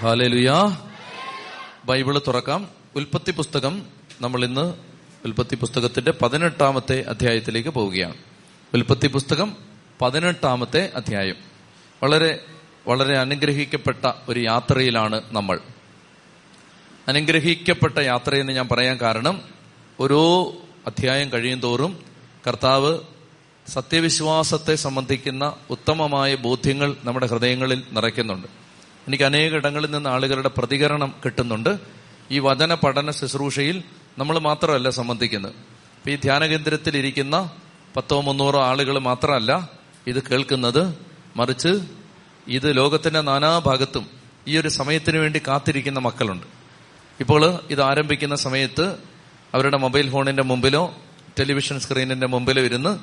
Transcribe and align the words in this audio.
Hallelujah. 0.00 0.88
Bible 1.84 2.18
തുറക്കാം. 2.18 2.68
ഉൽപ്പത്തി 2.96 3.30
പുസ്തകം 3.30 3.86
നമ്മൾ 4.20 4.44
ഇന്ന് 4.44 4.74
ഉൽപ്പത്തി 5.24 5.54
പുസ്തകത്തിന്റെ 5.54 6.10
പതിനെട്ടാമത്തെ 6.22 7.04
അധ്യായത്തിലേക്ക് 7.08 7.68
പോവുകയാണ്. 7.68 8.14
ഉൽപ്പത്തി 8.74 9.06
പുസ്തകം 9.06 9.56
പതിനെട്ടാമത്തെ 10.02 10.92
അധ്യായം. 10.94 11.34
വളരെ 12.02 12.44
വളരെ 12.88 13.18
അനുഗ്രഹിക്കപ്പെട്ട 13.18 14.12
ഒരു 14.28 14.40
യാത്രയിലാണ് 14.40 15.22
നമ്മൾ. 15.32 15.60
അനുഗ്രഹിക്കപ്പെട്ട 17.08 17.98
യാത്രയെന്ന് 17.98 18.52
ഞാൻ 18.52 18.68
പറയാൻ 18.68 18.96
കാരണം 18.96 19.42
ഓരോ 20.00 20.52
അധ്യായം 20.86 21.32
കഴിയും 21.32 21.60
തോറും 21.60 21.98
കർത്താവ് 22.48 22.98
സത്യവിശ്വാസത്തെ 23.68 24.74
സംബന്ധിക്കുന്ന 24.74 25.56
ഉത്തമമായ 25.70 26.34
ബോധ്യങ്ങൾ 26.34 26.96
നമ്മുടെ 27.04 27.26
ഹൃദയങ്ങളിൽ 27.26 27.82
നിറയ്ക്കുന്നുണ്ട്. 27.92 28.69
എനിക്ക് 29.10 29.24
അനേക 29.24 29.54
ഇടങ്ങളിൽ 29.54 29.90
നിന്ന് 29.90 30.10
ആളുകളുടെ 30.10 30.48
പ്രതികരണം 30.48 31.14
കിട്ടുന്നുണ്ട്. 31.24 31.78
ഈ 32.30 32.38
വചന 32.38 32.74
പഠന 32.74 33.10
ശുശ്രൂഷയിൽ 33.10 33.82
നമ്മൾ 34.18 34.38
മാത്രമല്ല 34.38 34.90
സംബന്ധിക്കുന്നത്. 34.90 35.54
ഈ 36.08 36.16
ധ്യാന 36.16 36.46
കേന്ദ്രത്തിൽ 36.46 36.96
ഇരിക്കുന്ന 36.96 37.50
പത്തോ 37.96 38.20
മുന്നൂറോ 38.20 38.60
ആളുകൾ 38.62 38.98
മാത്രമല്ല 38.98 39.70
ഇത് 40.06 40.22
കേൾക്കുന്നത്. 40.22 40.98
മറിച്ച് 41.36 41.80
ഇത് 42.48 42.76
ലോകത്തിന്റെ 42.76 43.20
നാനാഭാഗത്തും 43.20 44.06
ഈ 44.48 44.56
ഒരു 44.56 44.68
സമയത്തിന് 44.68 45.18
വേണ്ടി 45.18 45.42
കാത്തിരിക്കുന്ന 45.48 45.98
മക്കളുണ്ട്. 45.98 46.46
ഇപ്പോൾ 47.20 47.58
ഇത് 47.70 47.82
ആരംഭിക്കുന്ന 47.82 48.34
സമയത്ത് 48.34 48.96
അവരുടെ 49.54 49.76
മൊബൈൽ 49.76 50.10
ഫോണിന്റെ 50.10 50.42
മുമ്പിലോ 50.42 50.96
ടെലിവിഷൻ 51.38 51.80
സ്ക്രീനിന്റെ 51.80 52.26
മുമ്പിലോ 52.26 52.62
ഇരുന്ന് 52.62 52.98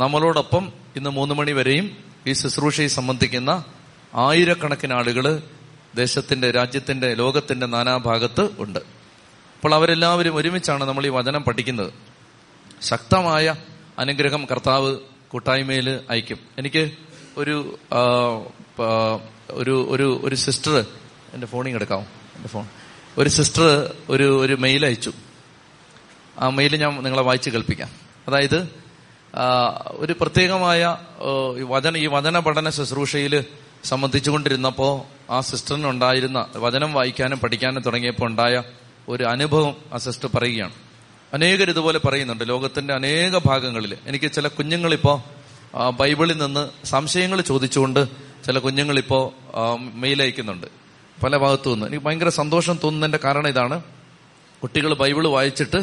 നമ്മളോടൊപ്പം 0.00 0.72
ഇന്ന് 0.96 1.10
മൂന്ന് 1.10 1.34
മണി 1.34 1.52
വരെയും 1.52 1.96
ഈ 2.26 2.32
ശുശ്രൂഷയെ 2.32 2.86
സംബന്ധിക്കുന്ന 2.86 3.64
ആയിരക്കണക്കിന് 4.14 4.92
ആളുകൾ 4.92 5.42
ദേശത്തിന്റെ 5.94 6.50
രാജ്യത്തിന്റെ 6.50 7.14
ലോകത്തിന്റെ 7.14 7.66
നാനാഭാഗത്ത് 7.66 8.48
ഉണ്ട്. 8.58 8.78
അപ്പോൾ 8.78 9.74
അവരെല്ലാവരും 9.74 10.36
ഒരുമിച്ചാണ് 10.36 10.84
നമ്മൾ 10.84 11.06
ഈ 11.06 11.08
വചനം 11.08 11.42
പഠിക്കുന്നത്. 11.42 11.92
ശക്തമായ 12.82 13.54
അനുഗ്രഹം 13.98 14.46
കർത്താവ് 14.50 14.96
കൂട്ടായ്മയിൽ 15.28 16.00
അയക്കും. 16.10 16.38
എനിക്ക് 16.58 16.90
ഒരു 17.36 17.78
ഒരു 19.50 19.86
ഒരു 19.88 20.20
ഒരു 20.24 20.34
സിസ്റ്റർ 20.34 20.86
എന്റെ 21.34 21.46
ഫോണിങ് 21.46 21.74
എടുക്കാവും 21.74 22.06
എന്റെ 22.36 22.48
ഫോൺ. 22.48 22.66
ഒരു 23.18 23.28
സിസ്റ്റർ 23.28 23.94
ഒരു 24.08 24.40
ഒരു 24.40 24.54
മെയിൽ 24.54 24.86
അയച്ചു. 24.86 25.12
ആ 26.38 26.48
മെയിൽ 26.48 26.76
ഞാൻ 26.76 27.02
നിങ്ങളെ 27.02 27.22
വായിച്ച് 27.22 27.50
കേൾപ്പിക്കാം. 27.50 27.88
അതായത് 28.28 28.68
ഒരു 29.86 30.14
പ്രത്യേകമായ 30.20 30.96
വചന 31.68 31.96
ഈ 31.96 32.06
വചന 32.06 32.38
പഠന 32.38 32.70
ശുശ്രൂഷയിൽ 32.70 33.44
സംബന്ധിച്ചുകൊണ്ടിരുന്നപ്പോ 33.84 35.06
ആ 35.30 35.40
സിസ്റ്ററിനുണ്ടായിരുന്ന 35.40 36.46
വചനം 36.56 36.92
വായിക്കാനും 36.92 37.38
പഠിക്കാനും 37.38 37.82
തുടങ്ങിയപ്പോൾ 37.82 38.26
ഉണ്ടായ 38.26 38.62
ഒരു 39.08 39.24
അനുഭവം 39.24 39.74
ആ 39.92 39.98
സിസ്റ്റർ 39.98 40.28
പറയുകയാണ്. 40.34 40.72
അനേകർ 41.34 41.70
ഇതുപോലെ 41.70 41.98
പറയുന്നുണ്ട്. 41.98 42.48
ലോകത്തിന്റെ 42.48 42.94
അനേക 42.94 43.38
ഭാഗങ്ങളിൽ 43.38 43.96
എനിക്ക് 44.06 44.32
ചില 44.32 44.48
കുഞ്ഞുങ്ങളിപ്പോ 44.48 45.24
ബൈബിളിൽ 46.00 46.38
നിന്ന് 46.38 46.86
സംശയങ്ങൾ 46.86 47.40
ചോദിച്ചുകൊണ്ട് 47.40 48.06
ചില 48.46 48.58
കുഞ്ഞുങ്ങളിപ്പോ 48.58 49.34
മെയിൽ 49.94 50.22
അയക്കുന്നുണ്ട്. 50.22 50.66
പല 51.24 51.36
ഭാഗത്തു 51.36 51.70
നിന്ന്. 51.70 51.86
എനിക്ക് 51.86 52.04
ഭയങ്കര 52.04 52.28
സന്തോഷം 52.28 52.78
തോന്നുന്നതിന്റെ 52.84 53.18
കാരണം 53.24 53.48
ഇതാണ്. 53.48 53.82
കുട്ടികൾ 54.62 54.94
ബൈബിൾ 54.94 55.26
വായിച്ചിട്ട് 55.26 55.76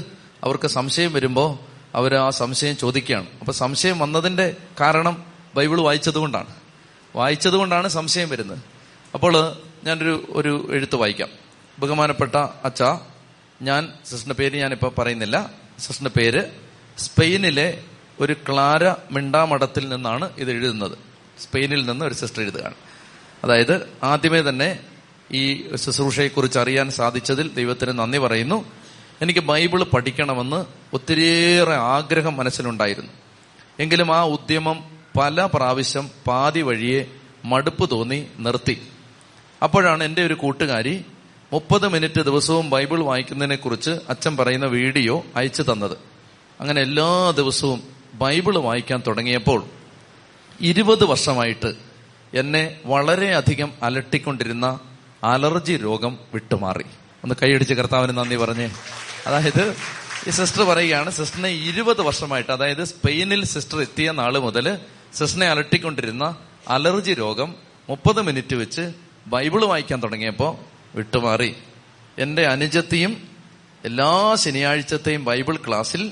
അവർക്ക് 0.44 0.68
സംശയം 0.68 1.14
വരുമ്പോൾ 1.14 1.58
അവർ 1.96 2.16
ആ 2.16 2.30
സംശയം 2.30 2.78
ചോദിക്കുകയാണ്. 2.78 3.26
അപ്പൊ 3.40 3.54
സംശയം 3.54 4.00
വന്നതിന്റെ 4.00 4.56
കാരണം 4.82 5.24
ബൈബിൾ 5.56 5.82
വായിച്ചതുകൊണ്ടാണ്. 5.82 6.67
വായിച്ചതുകൊണ്ടാണ് 7.16 7.88
സംശയം 7.88 8.30
വരുന്നത്. 8.30 8.60
അപ്പോൾ 9.14 9.58
ഞാനൊരു 9.84 10.28
ഒരു 10.30 10.68
എഴുത്ത് 10.72 10.96
വായിക്കാം. 10.96 11.30
ബഹുമാനപ്പെട്ട 11.80 12.36
അച്ഛ 12.36 12.84
ഞാൻ 13.62 13.94
സിസ്റ്ററിന്റെ 14.06 14.34
പേര് 14.34 14.58
ഞാനിപ്പോൾ 14.58 15.02
പറയുന്നില്ല. 15.02 15.50
സിസ്റ്ററിന്റെ 15.80 16.20
പേര് 16.20 16.44
സ്പെയിനിലെ 16.98 17.84
ഒരു 18.20 18.34
ക്ലാര 18.34 18.92
മിണ്ടാമഠത്തിൽ 19.12 19.90
നിന്നാണ് 19.90 20.30
ഇത് 20.38 20.52
എഴുതുന്നത്. 20.52 20.98
സ്പെയിനിൽ 21.40 21.86
നിന്ന് 21.86 22.06
ഒരു 22.06 22.14
സിസ്റ്റർ 22.14 22.42
എഴുതുകയാണ്. 22.42 22.74
അതായത് 23.44 23.90
ആദ്യമേ 24.04 24.42
തന്നെ 24.42 24.80
ഈ 25.32 25.76
ശുശ്രൂഷയെക്കുറിച്ച് 25.76 26.60
അറിയാൻ 26.60 26.92
സാധിച്ചതിൽ 26.92 27.54
ദൈവത്തിന് 27.54 28.00
നന്ദി 28.00 28.18
പറയുന്നു. 28.18 28.66
എനിക്ക് 29.22 29.40
ബൈബിൾ 29.40 29.84
പഠിക്കണമെന്ന് 29.84 30.66
ഒത്തിരിയേറെ 30.94 31.76
ആഗ്രഹം 31.76 32.38
മനസ്സിലുണ്ടായിരുന്നു. 32.38 33.12
എങ്കിലും 33.80 34.16
ആ 34.16 34.24
ഉദ്യമം 34.24 34.97
പല 35.18 35.46
പ്രാവശ്യം 35.54 36.10
പാതി 36.28 36.62
വഴിയെ 36.62 37.06
മടുപ്പ് 37.46 37.92
തോന്നി 37.92 38.28
നിർത്തി. 38.40 38.82
അപ്പോഴാണ് 39.64 40.04
എന്റെ 40.04 40.26
ഒരു 40.26 40.34
കൂട്ടുകാരി 40.34 41.06
മുപ്പത് 41.54 41.88
മിനിറ്റ് 41.88 42.22
ദിവസവും 42.22 42.70
ബൈബിൾ 42.70 43.00
വായിക്കുന്നതിനെ 43.00 43.56
കുറിച്ച് 43.56 43.90
അച്ഛൻ 44.10 44.38
പറയുന്ന 44.38 44.66
വീഡിയോ 44.66 45.26
അയച്ചു 45.36 45.64
തന്നത്. 45.64 45.98
അങ്ങനെ 46.62 46.82
എല്ലാ 46.82 47.32
ദിവസവും 47.32 47.84
ബൈബിൾ 48.14 48.58
വായിക്കാൻ 48.58 49.04
തുടങ്ങിയപ്പോൾ 49.08 49.66
ഇരുപത് 50.62 51.04
വർഷമായിട്ട് 51.04 51.74
എന്നെ 52.34 52.78
വളരെയധികം 52.86 53.74
അലട്ടിക്കൊണ്ടിരുന്ന 53.84 54.80
അലർജി 55.24 55.78
രോഗം 55.78 56.18
വിട്ടുമാറി. 56.34 56.86
ഒന്ന് 57.24 57.36
കൈയടിച്ച് 57.44 57.74
കർത്താവിന് 57.74 58.18
നന്ദി 58.18 58.36
പറഞ്ഞേ. 58.36 58.72
അതായത് 59.28 59.76
ഈ 60.28 60.30
സിസ്റ്റർ 60.30 60.64
പറയുകയാണ് 60.64 61.12
സിസ്റ്ററിനെ 61.12 61.50
ഇരുപത് 61.50 62.02
വർഷമായിട്ട് 62.02 62.52
അതായത് 62.52 62.84
സ്പെയിനിൽ 62.84 63.46
സിസ്റ്റർ 63.46 63.82
എത്തിയ 63.82 64.12
നാൾ 64.12 64.38
മുതൽ 64.38 64.80
സിസ്റ്ററിനെ 65.14 65.48
അലട്ടിക്കൊണ്ടിരുന്ന 65.48 66.38
അലർജി 66.68 67.14
രോഗം 67.14 67.56
മുപ്പത് 67.90 68.22
മിനിറ്റ് 68.22 68.56
വെച്ച് 68.56 68.94
ബൈബിൾ 69.28 69.66
വായിക്കാൻ 69.66 70.04
തുടങ്ങിയപ്പോൾ 70.04 70.56
വിട്ടുമാറി. 70.96 71.56
എന്റെ 72.18 72.48
അനുജത്തിയും 72.48 73.28
എല്ലാ 73.86 74.36
ശനിയാഴ്ചത്തെയും 74.36 75.26
ബൈബിൾ 75.26 75.56
ക്ലാസ്സിൽ 75.68 76.12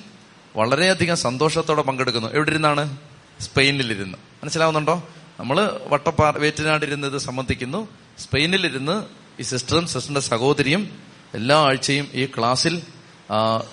വളരെയധികം 0.55 1.17
സന്തോഷത്തോടെ 1.17 1.81
പങ്കെടുക്കുന്നു. 1.81 2.27
എവിടെ 2.27 2.49
ഇരുന്നാണ് 2.49 2.97
സ്പെയിനിലിരുന്ന്. 3.39 4.17
മനസ്സിലാവുന്നുണ്ടോ? 4.43 5.09
നമ്മൾ 5.39 5.81
വട്ടപ്പാറ 5.87 6.37
വേറ്റനാടിരുന്ന് 6.37 7.07
ഇത് 7.07 7.17
സംബന്ധിക്കുന്നു. 7.17 7.87
സ്പെയിനിലിരുന്ന് 8.19 9.03
ഈ 9.39 9.43
സിസ്റ്ററും 9.43 9.87
സിസ്റ്ററിന്റെ 9.87 10.21
സഹോദരിയും 10.21 10.99
എല്ലാ 11.33 11.57
ആഴ്ചയും 11.57 12.07
ഈ 12.13 12.25
ക്ലാസ്സിൽ 12.25 12.81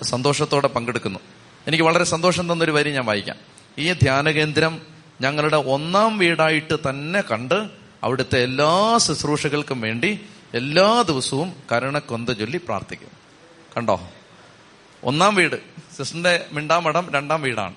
സന്തോഷത്തോടെ 0.01 0.67
പങ്കെടുക്കുന്നു. 0.67 1.19
എനിക്ക് 1.67 1.83
വളരെ 1.83 2.03
സന്തോഷം 2.03 2.53
തന്നൊരു 2.53 2.71
വരി 2.71 2.91
ഞാൻ 2.91 3.05
വായിക്കാം. 3.05 3.35
ഈ 3.77 3.93
ധ്യാന 3.93 4.29
കേന്ദ്രം 4.29 4.92
ഞങ്ങളുടെ 5.21 5.57
ഒന്നാം 5.57 6.17
വീടായിട്ട് 6.17 6.89
തന്നെ 6.89 7.21
കണ്ട് 7.21 7.69
അവിടുത്തെ 8.03 8.43
എല്ലാ 8.43 8.97
ശുശ്രൂഷകൾക്കും 8.97 9.81
വേണ്ടി 9.81 10.19
എല്ലാ 10.53 11.01
ദിവസവും 11.01 11.53
കരുണക്കൊന്ത 11.71 12.29
ചൊല്ലി 12.29 12.57
പ്രാർത്ഥിക്കും. 12.57 13.07
കണ്ടോ? 13.77 14.09
ഒന്നാം 15.03 15.35
വീട് 15.35 15.55
സിസ്റ്ററിന്റെ 15.97 16.45
മിണ്ടാമഠം 16.51 17.07
രണ്ടാം 17.13 17.41
വീടാണ്. 17.41 17.75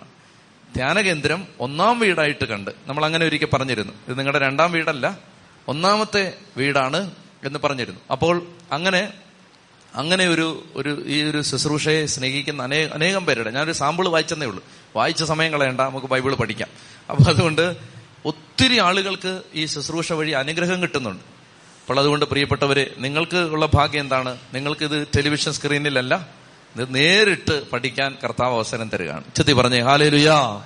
ധ്യാനകേന്ദ്രം 0.75 1.47
ഒന്നാം 1.61 1.99
വീടായിട്ട് 1.99 2.45
കണ്ട് 2.45 2.71
നമ്മൾ 2.87 3.05
അങ്ങനെ 3.05 3.27
ഒരിക്കൽ 3.27 3.47
പറഞ്ഞിരുന്നു. 3.47 3.93
ഇത് 4.09 4.19
നിങ്ങളുടെ 4.19 4.39
രണ്ടാം 4.39 4.73
വീടല്ല 4.73 5.19
ഒന്നാമത്തെ 5.69 6.35
വീടാണ് 6.57 7.11
എന്ന് 7.45 7.59
പറഞ്ഞിരുന്നു. 7.65 8.01
അപ്പോൾ 8.13 8.47
അങ്ങനെ 8.73 9.13
അങ്ങനെ 9.95 10.27
ഒരു 10.27 10.65
ഒരു 10.75 11.03
ഈ 11.07 11.23
ഒരു 11.23 11.43
ശുശ്രൂഷയെ 11.43 12.07
സ്നേഹിക്കുന്ന 12.07 12.63
അനേക 12.63 12.89
അനേകം 12.89 13.27
പേരുടെ 13.27 13.51
ഞാനൊരു 13.51 13.73
സാമ്പിൾ 13.73 14.09
വായിച്ചെന്നേ 14.09 14.47
ഉള്ളൂ. 14.47 14.65
വായിച്ച 14.97 15.23
സമയം 15.23 15.53
കളയണ്ട 15.53 15.81
നമുക്ക് 15.81 16.07
ബൈബിൾ 16.07 16.35
പഠിക്കാം. 16.35 16.69
അപ്പൊ 17.11 17.31
അതുകൊണ്ട് 17.31 17.77
ഒത്തിരി 18.25 18.79
ആളുകൾക്ക് 18.79 19.43
ഈ 19.55 19.67
ശുശ്രൂഷ 19.67 20.13
വഴി 20.13 20.31
അനുഗ്രഹം 20.31 20.83
കിട്ടുന്നുണ്ട്. 20.83 21.23
അപ്പോൾ 21.81 22.01
അതുകൊണ്ട് 22.01 22.25
പ്രിയപ്പെട്ടവരെ 22.25 22.95
നിങ്ങൾക്ക് 22.99 23.37
ഉള്ള 23.37 23.67
ഭാഗ്യം 23.67 24.01
എന്താണ്? 24.01 24.39
നിങ്ങൾക്ക് 24.55 24.85
ഇത് 24.85 25.07
ടെലിവിഷൻ 25.17 25.53
സ്ക്രീനിലല്ല 25.53 26.29
ഇത് 26.77 26.95
നേരിട്ട് 26.95 27.71
പഠിക്കാൻ 27.71 28.17
കർത്താവ് 28.25 28.55
അവസരം 28.55 28.89
തരികയാണ്. 28.89 29.25
ചെത്തി 29.37 29.53
പറഞ്ഞേ 29.53 29.81
ഹാലേ 29.81 30.09
ലുയാ 30.09 30.63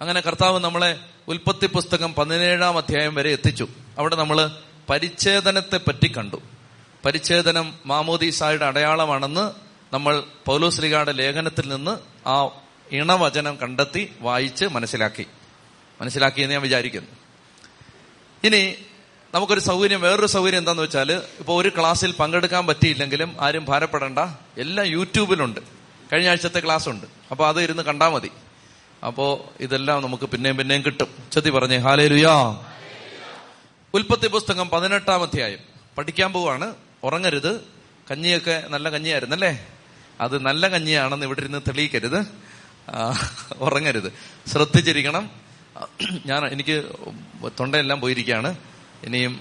അങ്ങനെ 0.00 0.20
കർത്താവ് 0.20 0.58
നമ്മളെ 0.60 0.98
ഉൽപ്പത്തി 1.28 1.66
പുസ്തകം 1.66 2.14
പതിനേഴാം 2.14 2.76
അധ്യായം 2.76 3.14
വരെ 3.14 3.32
എത്തിച്ചു. 3.32 3.68
അവിടെ 3.98 4.16
നമ്മൾ 4.16 4.50
പരിച്ഛേദനത്തെ 4.90 5.76
പറ്റി 5.76 6.12
കണ്ടു. 6.18 6.36
പരിച്ഛേദനം 7.04 7.74
മാമോദീസായുടെ 7.86 8.64
അടയാളമാണെന്ന് 8.64 9.50
നമ്മൾ 9.94 10.22
പൗലോസ്ലിഗായുടെ 10.46 11.12
ലേഖനത്തിൽ 11.12 11.68
നിന്ന് 11.68 12.28
ആ 12.28 12.48
ഇണവചനം 12.92 13.56
കണ്ടെത്തി 13.56 14.12
വായിച്ച് 14.20 14.64
മനസ്സിലാക്കി. 14.64 15.26
മനസ്സിലാക്കിയെന്ന് 16.00 16.52
ഞാൻ 16.52 16.62
വിചാരിക്കുന്നു. 16.62 17.08
ഇനി 18.44 18.74
നമുക്കൊരു 19.34 19.60
സൗകര്യം 19.60 20.00
വേറൊരു 20.00 20.26
സൗകര്യം 20.26 20.58
എന്താന്ന് 20.58 20.82
വെച്ചാൽ 20.82 21.12
ഇപ്പോൾ 21.12 21.62
ഒരു 21.62 21.72
ക്ലാസ്സിൽ 21.78 22.12
പങ്കെടുക്കാൻ 22.12 22.66
പറ്റിയില്ലെങ്കിലും 22.66 23.36
ആരും 23.40 23.64
ഭാരപ്പെടേണ്ട. 23.64 24.18
എല്ലാം 24.58 24.86
യൂട്യൂബിലുണ്ട്. 24.86 25.60
കഴിഞ്ഞ 26.12 26.28
ആഴ്ചത്തെ 26.28 26.60
ക്ലാസ് 26.60 26.88
ഉണ്ട് 26.88 27.06
അപ്പോൾ 27.30 27.48
അത് 27.48 27.62
ഇരുന്ന് 27.62 27.82
കണ്ടാൽ 27.82 28.08
മതി. 28.08 28.30
അപ്പോൾ 29.06 29.62
ഇതെല്ലാം 29.62 30.02
നമുക്ക് 30.02 30.24
പിന്നെയും 30.24 30.56
പിന്നെയും 30.56 30.82
കിട്ടും. 30.82 31.08
ചെത്തി 31.32 31.50
പറഞ്ഞേ 31.50 31.76
ഹാലേ 31.76 32.08
ലുയാ 32.08 32.60
ഉൽപ്പത്തി 33.94 34.28
പുസ്തകം 34.28 34.68
പതിനെട്ടാം 34.68 35.22
അധ്യായം. 35.22 35.58
പഠിക്കാൻ 35.98 36.32
പോവാണ്. 36.32 36.74
ഉറങ്ങരുത്. 37.04 37.60
കഞ്ഞിയൊക്കെ 38.10 38.64
നല്ല 38.68 38.88
കഞ്ഞിയായിരുന്നല്ലേ? 38.90 39.66
അത് 40.20 40.38
നല്ല 40.38 40.68
കഞ്ഞിയാണെന്ന് 40.68 41.26
ഇവിടെ 41.26 41.40
ഇരുന്ന് 41.40 41.60
തെളിയിക്കരുത്. 41.68 42.51
ഉറങ്ങരുത്. 43.58 44.12
ശ്രദ്ധിച്ചിരിക്കണം. 44.48 45.30
ഞാൻ 46.26 46.46
എനിക്ക് 46.46 46.84
തൊണ്ടയെല്ലാം 47.60 48.00
പോയിരിക്കുകയാണ്. 48.00 48.54
ഇനിയും 49.04 49.40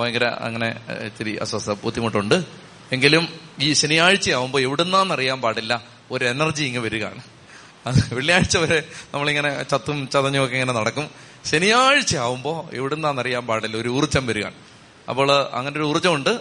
ഭയങ്കര 0.00 0.24
അങ്ങനെ 0.24 0.80
ഇത്തിരി 1.06 1.36
അസ്വസ്ഥ 1.36 1.70
ബുദ്ധിമുട്ടുണ്ട്. 1.70 2.44
എങ്കിലും 2.92 3.28
ഈ 3.60 3.72
ശനിയാഴ്ച 3.72 4.30
ആവുമ്പോൾ 4.30 4.62
എവിടുന്നാന്ന് 4.62 5.14
അറിയാൻ 5.14 5.40
പാടില്ല. 5.40 5.84
ഒരു 6.10 6.24
എനർജി 6.24 6.64
ഇങ്ങ് 6.64 6.80
വരികയാണ്. 6.80 7.22
വെള്ളിയാഴ്ച 8.14 8.56
വരെ 8.56 8.82
നമ്മളിങ്ങനെ 9.14 9.62
ചത്തും 9.62 10.08
ചതഞ്ഞും 10.08 10.44
ഒക്കെ 10.44 10.56
ഇങ്ങനെ 10.56 10.72
നടക്കും. 10.72 11.10
ശനിയാഴ്ച 11.44 12.16
ആവുമ്പോൾ 12.16 12.76
എവിടുന്നാന്ന് 12.76 13.22
അറിയാൻ 13.22 13.46
പാടില്ല. 13.46 13.76
ഒരു 13.76 13.88
ഊർജം 13.88 14.26
വരികയാണ്. 14.26 14.54
അപ്പോൾ 15.08 15.50
അങ്ങനെ 15.52 15.76
ഒരു 15.76 15.84
ഊർജമുണ്ട്. 15.84 16.40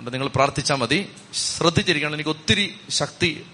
നിങ്ങൾ 0.00 0.28
പ്രാർത്ഥിച്ചാൽ 0.28 0.76
മതി. 0.76 1.08
ശ്രദ്ധിച്ചിരിക്കണം. 1.34 2.14
എനിക്ക് 2.14 2.30
ഒത്തിരി 2.30 2.74
ശക്തി 2.88 3.46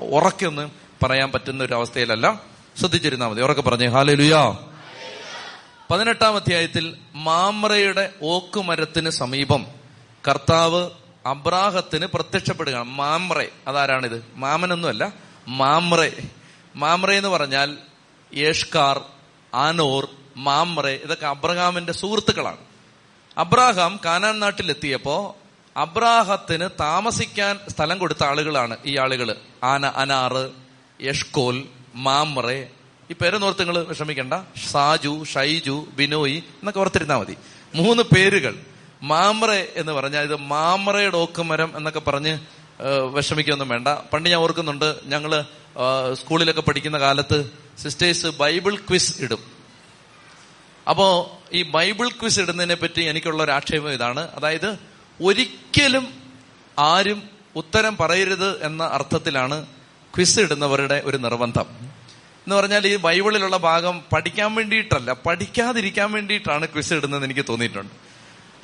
ഉറക്കൊന്നും 0.00 0.85
പറയാൻ 1.02 1.32
പറ്റുന്ന 1.32 1.64
ഒരു 1.64 1.74
അവസ്ഥയിലല്ല. 1.74 2.40
ശ്രദ്ധിച്ചിരുന്നാൽ 2.78 3.28
മതി. 3.28 3.42
ഉറക്കെ 3.42 3.62
പറഞ്ഞേ 3.62 3.86
ഹാലലുയാ. 3.86 4.58
പതിനെട്ടാം 5.90 6.36
അധ്യായത്തിൽ 6.36 6.96
മാമ്രയുടെ 7.14 8.12
ഓക്കുമരത്തിന് 8.22 9.10
സമീപം 9.10 9.66
കർത്താവ് 10.28 10.90
അബ്രാഹത്തിന് 11.26 12.06
പ്രത്യക്ഷപ്പെടുകയാണ്. 12.06 12.84
മാമ്രെ 12.84 13.48
അതാരാണിത്? 13.68 14.26
മാമനൊന്നുമല്ല 14.34 15.12
മാമ്രെ. 15.48 16.22
മാമ്രെ 16.76 17.16
എന്ന് 17.16 17.28
പറഞ്ഞാൽ 17.28 17.78
യേഷ്കാർ 18.34 19.00
ആനോർ 19.54 20.08
മാമ്രെ 20.36 21.00
ഇതൊക്കെ 21.04 21.26
അബ്രഹാമിന്റെ 21.26 21.92
സുഹൃത്തുക്കളാണ്. 21.92 22.56
അബ്രാഹാം 23.38 24.00
കാനാൻ 24.04 24.38
നാട്ടിലെത്തിയപ്പോ 24.38 25.36
അബ്രാഹത്തിന് 25.76 26.68
താമസിക്കാൻ 26.80 27.60
സ്ഥലം 27.68 27.98
കൊടുത്ത 27.98 28.24
ആളുകളാണ് 28.24 28.76
ഈ 28.86 28.98
ആളുകൾ 28.98 29.36
ആന 29.64 29.86
അനാറ് 29.86 30.65
യഷ്കോൽ 31.02 31.64
മാമ്രെ 31.94 32.70
ഈ 33.10 33.14
പേരൊന്നോർത്ത് 33.14 33.60
നിങ്ങൾ 33.60 33.84
വിഷമിക്കണ്ട. 33.84 34.34
സാജു 34.70 35.24
ഷൈജു 35.24 35.86
ബിനോയ് 35.96 36.36
എന്നൊക്കെ 36.36 36.80
ഓർത്തിരുന്നാൽ 36.80 37.16
മതി. 37.16 37.36
മൂന്ന് 37.74 38.02
പേരുകൾ. 38.02 38.54
മാമ്രെ 39.02 39.72
എന്ന് 39.76 39.92
പറഞ്ഞാൽ 39.92 40.22
ഇത് 40.22 40.36
മാമ്രയുടെ 40.36 41.16
ഓക്കുമരം 41.16 41.72
എന്നൊക്കെ 41.76 42.00
പറഞ്ഞ് 42.00 42.38
വിഷമിക്കൊന്നും 43.12 43.68
വേണ്ട. 43.68 43.88
പണ്ട് 43.88 44.28
ഞാൻ 44.28 44.40
ഓർക്കുന്നുണ്ട് 44.40 44.96
ഞങ്ങൾ 45.04 45.44
സ്കൂളിലൊക്കെ 46.12 46.60
പഠിക്കുന്ന 46.60 46.98
കാലത്ത് 46.98 47.50
സിസ്റ്റേഴ്സ് 47.78 48.26
ബൈബിൾ 48.26 48.76
ക്വിസ് 48.76 49.22
ഇടും. 49.22 49.38
അപ്പോ 50.88 51.38
ഈ 51.52 51.62
ബൈബിൾ 51.62 52.08
ക്വിസ് 52.08 52.40
ഇടുന്നതിനെ 52.40 52.74
പറ്റി 52.74 53.02
എനിക്കുള്ള 53.02 53.42
ഒരു 53.42 53.50
ആക്ഷേപം 53.50 53.92
ഇതാണ്. 53.92 54.20
അതായത് 54.20 54.78
ഒരിക്കലും 55.22 56.08
ആരും 56.78 57.22
ഉത്തരം 57.56 57.96
പറയരുത് 57.96 58.64
എന്ന 58.64 58.84
അർത്ഥത്തിലാണ് 58.84 59.66
ക്വിസ് 60.16 60.40
ഇടുന്നവരുടെ 60.40 61.02
ഒരു 61.04 61.16
നിർബന്ധം. 61.16 61.66
എന്ന് 62.46 62.56
പറഞ്ഞാൽ 62.56 62.86
ഈ 62.86 62.96
ബൈബിളിലുള്ള 62.96 63.56
ഭാഗം 63.56 64.02
പഠിക്കാൻ 64.12 64.54
വേണ്ടിയിട്ടല്ല 64.54 65.12
പഠിക്കാതിരിക്കാൻ 65.12 66.12
വേണ്ടിയിട്ടാണ് 66.12 66.66
ക്വിസ് 66.66 66.92
ഇടുന്നതെന്ന് 66.92 67.26
എനിക്ക് 67.26 67.44
തോന്നിയിട്ടുണ്ട്. 67.48 67.92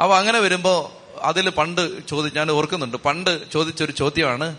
അപ്പൊ 0.02 0.16
അങ്ങനെ 0.16 0.38
വരുമ്പോ 0.38 1.02
അതിൽ 1.22 1.50
പണ്ട് 1.50 2.06
ചോദി 2.06 2.30
ഞാൻ 2.36 2.50
ഓർക്കുന്നുണ്ട് 2.50 2.96
പണ്ട് 2.96 3.52
ചോദിച്ചൊരു 3.52 3.92
ചോദ്യമാണ് 3.92 4.56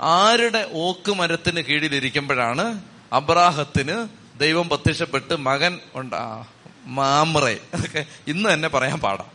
ആരുടെ 0.00 0.70
ഓക്ക് 0.72 1.12
മരത്തിന് 1.12 1.60
കീഴിലിരിക്കുമ്പോഴാണ് 1.60 2.82
അബ്രാഹത്തിന് 3.12 4.08
ദൈവം 4.38 4.68
പ്രത്യക്ഷപ്പെട്ട് 4.68 5.36
മകൻ 5.36 5.78
ഉണ്ടാ 5.94 6.44
മാമ്രെ 6.86 7.58
എന്നൊക്കെ 7.74 8.04
ഇന്ന് 8.26 8.52
തന്നെ 8.52 8.68
പറയാൻ 8.68 8.98
പാടാം. 8.98 9.26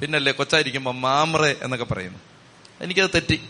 പിന്നല്ലേ 0.00 0.32
കൊച്ചായിരിക്കുമ്പോ 0.32 0.92
മാമ്രെ 0.92 1.56
എന്നൊക്കെ 1.62 1.84
പറയുന്നു. 1.84 2.18
എനിക്കത് 2.80 3.10
തെറ്റി. 3.14 3.40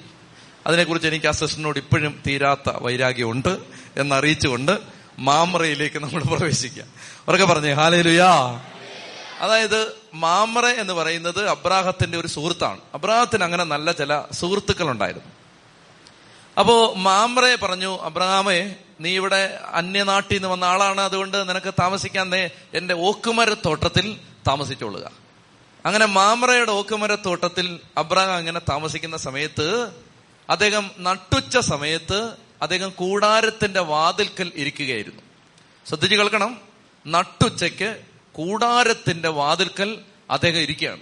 അതിനെക്കുറിച്ച് 0.66 1.08
എനിക്ക് 1.08 1.26
ആ 1.26 1.30
സെഷനോട് 1.30 1.78
ഇപ്പോഴും 1.78 2.22
തീരാത്ത 2.26 2.70
വൈരാഗ്യമുണ്ട് 2.70 3.58
എന്നറിയിച്ചുകൊണ്ട് 3.96 4.78
മാമറയിലേക്ക് 5.18 5.98
നമ്മൾ 5.98 6.22
പ്രവേശിക്കാം. 6.22 6.86
അവരൊക്കെ 7.28 7.46
പറഞ്ഞേ 7.46 7.72
ഹാലയിലുയാ 7.72 8.60
അതായത് 9.40 9.94
മാമറ 10.14 10.66
എന്ന് 10.66 10.92
പറയുന്നത് 10.92 11.48
അബ്രാഹത്തിന്റെ 11.48 12.18
ഒരു 12.18 12.26
സുഹൃത്താണ്. 12.26 12.80
അബ്രാഹത്തിന് 12.94 13.44
അങ്ങനെ 13.44 13.64
നല്ല 13.64 13.92
ചില 13.92 14.22
സുഹൃത്തുക്കൾ 14.32 14.90
ഉണ്ടായിരുന്നു 14.90 15.32
അപ്പോ 16.58 16.94
മാമ്രെ 16.96 17.56
പറഞ്ഞു 17.56 17.98
അബ്രഹാമേ 17.98 18.74
നീ 19.00 19.10
ഇവിടെ 19.10 19.58
അന്യനാട്ടിൽ 19.72 20.34
നിന്ന് 20.34 20.48
വന്ന 20.48 20.64
ആളാണ് 20.64 21.00
അതുകൊണ്ട് 21.00 21.48
നിനക്ക് 21.48 21.74
താമസിക്കാൻ 21.80 22.30
നേ 22.30 22.50
എന്റെ 22.74 22.94
ഓക്കുമരത്തോട്ടത്തിൽ 22.94 24.18
താമസിച്ചോളുക. 24.48 25.10
അങ്ങനെ 25.86 26.06
മാമ്രയുടെ 26.06 26.70
ഓക്കുമരത്തോട്ടത്തിൽ 26.70 27.80
അബ്രഹാം 27.98 28.32
അങ്ങനെ 28.32 28.60
താമസിക്കുന്ന 28.68 29.16
സമയത്ത് 29.16 29.90
അദ്ദേഹം 30.50 30.90
നട്ടുച്ച 30.98 31.58
സമയത്ത് 31.58 32.32
അദ്ദേഹം 32.62 32.90
കൂടാരത്തിന്റെ 32.90 33.81
വാതിൽക്കൽ 33.81 34.52
ഇരിക്കുകയായിരുന്നു. 34.54 35.22
ശ്രദ്ധിച്ചു 35.88 36.16
കേൾക്കണം. 36.16 36.60
നട്ടുച്ചയ്ക്ക് 37.06 38.00
കൂടാരത്തിന്റെ 38.32 39.28
വാതിൽക്കൽ 39.28 39.98
അദ്ദേഹം 40.31 40.58
ഇരിക്കുകയാണ്. 40.58 41.00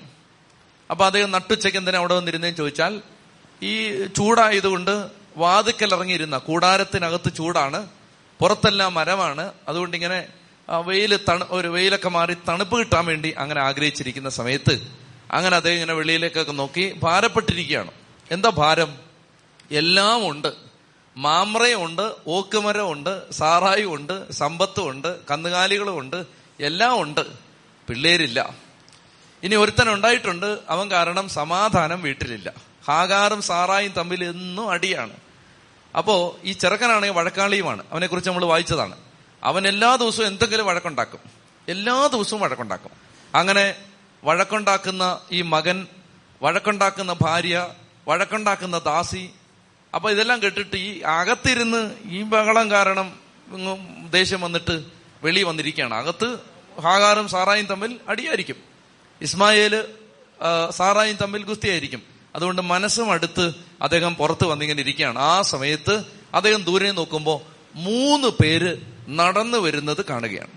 അപ്പൊ 0.90 1.06
അദ്ദേഹം 1.06 1.30
നട്ടുച്ചയ്ക്ക് 1.30 1.78
എന്തിനാ 1.78 1.98
അവിടെ 1.98 2.14
വന്നിരുന്നതെന്ന് 2.14 2.58
ചോദിച്ചാൽ 2.58 3.02
ഈ 3.62 4.04
ചൂടായതുകൊണ്ട് 4.06 5.10
വാതിക്കൽ 5.36 5.94
ഇറങ്ങിയിരുന്ന 5.94 6.38
കൂടാരത്തിനകത്ത് 6.38 7.32
ചൂടാണ് 7.34 7.88
പുറത്തെല്ലാം 8.38 8.94
മരമാണ് 8.94 9.52
അതുകൊണ്ട് 9.68 9.96
ഇങ്ങനെ 9.96 10.26
വെയിൽ 10.84 11.18
തണു 11.28 11.44
ഒരു 11.50 11.68
വെയിലൊക്കെ 11.68 12.08
മാറി 12.08 12.36
തണുപ്പ് 12.48 12.78
കിട്ടാൻ 12.78 13.06
വേണ്ടി 13.06 13.34
അങ്ങനെ 13.38 13.60
ആഗ്രഹിച്ചിരിക്കുന്ന 13.60 14.28
സമയത്ത് 14.28 14.92
അങ്ങനെ 15.30 15.56
അദ്ദേഹം 15.56 15.74
ഇങ്ങനെ 15.74 15.92
വെളിയിലേക്കൊക്കെ 15.92 16.52
നോക്കി 16.52 16.92
ഭാരപ്പെട്ടിരിക്കുകയാണ്. 16.92 17.90
എന്താ 18.30 18.48
ഭാരം? 18.48 19.03
എല്ലാം 19.74 20.30
ഉണ്ട് 20.30 20.54
മാമ്രയുണ്ട് 21.16 22.12
ഓക്കുമരം 22.26 22.92
ഉണ്ട് 22.92 23.32
സാറായും 23.32 23.94
ഉണ്ട് 23.94 24.32
സമ്പത്തും 24.32 24.88
ഉണ്ട് 24.88 25.20
കന്നുകാലികളും 25.30 25.98
ഉണ്ട് 25.98 26.24
എല്ലാം 26.60 27.02
ഉണ്ട് 27.02 27.20
പിള്ളേരില്ല. 27.88 28.54
ഇനി 29.42 29.54
ഒരുത്തൻ 29.54 29.92
ഉണ്ടായിട്ടുണ്ട് 29.92 30.58
അവൻ 30.68 30.90
കാരണം 30.90 31.28
സമാധാനം 31.28 32.02
വീട്ടിലില്ല. 32.02 32.52
ഹാഗാറും 32.88 33.42
സാറായും 33.42 33.92
തമ്മിൽ 33.92 34.24
എന്നും 34.24 34.70
അടിയാണ്. 34.70 35.16
അപ്പോ 35.98 36.38
ഈ 36.44 36.52
ചെറുക്കനാണെങ്കിൽ 36.52 37.18
വഴക്കാളിയുമാണ്. 37.18 37.82
അവനെ 37.92 38.06
കുറിച്ച് 38.06 38.30
നമ്മൾ 38.30 38.44
വായിച്ചതാണ്. 38.44 38.96
അവൻ 39.44 39.68
എല്ലാ 39.68 39.96
ദിവസവും 39.96 40.26
എന്തെങ്കിലും 40.26 40.66
വഴക്കുണ്ടാക്കും. 40.66 41.20
എല്ലാ 41.68 42.06
ദിവസവും 42.06 42.40
വഴക്കുണ്ടാക്കും. 42.40 42.90
അങ്ങനെ 43.34 43.74
വഴക്കുണ്ടാക്കുന്ന 44.24 45.20
ഈ 45.32 45.42
മകൻ 45.42 45.86
വഴക്കുണ്ടാക്കുന്ന 46.42 47.16
ഭാര്യ 47.20 47.68
വഴക്കുണ്ടാക്കുന്ന 48.08 48.78
ദാസി 48.78 49.30
അപ്പൊ 49.94 50.10
ഇതെല്ലാം 50.10 50.42
കേട്ടിട്ട് 50.42 50.76
ഈ 50.76 51.00
അകത്തിരുന്ന് 51.00 51.94
ഈ 52.04 52.22
ബഹളം 52.22 52.70
കാരണം 52.70 53.20
ദേഷ്യം 54.10 54.40
വന്നിട്ട് 54.40 54.84
വെളി 55.22 55.42
വന്നിരിക്കുകയാണ്. 55.42 55.94
അകത്ത് 55.94 56.38
ഹാഗാറും 56.80 57.28
സാറായും 57.28 57.66
തമ്മിൽ 57.66 58.00
അടിയായിരിക്കും. 58.08 58.56
ഇസ്മായേൽ 59.20 59.84
സാറായും 60.70 61.16
തമ്മിൽ 61.16 61.44
ഗുസ്തിയായിരിക്കും. 61.44 62.02
അതുകൊണ്ട് 62.34 62.62
മനസ്സും 62.62 63.12
അടുത്ത് 63.12 63.52
അദ്ദേഹം 63.82 64.14
പുറത്ത് 64.14 64.44
വന്നിങ്ങനെ 64.44 64.80
ഇരിക്കുകയാണ്. 64.80 65.18
ആ 65.18 65.42
സമയത്ത് 65.42 66.04
അദ്ദേഹം 66.34 66.64
ദൂരെ 66.64 66.90
നോക്കുമ്പോൾ 66.90 67.40
മൂന്ന് 67.74 68.28
പേര് 68.28 68.76
നടന്നു 69.08 69.58
വരുന്നത് 69.58 70.04
കാണുകയാണ്. 70.04 70.50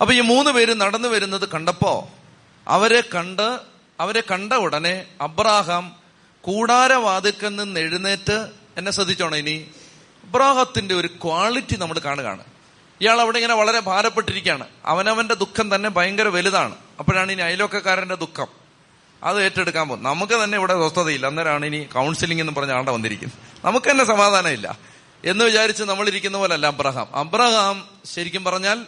അപ്പൊ 0.00 0.14
ഈ 0.14 0.20
മൂന്ന് 0.20 0.50
പേര് 0.50 0.74
നടന്നു 0.74 1.08
വരുന്നത് 1.08 1.48
കണ്ടപ്പോ 1.48 2.10
അവരെ 2.68 3.00
കണ്ട് 3.00 3.75
അവരെ 4.00 4.20
കണ്ട 4.20 4.52
ഉടനെ 4.52 5.06
അബ്രാഹാം 5.20 5.96
കൂടാരവാതിക്കൽ 6.40 7.56
നിന്ന് 7.56 7.80
എഴുന്നേറ്റ് 7.80 8.48
എന്നെ 8.76 8.92
ശ്രദ്ധിച്ചോണം 8.92 9.36
ഇനി 9.36 9.70
അബ്രാഹത്തിന്റെ 10.24 10.94
ഒരു 10.94 11.06
ക്വാളിറ്റി 11.06 11.76
നമ്മൾ 11.76 11.98
കാണുകയാണ്. 11.98 12.44
ഇയാൾ 13.00 13.20
അവിടെ 13.20 13.36
ഇങ്ങനെ 13.36 13.54
വളരെ 13.54 13.80
ഭാരപ്പെട്ടിരിക്കുകയാണ്. 13.80 14.66
അവനവന്റെ 14.84 15.34
ദുഃഖം 15.34 15.74
തന്നെ 15.74 15.88
ഭയങ്കര 15.88 16.28
വലുതാണ്. 16.28 16.74
അപ്പോഴാണ് 16.98 17.32
ഇനി 17.32 17.42
അയലോക്കക്കാരന്റെ 17.42 18.14
ദുഃഖം. 18.14 18.46
അത് 19.24 19.44
ഏറ്റെടുക്കാൻ 19.44 19.88
പോകും. 19.88 20.02
നമുക്ക് 20.02 20.44
തന്നെ 20.44 20.58
ഇവിടെ 20.58 20.72
സ്വസ്ഥതയില്ല. 20.72 21.26
അന്നേരമാണ് 21.26 21.66
ഇനി 21.66 21.84
കൗൺസിലിംഗ് 21.84 22.42
എന്ന് 22.42 22.52
പറഞ്ഞ 22.52 22.72
ആണ്ട 22.72 22.88
വന്നിരിക്കുന്നത്. 22.88 23.66
നമുക്ക് 23.66 23.90
തന്നെ 23.90 24.04
സമാധാനമില്ല. 24.04 24.78
എന്ന് 25.24 25.44
വിചാരിച്ച് 25.44 25.82
നമ്മൾ 25.82 26.08
ഇരിക്കുന്ന 26.08 26.38
പോലല്ല 26.38 26.66
അബ്രഹാം. 26.66 27.16
അബ്രഹാം 27.16 27.88
ശരിക്കും 28.04 28.44
പറഞ്ഞാൽ 28.44 28.86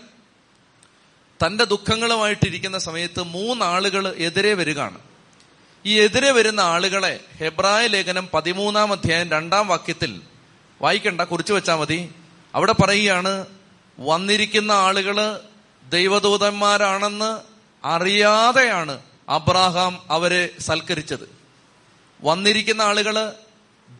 തന്റെ 1.44 1.64
ദുഃഖങ്ങളുമായിട്ടിരിക്കുന്ന 1.64 2.78
സമയത്ത് 2.78 3.22
മൂന്നാളുകൾ 3.22 4.14
എതിരെ 4.16 4.54
വരികയാണ്. 4.54 4.98
ഈ 5.86 6.00
എതിരെ 6.00 6.30
വരുന്ന 6.30 6.60
ആളുകളെ 6.60 7.20
ഹെബ്രായ 7.38 7.86
ലേഖനം 7.86 8.28
പതിമൂന്നാം 8.34 8.92
അധ്യായം 8.92 9.30
രണ്ടാം 9.30 9.68
വാക്യത്തിൽ 9.68 10.20
വായിക്കണ്ട 10.82 11.20
കുറിച്ചു 11.20 11.52
വെച്ചാൽ 11.52 11.76
മതി. 11.76 12.14
അവിടെ 12.54 12.72
പറയുകയാണ് 12.72 13.46
വന്നിരിക്കുന്ന 13.98 14.72
ആളുകൾ 14.72 15.40
ദൈവദൂതന്മാരാണെന്ന് 15.88 17.38
അറിയാതെയാണ് 17.86 18.98
അബ്രാഹാം 19.28 20.02
അവരെ 20.10 20.48
സൽക്കരിച്ചത്. 20.60 21.28
വന്നിരിക്കുന്ന 22.22 22.82
ആളുകൾ 22.82 23.32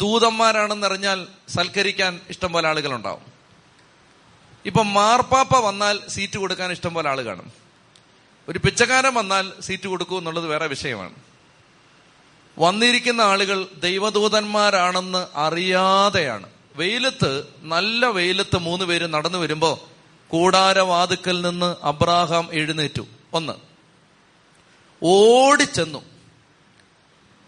ദൂതന്മാരാണെന്നറിഞ്ഞാൽ 0.01 1.27
സൽക്കരിക്കാൻ 1.49 2.21
ഇഷ്ടം 2.29 2.53
പോലെ 2.53 2.69
ആളുകളുണ്ടാവും. 2.69 3.28
ഇപ്പൊ 4.69 4.83
മാർപ്പാപ്പ 4.83 5.57
വന്നാൽ 5.57 6.01
സീറ്റ് 6.09 6.39
കൊടുക്കാൻ 6.39 6.73
ഇഷ്ടം 6.73 6.95
പോലെ 6.95 7.09
ആൾ 7.09 7.25
കാണും. 7.25 7.53
ഒരു 8.49 8.59
പിച്ചക്കാരൻ 8.59 9.15
വന്നാൽ 9.15 9.53
സീറ്റ് 9.61 9.89
കൊടുക്കൂ 9.89 10.19
എന്നുള്ളത് 10.19 10.47
വേറെ 10.47 10.67
വിഷയമാണ്. 10.67 11.15
വന്നിരിക്കുന്ന 12.59 13.21
ആളുകൾ 13.21 13.67
ദൈവദൂതന്മാരാണെന്ന് 13.81 15.27
അറിയാതെയാണ്. 15.35 16.51
വെയിലത്ത് 16.75 17.45
നല്ല 17.63 18.07
വെയിലത്ത് 18.07 18.59
മൂന്ന് 18.59 18.85
പേര് 18.85 19.07
നടന്നു 19.07 19.39
വരുമ്പോ 19.39 19.89
കൂടാരവാതുക്കൽ 20.29 21.41
നിന്ന് 21.43 21.77
അബ്രാഹാം 21.83 22.49
എഴുന്നേറ്റു. 22.53 23.07
ഒന്ന്. 23.33 23.53
ഓടിച്ചെന്നു. 25.03 26.05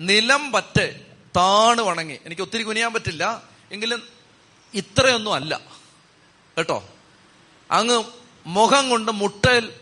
നിലം 0.01 0.53
പറ്റെ 0.53 1.01
താണ് 1.37 1.81
വണങ്ങി. 1.81 2.19
എനിക്ക് 2.27 2.43
ഒത്തിരി 2.43 2.63
കുനിയാൻ 2.63 2.93
പറ്റില്ല. 2.93 3.43
എങ്കിലും 3.73 4.03
ഇത്രയൊന്നും 4.75 5.35
അല്ല. 5.35 5.61
കേട്ടോ? 6.59 6.89
അങ്ങ് 7.71 8.05
മുഖം 8.47 8.91
കൊണ്ട് 8.91 9.13
മുട്ടൽ 9.13 9.73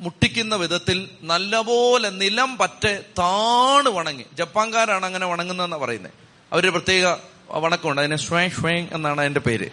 മുട്ടിക്കുന്ന 0.00 0.56
വിധത്തിൽ 0.56 1.10
നല്ലപോലെ 1.22 2.10
നിലം 2.10 2.56
പറ്റെ 2.56 3.04
താണ് 3.18 3.88
വണങ്ങി. 3.88 4.24
ജപ്പാൻകാരാണ് 4.34 5.06
അങ്ങനെ 5.06 5.26
വണങ്ങുന്നതെന്ന് 5.26 5.76
പറയുന്നത് 5.76 6.12
അവർ 6.52 6.72
പ്രത്യേക 6.72 7.16
വണക്കമുണ്ട്. 7.48 8.00
അതിന് 8.00 8.16
ഷ്വേ 8.16 8.48
ഷ്വേ 8.48 8.88
എന്നാണ് 8.92 9.20
അതിന്റെ 9.20 9.40
പേര്. 9.40 9.70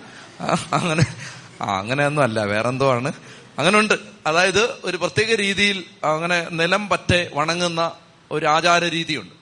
അങ്ങനെ 0.73 1.15
ആ 1.61 1.79
അങ്ങനെയൊന്നും 1.79 2.23
അല്ല. 2.23 2.43
വേറെന്തോ 2.43 2.91
ആണ്. 2.91 3.13
അങ്ങനെ 3.57 3.79
ഉണ്ട് 3.79 3.93
അതായത് 4.27 4.77
ഒരു 4.83 4.97
പ്രത്യേക 4.97 5.35
രീതിയിൽ 5.35 5.83
അങ്ങനെ 6.03 6.47
നിലം 6.51 6.89
പറ്റെ 6.89 7.31
വണങ്ങുന്ന 7.33 7.91
ഒരു 8.31 8.45
ആചാര 8.45 8.83
രീതിയുണ്ട്. 8.83 9.33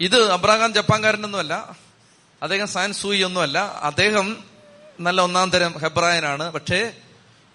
ഇത് 0.00 0.32
അബ്രാഹാം 0.32 0.74
ജപ്പാൻകാരനൊന്നുമല്ല. 0.74 1.76
അദ്ദേഹം 2.42 2.68
സാൻ 2.68 2.92
സൂയി 2.92 3.22
ഒന്നുമല്ല 3.22 3.58
അദ്ദേഹം 3.58 4.49
നല്ല 5.00 5.20
ഒന്നാം 5.20 5.50
തരം 5.50 5.72
ഹെബ്രായനാണ്. 5.78 6.50
പക്ഷേ 6.50 6.92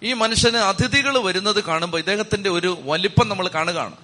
ഈ 0.02 0.12
മനുഷ്യന് 0.12 0.56
അതിഥികൾ 0.56 1.18
വരുന്നത് 1.18 1.64
കാണുമ്പോൾ 1.64 1.98
ഇദ്ദേഹത്തിന്റെ 1.98 2.50
ഒരു 2.50 2.78
വലിപ്പം 2.80 3.28
നമ്മൾ 3.28 3.48
കാണുകയാണ്. 3.48 3.96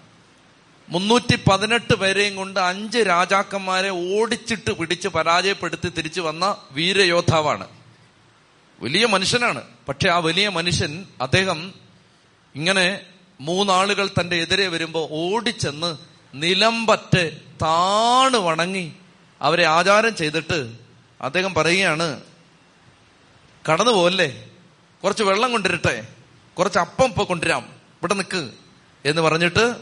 മുന്നൂറ്റി 0.89 1.39
പതിനെട്ട് 1.51 1.95
പേരെയും 1.95 2.37
കൊണ്ട് 2.37 2.61
അഞ്ച് 2.61 2.99
രാജാക്കന്മാരെ 2.99 3.89
ഓടിച്ചിട്ട് 3.89 4.73
പിടിച്ച് 4.73 5.09
പരാജയപ്പെടുത്തി 5.09 5.89
തിരിച്ചു 5.89 6.21
വന്ന 6.21 6.57
വീരയോദ്ധാവാണ്. 6.71 7.69
വലിയ 8.81 9.07
മനുഷ്യനാണ്. 9.07 9.63
പക്ഷെ 9.89 10.09
ആ 10.09 10.19
വലിയ 10.19 10.49
മനുഷ്യൻ 10.49 11.07
അദ്ദേഹം 11.21 11.75
ഇങ്ങനെ 12.55 13.01
മൂന്നാളുകൾ 13.41 14.09
തന്റെ 14.21 14.37
എതിരെ 14.37 14.69
വരുമ്പോൾ 14.69 15.09
ഓടിച്ചെന്ന് 15.11 15.97
നിലമ്പറ്റ് 16.35 17.31
താണു 17.63 18.39
വണങ്ങി 18.39 18.93
അവരെ 19.43 19.65
ആചാരം 19.65 20.17
ചെയ്തിട്ട് 20.17 20.73
അദ്ദേഹം 21.21 21.55
പറയുകയാണ് 21.55 22.21
കടന്നു 23.69 23.93
പോവല്ലേ? 23.93 24.49
കുറച്ച് 25.05 25.23
വെള്ളം 25.23 25.53
കൊണ്ടിരട്ടെ. 25.53 26.07
കുറച്ച് 26.59 26.79
അപ്പം 26.79 27.05
ഇപ്പൊ 27.05 27.25
കൊണ്ടുവരാം. 27.25 27.61
ഇവിടെ 27.61 28.15
നിൽക്ക് 28.15 28.51
എന്ന് 29.05 29.23
പറഞ്ഞിട്ട് 29.23 29.75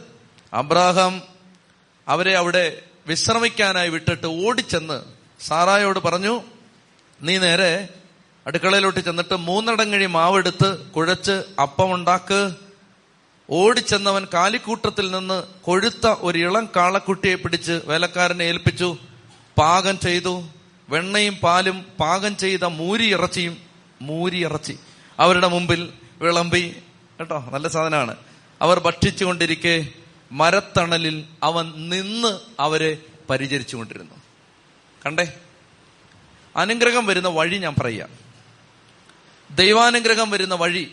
അബ്രാഹാം 0.55 1.23
അവരെ 2.09 2.37
അവിടെ 2.37 2.83
വിശ്രമിക്കാനായി 3.07 3.89
വിട്ടിട്ട് 3.89 4.27
ഓടിച്ചെന്ന് 4.27 5.03
സാറായോട് 5.41 5.99
പറഞ്ഞു 5.99 6.43
നീ 7.23 7.39
നേരെ 7.39 7.89
അടുക്കളയിലോട്ട് 8.47 9.01
ചെന്നിട്ട് 9.01 9.35
മൂന്നടങ്ങഴി 9.35 10.07
മാവെടുത്ത് 10.07 10.79
കുഴച്ച് 10.79 11.43
അപ്പമുണ്ടാക്ക്. 11.63 12.53
ഓടിച്ചെന്നവൻ 13.51 14.27
കാലിക്കൂട്ടത്തിൽ 14.35 15.11
നിന്ന് 15.11 15.43
കൊഴുത്ത 15.63 16.07
ഒരു 16.07 16.39
ഇളം 16.39 16.69
കാളക്കുട്ടിയെ 16.77 17.35
പിടിച്ച് 17.35 17.81
വേലക്കാരനെ 17.85 18.45
ഏൽപ്പിച്ചു. 18.45 18.99
പാകം 19.59 19.99
ചെയ്തു. 19.99 20.45
വെണ്ണയും 20.89 21.35
പാലും 21.35 21.85
പാകം 22.01 22.37
ചെയ്ത 22.37 22.65
മൂരി 22.65 23.13
ഇറച്ചിയും 23.13 23.70
മൂരി 24.00 24.45
ഇറച്ചി 24.45 24.78
അവരുടെ 25.19 25.49
മുമ്പിൽ 25.49 25.92
വിളമ്പി. 26.21 26.76
കേട്ടോ? 27.19 27.50
നല്ല 27.52 27.69
സാധനമാണ്. 27.69 28.16
അവർ 28.62 28.78
ഭക്ഷിച്ചുകൊണ്ടിരിക്കെ 28.78 29.87
മരത്തണലിൽ 30.33 31.25
അവൻ 31.42 31.73
നിന്ന് 31.76 32.40
അവരെ 32.61 32.97
പരിചരിച്ചുകൊണ്ടിരുന്നു. 33.30 34.14
കണ്ടേ? 35.07 35.33
അനുഗ്രഹം 36.57 37.07
വരുന്ന 37.07 37.28
വഴി 37.28 37.59
ഞാൻ 37.59 37.75
പറയാം 37.80 38.09
ദൈവാനുഗ്രഹം 39.57 40.30
വരുന്ന 40.30 40.54
വഴി. 40.54 40.92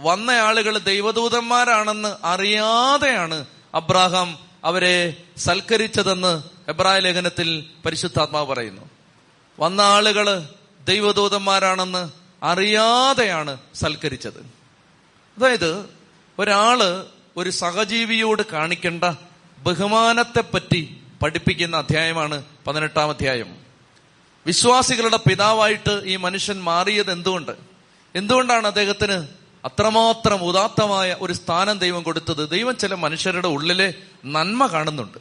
വന്ന 0.00 0.30
ആളുകൾ 0.30 0.78
ദൈവദൂതന്മാരാണെന്ന് 0.78 2.16
അറിയാതെയാണ് 2.24 3.44
അബ്രാഹാം 3.74 4.38
അവരെ 4.64 5.14
സൽക്കരിച്ചതെന്ന് 5.36 6.42
എബ്രാഹിം 6.68 7.02
ലേഖനത്തിൽ 7.02 7.64
പരിശുദ്ധാത്മാവ് 7.84 8.46
പറയുന്നു. 8.46 8.90
വന്ന 9.60 9.80
ആളുകൾ 9.80 10.48
ദൈവദൂതന്മാരാണെന്ന് 10.84 12.10
അറിയാതെയാണ് 12.42 13.56
സൽക്കരിച്ചത്. 13.74 14.38
അതായത് 15.38 15.88
ഒരാൾ 16.38 17.06
ഒരു 17.36 17.50
സഹജീവിയോട് 17.50 18.42
കാണിക്കേണ്ട 18.52 19.04
ബഹുമാനത്തെപ്പറ്റി 19.58 20.96
പഠിപ്പിക്കുന്ന 21.22 21.76
അധ്യായമാണ് 21.76 22.44
പതിനെട്ടാം 22.66 23.08
അധ്യായം. 23.08 23.56
വിശ്വാസികളുടെ 24.46 25.16
പിതാവായിട്ട് 25.16 26.02
ഈ 26.04 26.16
മനുഷ്യൻ 26.16 26.62
മാറിയത് 26.62 27.12
എന്തുകൊണ്ട്? 27.12 27.52
എന്തുകൊണ്ടാണ് 28.14 28.66
അദ്ദേഹത്തിന് 28.66 29.28
അത്രമാത്രം 29.64 30.44
ഉദാത്തമായ 30.44 31.16
ഒരു 31.20 31.32
സ്ഥാനം 31.32 31.78
ദൈവം 31.78 32.02
കൊടുത്തത്? 32.02 32.50
ദൈവം 32.50 32.76
ചില 32.76 32.94
മനുഷ്യരുടെ 32.94 33.48
ഉള്ളിലെ 33.48 33.94
നന്മ 34.24 34.66
കാണുന്നുണ്ട്. 34.66 35.18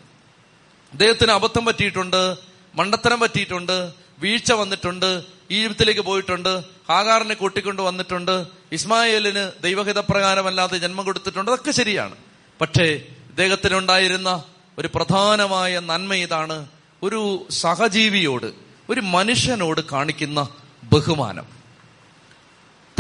അദ്ദേഹത്തിന് 0.92 1.32
അബദ്ധം 1.32 1.66
പറ്റിയിട്ടുണ്ട് 1.66 2.36
മണ്ടത്തരം 2.75 3.20
പറ്റിയിട്ടുണ്ട് 3.20 3.94
വീഴ്ച 4.20 4.54
വന്നിട്ടുണ്ട് 4.54 5.38
ഈജിപ്തിലേക്ക് 5.51 6.01
പോയിട്ടുണ്ട് 6.01 6.63
ഹാഗാറിനെ 6.89 7.36
കൂട്ടിക്കൊണ്ട് 7.36 7.82
വന്നിട്ടുണ്ട് 7.82 8.46
ഇസ്മായേലിന് 8.72 9.63
ദൈവഹിതപ്രകാരമല്ലാതെ 9.63 10.77
ജന്മം 10.77 11.06
കൊടുത്തിട്ടുണ്ട് 11.06 11.51
അതൊക്കെ 11.51 11.72
ശരിയാണ്. 11.72 12.15
പക്ഷേ 12.62 13.01
ഇദ്ദേഹത്തിനുണ്ടായിരുന്ന 13.29 14.44
ഒരു 14.77 14.89
പ്രധാനമായ 14.96 15.79
നന്മ 15.79 16.13
ഇതാണ് 16.13 16.68
ഒരു 17.03 17.48
സഹജീവിയോട് 17.51 18.53
ഒരു 18.89 19.01
മനുഷ്യനോട് 19.01 19.82
കാണിക്കുന്ന 19.82 20.50
ബഹുമാനം. 20.84 21.46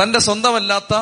തന്റെ 0.01 0.19
സ്വന്തമല്ലാത്ത 0.19 0.95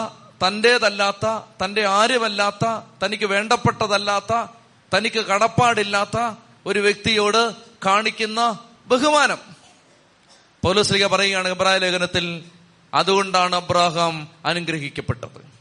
തന്റേതല്ലാത്ത 0.48 1.26
തന്റെ 1.64 1.88
ആരുമല്ലാത്ത 1.88 2.66
തനിക്ക് 3.04 3.26
വേണ്ടപ്പെട്ടതല്ലാത്ത 3.26 4.46
തനിക്ക് 4.94 5.26
കടപ്പാടില്ലാത്ത 5.26 6.36
ഒരു 6.66 6.80
വ്യക്തിയോട് 6.80 7.54
കാണിക്കുന്ന 7.86 8.60
ബഹുമാനം. 8.88 9.57
പൗലോസ്ലിക 10.64 11.08
പറയുകയാണ് 11.08 11.48
ഇബ്രാഹിം 11.48 11.82
ലേഖനത്തിൽ 11.82 12.44
അതുകൊണ്ടാണ് 12.94 13.56
അബ്രാഹാം 13.56 14.28
അനുഗ്രഹിക്കപ്പെട്ടത്. 14.46 15.58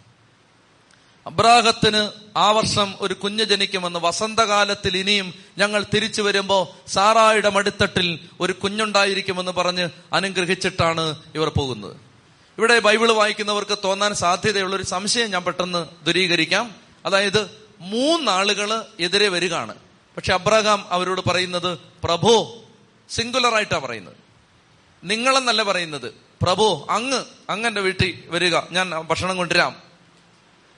അബ്രാഹത്തിന് 1.26 2.11
ആ 2.38 2.50
വർഷം 2.50 2.95
ഒരു 3.00 3.15
കുഞ്ഞ് 3.15 3.45
ജനിക്കുമെന്ന് 3.45 3.99
വസന്തകാലത്തിൽ 4.03 4.97
ഇനിയും 4.97 5.35
ഞങ്ങൾ 5.59 5.85
തിരിച്ചു 5.95 6.23
വരുമ്പോ 6.23 6.76
സാറായുടെ 6.87 7.49
മടിത്തട്ടിൽ 7.49 8.21
ഒരു 8.41 8.53
കുഞ്ഞുണ്ടായിരിക്കുമെന്ന് 8.53 9.53
പറഞ്ഞ് 9.53 9.88
അനുഗ്രഹിച്ചിട്ടാണ് 10.12 11.17
ഇവർ 11.35 11.49
പോകുന്നത്. 11.49 11.97
ഇവിടെ 12.59 12.79
ബൈബിൾ 12.79 13.12
വായിക്കുന്നവർക്ക് 13.12 13.79
തോന്നാൻ 13.85 14.15
സാധ്യതയുള്ള 14.15 14.76
ഒരു 14.76 14.83
സംശയം 14.83 15.31
ഞാൻ 15.31 15.45
പെട്ടെന്ന് 15.45 16.05
ദുരീകരിക്കാം. 16.05 16.75
അതായത് 17.07 17.50
മൂന്നാളുകൾ 17.81 18.85
എതിരെ 19.00 19.29
വരികയാണ്. 19.29 19.75
പക്ഷെ 20.17 20.35
അബ്രഹാം 20.35 20.87
അവരോട് 20.91 21.21
പറയുന്നത് 21.29 21.79
പ്രഭു 22.05 22.62
സിംഗുലർ 23.11 23.55
ആയിട്ടാണ് 23.55 23.83
പറയുന്നത്. 23.83 24.25
നിങ്ങളെന്നല്ല 25.07 25.63
പറയുന്നത്. 25.63 26.15
പ്രഭു 26.43 26.87
അങ്ങ് 26.91 27.25
അങ്ങന്റെ 27.51 27.81
വീട്ടിൽ 27.81 28.25
വരിക. 28.27 28.57
ഞാൻ 28.73 28.91
ഭക്ഷണം 28.91 29.37
കൊണ്ടുവരാം. 29.37 29.83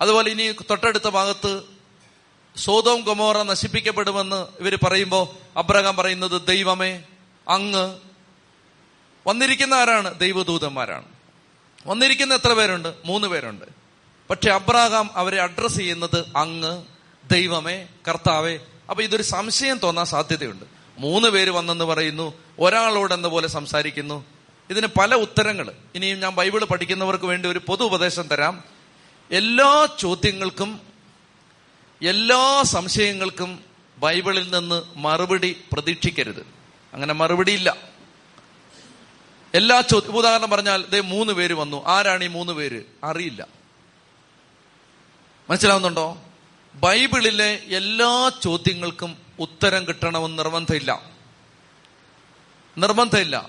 അതുപോലെ 0.00 0.30
ഇനി 0.30 0.52
തൊട്ടടുത്ത 0.52 1.08
ഭാഗത്ത് 1.08 1.62
സോതോം 2.56 3.00
ഗൊമോറ 3.00 3.42
നശിപ്പിക്കപ്പെടുമെന്ന് 3.42 4.47
ഇവർ 4.61 4.78
പറയുമ്പോൾ 4.85 5.58
അബ്രഹാം 5.58 5.97
പറയുന്നത് 5.97 6.47
ദൈവമേ 6.47 7.02
അങ്ങ്. 7.49 7.99
വന്നിരിക്കുന്ന 9.26 9.75
ആരാണ്? 9.75 10.18
ദൈവദൂതന്മാരാണ്. 10.18 11.04
വന്നിരിക്കുന്ന 11.87 12.35
എത്ര 12.35 12.52
പേരുണ്ട്? 12.52 12.94
മൂന്ന് 13.04 13.28
പേരുണ്ട്. 13.28 13.64
പക്ഷെ 14.30 14.50
അബ്രഹാം 14.50 15.11
അവരെ 15.14 15.40
അഡ്രസ് 15.40 15.76
ചെയ്യുന്നത് 15.76 16.32
അങ്ങ് 16.37 16.85
ദൈവമേ 17.30 17.87
കർത്താവേ. 18.08 18.58
അപ്പൊ 18.90 19.02
ഇതൊരു 19.02 19.23
സംശയം 19.23 19.78
തോന്നാൻ 19.78 20.06
സാധ്യതയുണ്ട്. 20.06 20.64
മൂന്ന് 20.99 21.28
പേര് 21.28 21.50
വന്നെന്ന് 21.50 21.85
പറയുന്നു 21.85 22.47
ഒരാളോട് 22.58 23.14
എന്ന 23.14 23.28
പോലെ 23.28 23.48
സംസാരിക്കുന്നു. 23.48 24.24
ഇതിന് 24.70 24.86
പല 24.86 25.14
ഉത്തരങ്ങൾ. 25.14 25.72
ഇനിയും 25.94 26.20
ഞാൻ 26.20 26.34
ബൈബിൾ 26.34 26.64
പഠിക്കുന്നവർക്ക് 26.64 27.24
വേണ്ടി 27.24 27.48
ഒരു 27.48 27.60
പൊതു 27.66 27.84
ഉപദേശം 27.84 28.28
തരാം. 28.28 28.64
എല്ലാ 29.30 29.88
ചോദ്യങ്ങൾക്കും 29.98 30.80
എല്ലാ 32.06 32.62
സംശയങ്ങൾക്കും 32.62 33.64
ബൈബിളിൽ 33.98 34.50
നിന്ന് 34.50 34.82
മറുപടി 34.96 35.64
പ്രതീക്ഷിക്കരുത്. 35.72 36.46
അങ്ങനെ 36.94 37.14
മറുപടിയില്ല. 37.14 37.76
എല്ലാ 39.54 39.80
ചോദ്യം 39.80 40.16
ഉദാഹരണം 40.16 40.50
പറഞ്ഞാൽ 40.50 40.86
ദേ 40.86 41.00
മൂന്ന് 41.00 41.32
പേര് 41.32 41.54
വന്നു. 41.54 41.86
ആരാണ് 41.86 42.24
ഈ 42.24 42.26
മൂന്ന് 42.26 42.52
പേര്? 42.52 42.82
അറിയില്ല. 43.04 43.46
മനസ്സിലാവുന്നുണ്ടോ? 45.50 46.18
ബൈബിളിലെ 46.74 47.62
എല്ലാ 47.66 48.30
ചോദ്യങ്ങൾക്കും 48.42 49.16
ഉത്തരം 49.38 49.88
കിട്ടണമെന്ന് 49.88 50.38
നിർബന്ധമില്ല. 50.38 51.17
നിർബന്ധമില്ല. 52.78 53.49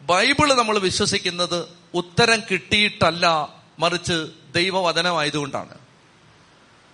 ബൈബിൾ 0.00 0.54
നമ്മൾ 0.54 0.78
വിശ്വസിക്കുന്നത് 0.78 1.68
ഉത്തരം 1.94 2.42
കിട്ടിയിട്ടല്ല 2.50 3.54
മറിച്ച് 3.78 4.26
ദൈവവചനമായതുകൊണ്ടാണ്. 4.54 5.74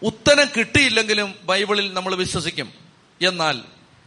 ഉത്തരം 0.02 0.46
കിട്ടിയില്ലെങ്കിലും 0.56 1.34
ബൈബിളിൽ 1.42 1.92
നമ്മൾ 1.92 2.14
വിശ്വസിക്കും. 2.14 2.72
എന്നാൽ 3.22 3.60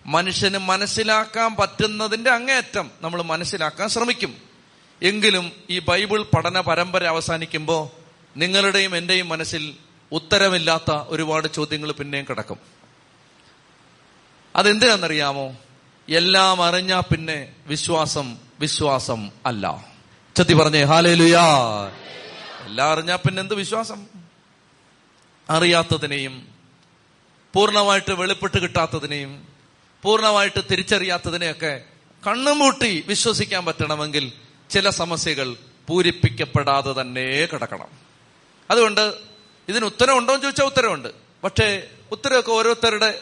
മനുഷ്യന് 0.06 0.58
മനസ്സിലാക്കാൻ 0.58 1.56
പറ്റുന്നതിന്റെ 1.56 2.30
അങ്ങേയറ്റം 2.30 2.92
നമ്മൾ 3.02 3.22
മനസ്സിലാക്കാൻ 3.22 3.90
ശ്രമിക്കും. 3.90 4.36
എങ്കിലും 5.02 5.52
ഈ 5.70 5.80
ബൈബിൾ 5.80 6.22
പഠന 6.22 6.60
പരമ്പര 6.60 7.04
അവസാനിക്കുമ്പോൾ 7.04 7.90
നിങ്ങളുടെയും 8.38 8.96
എന്റെയും 8.96 9.30
മനസ്സിൽ 9.30 9.76
ഉത്തരമില്ലാത്ത 10.12 10.92
ഒരുപാട് 10.92 11.48
ചോദ്യങ്ങൾ 11.48 11.92
പിന്നെയും 11.92 12.26
കിടക്കും. 12.30 12.58
അതെന്തിനാണെന്നറിയാമോ? 14.56 15.56
എല്ലാം 16.10 16.64
അറിഞ്ഞാ 16.64 17.00
പിന്നെ 17.00 17.54
വിശ്വാസം 17.68 18.38
വിശ്വാസം 18.60 19.32
അല്ല. 19.46 19.86
ചത്തി 20.38 20.54
പറഞ്ഞേ 20.54 20.84
ഹാലേലുയാ. 20.84 21.44
എല്ലാം 22.66 22.90
അറിഞ്ഞാ 22.90 23.16
പിന്നെ 23.16 23.40
എന്ത് 23.42 23.54
വിശ്വാസം? 23.54 24.08
അറിയാത്തതിനെയും 25.50 26.48
പൂർണമായിട്ട് 27.54 28.12
വെളിപ്പെട്ട് 28.12 28.58
കിട്ടാത്തതിനെയും 28.58 29.48
പൂർണമായിട്ട് 30.04 30.60
തിരിച്ചറിയാത്തതിനെയൊക്കെ 30.72 31.82
കണ്ണും 32.28 32.60
മൂട്ടി 32.60 33.06
വിശ്വസിക്കാൻ 33.08 33.66
പറ്റണമെങ്കിൽ 33.66 34.32
ചില 34.70 34.90
സമസ്യകൾ 34.90 35.56
പൂരിപ്പിക്കപ്പെടാതെ 35.88 37.02
തന്നെ 37.02 37.48
കിടക്കണം. 37.54 37.88
അതുകൊണ്ട് 38.72 39.14
ഇതിന് 39.70 39.86
ഉത്തരം 39.86 40.18
ഉണ്ടോ 40.18 40.34
എന്ന് 40.34 40.44
ചോദിച്ചാൽ 40.44 40.66
ഉത്തരവുണ്ട് 40.66 41.10
പക്ഷേ 41.44 41.88
ഉത്തരവൊക്കെ 42.12 42.52
ഓരോരുത്തരുടെ 42.52 43.22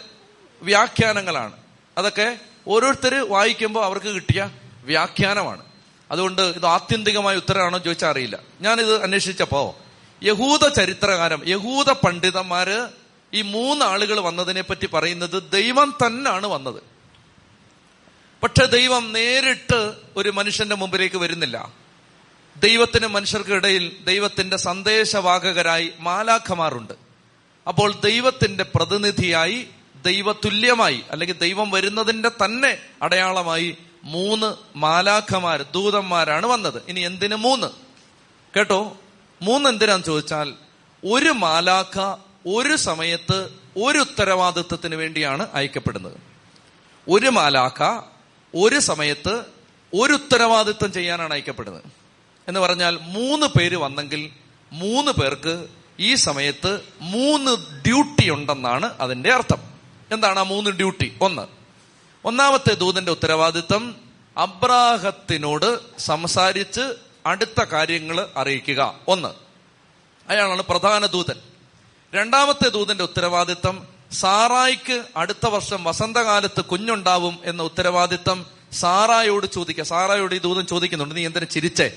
വ്യാഖ്യാനങ്ങളാണ്. 0.61 1.53
അതൊക്കെ 1.97 2.39
ഓരോരുത്തർ 2.67 3.29
വായിക്കുമ്പോൾ 3.29 3.85
അവർക്ക് 3.85 4.05
കിട്ടിയ 4.05 4.49
വ്യാഖ്യാനമാണ്. 4.83 5.65
അതുകൊണ്ട് 6.11 6.41
ഇത് 6.41 6.65
ആത്യന്തികമായ 6.65 7.35
ഉത്തരമാണോ 7.35 7.77
ചോദിച്ചാൽ 7.77 8.09
അറിയില്ല. 8.09 8.39
ഞാനിത് 8.61 9.03
അന്വേഷിച്ചപ്പോ 9.03 9.77
യഹൂദ 10.23 10.67
ചരിത്രകാരം 10.67 11.41
യഹൂദ 11.47 11.91
പണ്ഡിതന്മാര് 11.91 12.87
ഈ 13.33 13.41
മൂന്നാളുകൾ 13.41 14.19
വന്നതിനെ 14.19 14.61
പറ്റി 14.61 14.85
പറയുന്നത് 14.85 15.51
ദൈവം 15.51 15.97
തന്നെയാണ് 16.05 16.47
വന്നത്. 16.47 16.83
പക്ഷെ 18.43 18.65
ദൈവം 18.65 19.13
നേരിട്ട് 19.13 19.93
ഒരു 20.17 20.29
മനുഷ്യന്റെ 20.29 20.75
മുമ്പിലേക്ക് 20.75 21.15
വരുന്നില്ല. 21.15 21.71
ദൈവത്തിന് 22.57 23.07
മനുഷ്യർക്കിടയിൽ 23.07 24.03
ദൈവത്തിന്റെ 24.03 24.57
സന്ദേശവാഹകരായി 24.57 25.91
മാലാഖമാറുണ്ട് 25.99 26.93
അപ്പോൾ 27.67 27.93
ദൈവത്തിന്റെ 28.03 28.65
പ്രതിനിധിയായി 28.75 29.67
ദൈവതുല്യമായി 30.03 31.03
അല്ലെങ്കിൽ 31.11 31.37
ദൈവം 31.37 31.71
വരുന്നതിന്റെ 31.71 32.29
തന്നെ 32.29 32.77
അടയാളമായി 33.01 33.77
മൂന്ന് 34.03 34.77
മാലാഖമാർ 34.77 35.61
ദൂതന്മാരാണ് 35.61 36.45
വന്നത്. 36.45 36.81
ഇനി 36.87 36.99
എന്തിന് 36.99 37.35
മൂന്ന്? 37.35 37.67
കേട്ടോ? 38.57 38.97
മൂന്ന് 39.41 39.69
എന്തിനാന്ന് 39.69 40.05
ചോദിച്ചാൽ 40.05 40.53
ഒരു 41.05 41.29
മാലാഖ 41.29 42.15
ഒരു 42.47 42.75
സമയത്ത് 42.75 43.49
ഒരു 43.77 43.97
ഉത്തരവാദിത്വത്തിന് 43.97 44.95
വേണ്ടിയാണ് 44.95 45.47
അയക്കപ്പെടുന്നത്. 45.53 46.17
ഒരു 47.09 47.27
മാലാഖ 47.27 48.01
ഒരു 48.55 48.79
സമയത്ത് 48.79 49.45
ഒരു 49.93 50.13
ഉത്തരവാദിത്വം 50.13 50.91
ചെയ്യാനാണ് 50.91 51.33
അയക്കപ്പെടുന്നത്. 51.33 51.83
എന്ന് 52.47 52.59
പറഞ്ഞാൽ 52.59 52.99
മൂന്ന് 53.01 53.45
പേര് 53.45 53.75
വന്നെങ്കിൽ 53.75 54.29
മൂന്ന് 54.71 55.11
പേർക്ക് 55.11 55.67
ഈ 55.99 56.15
സമയത്ത് 56.15 56.81
മൂന്ന് 57.01 57.81
ഡ്യൂട്ടി 57.85 58.29
ഉണ്ടെന്നാണ് 58.29 58.93
അതിന്റെ 58.99 59.33
അർത്ഥം. 59.33 59.76
എന്താണ് 60.11 60.39
ആ 60.39 60.43
മൂന്ന് 60.43 60.69
ഡ്യൂട്ടി? 60.69 61.17
ഒന്ന്. 61.21 61.41
ഒന്നാമത്തെ 62.25 62.73
ദൂതന്റെ 62.73 63.11
ഉത്തരവാദിത്തം 63.11 63.95
അബ്രാഹത്തിനോട് 64.37 65.99
സംസാരിച്ച് 65.99 66.93
അടുത്ത 67.25 67.63
കാര്യങ്ങൾ 67.63 68.27
അറിയിക്കുക. 68.35 68.99
ഒന്ന്. 69.07 69.29
അയാളാണ് 70.29 70.61
പ്രധാന 70.61 71.05
ദൂതൻ. 71.05 71.35
രണ്ടാമത്തെ 72.15 72.69
ദൂതന്റെ 72.69 73.03
ഉത്തരവാദിത്തം 73.03 73.87
സാറായിക്ക് 74.11 75.03
അടുത്ത 75.15 75.47
വർഷം 75.47 75.83
വസന്തകാലത്ത് 75.83 76.61
കുഞ്ഞുണ്ടാവും 76.61 77.39
എന്ന 77.45 77.63
ഉത്തരവാദിത്തം 77.63 78.45
സാറായോട് 78.71 79.45
ചോദിക്കുക 79.45 79.83
സാറായോട് 79.83 80.35
ഈ 80.35 80.37
ദൂതൻ 80.37 80.65
ചോദിക്കുന്നുണ്ട് 80.65 81.15
നീ 81.15 81.25
എന്തിനു 81.25 81.45
ചിരിച്ചേ? 81.45 81.91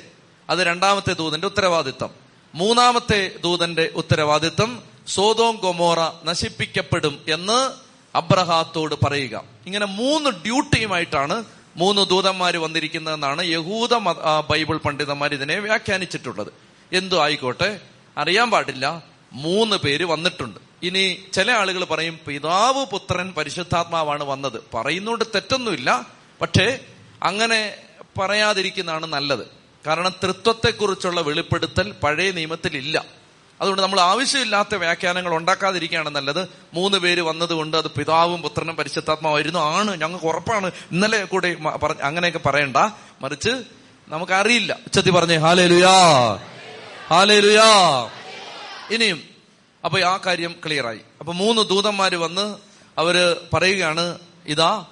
അത് 0.51 0.59
രണ്ടാമത്തെ 0.59 1.13
ദൂതന്റെ 1.13 1.47
ഉത്തരവാദിത്തം 1.47 2.11
മൂന്നാമത്തെ 2.55 3.37
ദൂതന്റെ 3.43 3.91
ഉത്തരവാദിത്തം 3.95 4.83
സോതോം 5.09 5.57
ഗൊമോറ 5.57 5.99
നശിപ്പിക്കപ്പെടും 6.25 7.25
എന്ന് 7.29 7.90
അബ്രഹാത്തോട് 8.15 8.95
പറയുക. 9.05 9.45
ഇങ്ങനെ 9.67 9.87
മൂന്ന് 9.87 10.31
ഡ്യൂട്ടിയുമായിട്ടാണ് 10.31 11.45
മൂന്ന് 11.77 12.07
ദൂതന്മാർ 12.07 12.57
വന്നിരിക്കുന്നതെന്നാണ് 12.57 13.47
യഹൂദ 13.47 13.95
ബൈബിൾ 14.51 14.77
പണ്ഡിതന്മാർ 14.77 15.35
ഇതിനെ 15.35 15.59
വ്യാഖ്യാനിച്ചിട്ടുള്ളത്. 15.59 16.53
എന്തു 16.93 17.17
ആയിക്കോട്ടെ? 17.17 17.81
അറിയാൻ 18.19 18.51
പാടില്ല. 18.51 19.03
മൂന്ന് 19.33 19.77
പേര് 19.77 20.05
വന്നിട്ടുണ്ട്. 20.05 20.61
ഇനി 20.83 21.19
ചില 21.33 21.51
ആളുകൾ 21.51 21.85
പറയും 21.85 22.19
പിതാവ് 22.27 22.87
പുത്രൻ 22.87 23.33
പരിശുദ്ധാത്മാവാണ് 23.33 24.25
വന്നത്. 24.25 24.63
പറയുന്നോണ്ട് 24.75 25.25
തെറ്റൊന്നുമില്ല. 25.35 26.07
പക്ഷേ 26.41 26.79
അങ്ങനെ 27.23 27.75
പറയാതിരിക്കുന്നതാണ് 28.19 29.07
നല്ലത്. 29.07 29.47
കാരണം 29.87 30.15
തൃത്വത്തെക്കുറിച്ചുള്ള 30.23 31.21
വെളിപ്പെടുത്തൽ 31.21 31.95
പഴയ 32.03 32.31
നിയമത്തിൽ 32.31 32.77
ഇല്ല 32.77 33.20
അതുകൊണ്ട് 33.61 33.83
നമ്മൾ 33.83 34.01
ആവശ്യമില്ലാത്ത 34.01 34.75
വ്യാഖ്യാനങ്ങൾ 34.75 35.35
ഉണ്ടാക്കാതിരിക്കുകയാണ് 35.35 36.11
നല്ലത്. 36.11 36.49
മൂന്ന് 36.75 36.99
പേര് 36.99 37.21
വന്നതുകൊണ്ട് 37.21 37.77
അത് 37.77 37.91
പിതാവും 37.91 38.43
പുത്രനും 38.43 38.77
പരിശുദ്ധാത്മാവായിരുന്നു. 38.77 39.59
ആണ്. 39.59 40.01
ഞങ്ങൾക്ക് 40.01 40.27
ഉറപ്പാണ്. 40.27 40.67
ഇന്നലെ 40.67 41.25
കൂടെ 41.25 41.57
അങ്ങനെയൊക്കെ 42.03 42.39
പറയണ്ട. 42.39 42.77
മറിച്ച് 43.21 43.51
നമുക്കറിയില്ല. 44.09 44.73
ഉച്ചത്തി 44.73 45.11
പറഞ്ഞേ 45.11 45.37
ഹാലേ 45.37 45.67
ലുയാ 45.67 45.91
ഹാലേ 47.09 47.41
ലുയാ 47.41 48.09
ഇനിയും. 48.91 49.23
അപ്പൊ 49.85 50.01
ആ 50.01 50.21
കാര്യം 50.27 50.55
ക്ലിയറായി. 50.65 51.01
അപ്പൊ 51.21 51.33
മൂന്ന് 51.33 51.63
ദൂതന്മാര് 51.63 52.17
വന്ന് 52.17 52.57
അവർ 52.99 53.41
പറയുകയാണ് 53.53 54.19
ഇതാ 54.47 54.87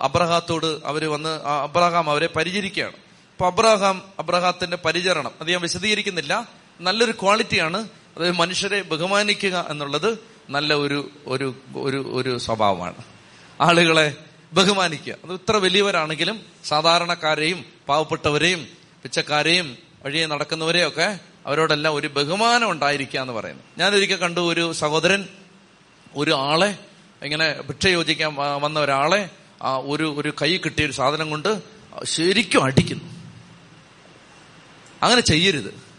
അബ്രഹാത്തോട് 0.00 0.86
അവർ 0.86 1.10
വന്ന് 1.10 1.44
അബ്രഹാം 1.44 2.10
അവരെ 2.10 2.26
പരിചരിക്കുകയാണ്. 2.26 2.92
അപ്പൊ 2.92 3.46
അബ്രഹാം 3.46 4.02
അബ്രഹാത്തിന്റെ 4.18 4.76
പരിചരണം. 4.76 5.30
അത് 5.40 5.50
ഞാൻ 5.50 5.60
വിശദീകരിക്കുന്നില്ല. 5.60 6.59
നല്ലൊരു 6.80 7.12
ക്വാളിറ്റിയാണ്. 7.12 7.88
അതായത് 8.16 8.34
മനുഷ്യരെ 8.34 8.82
ബഹുമാനിക്കുക 8.82 9.66
എന്നുള്ളത് 9.70 10.18
നല്ല 10.50 10.74
ഒരു 10.74 11.10
ഒരു 11.26 11.54
ഒരു 11.76 12.10
ഒരു 12.14 12.38
സ്വഭാവമാണ്. 12.38 12.94
ആളുകളെ 13.60 14.14
ബഹുമാനിക്കുക. 14.52 15.14
അത് 15.24 15.32
ഇത്ര 15.32 15.56
വലിയവരാണെങ്കിലും 15.56 16.40
സാധാരണക്കാരെയും 16.64 17.64
പാവപ്പെട്ടവരെയും 17.88 18.66
പിച്ചക്കാരെയും 19.02 19.76
വഴിയെ 20.04 20.26
നടക്കുന്നവരെയും 20.26 20.88
ഒക്കെ 20.88 21.18
അവരോടെല്ലാം 21.46 21.94
ഒരു 21.94 22.06
ബഹുമാനം 22.06 22.70
ഉണ്ടായിരിക്കുക 22.70 23.20
എന്ന് 23.20 23.32
പറയുന്നു. 23.32 23.62
ഞാനൊരിക്കൽ 23.78 24.16
കണ്ടു 24.16 24.40
ഒരു 24.40 24.72
സഹോദരൻ 24.72 25.28
ഒരു 26.16 26.30
ആളെ 26.30 26.78
ഇങ്ങനെ 27.22 27.60
ഭിക്ഷ 27.60 27.86
യോജിക്കാൻ 27.86 28.34
വന്ന 28.34 28.80
ഒരാളെ 28.80 29.28
ഒരു 29.62 30.14
ഒരു 30.18 30.32
കൈ 30.42 30.56
കിട്ടിയ 30.56 30.84
ഒരു 30.84 30.92
സാധനം 30.92 31.30
കൊണ്ട് 31.30 31.62
ശരിക്കും 32.04 32.64
അടിക്കുന്നു. 32.64 33.04
അങ്ങനെ 35.02 35.20
ചെയ്യരുത്. 35.20 35.89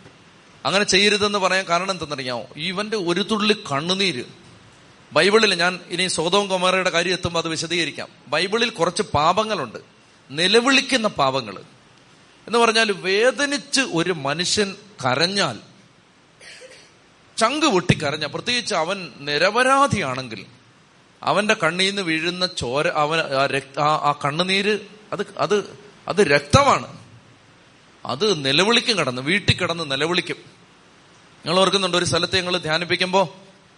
അങ്ങനെ 0.66 0.86
ചെയ്യരുതെന്ന് 0.86 1.40
പറയാൻ 1.40 1.66
കാരണം 1.66 1.92
എന്തെന്നറിയാമോ? 1.92 2.46
ഇവന്റെ 2.58 2.98
ഒരു 2.98 3.24
തുള്ളി 3.24 3.54
കണ്ണുനീര്. 3.54 4.24
ബൈബിളിൽ 5.14 5.54
ഞാൻ 5.54 5.80
ഇനി 5.90 6.08
സ്വതവും 6.08 6.48
കുമാരയുടെ 6.48 6.90
കാര്യം 6.90 7.14
എത്തുമ്പോൾ 7.14 7.40
അത് 7.40 7.48
വിശദീകരിക്കാം. 7.48 8.08
ബൈബിളിൽ 8.28 8.70
കുറച്ച് 8.70 9.02
പാപങ്ങളുണ്ട്. 9.02 9.78
നിലവിളിക്കുന്ന 10.32 11.08
പാപങ്ങൾ. 11.08 11.58
എന്ന് 12.48 12.60
പറഞ്ഞാൽ 12.60 12.92
വേദനിച്ച് 12.92 13.82
ഒരു 13.82 14.14
മനുഷ്യൻ 14.14 14.76
കരഞ്ഞാൽ 15.06 15.60
ചങ്ക് 17.38 17.66
പൊട്ടിക്കരഞ്ഞ 17.66 18.26
പ്രത്യേകിച്ച് 18.26 18.76
അവൻ 18.76 19.12
നിരപരാധിയാണെങ്കിൽ 19.20 20.46
അവന്റെ 21.24 21.54
കണ്ണിൽ 21.54 21.88
നിന്ന് 21.88 22.02
വീഴുന്ന 22.02 22.46
ചോര 22.46 22.88
അവൻ 22.88 23.20
ആ 23.80 24.20
കണ്ണുനീര് 24.26 24.80
അത് 25.14 25.26
അത് 25.38 25.78
അത് 26.08 26.18
രക്തമാണ്. 26.18 26.98
അത് 28.06 28.46
നിലവിളിക്കും 28.46 28.98
കടന്ന് 28.98 29.22
വീട്ടിൽ 29.22 29.58
കിടന്ന് 29.58 29.92
നിലവിളിക്കും. 29.92 30.51
നിങ്ങൾ 31.46 31.60
ഓർക്കുന്നുണ്ട് 31.60 31.98
ഒരു 31.98 32.06
സ്ഥലത്ത് 32.06 32.36
ഞങ്ങൾ 32.38 32.58
ധ്യാനിപ്പിക്കുമ്പോൾ 32.58 33.26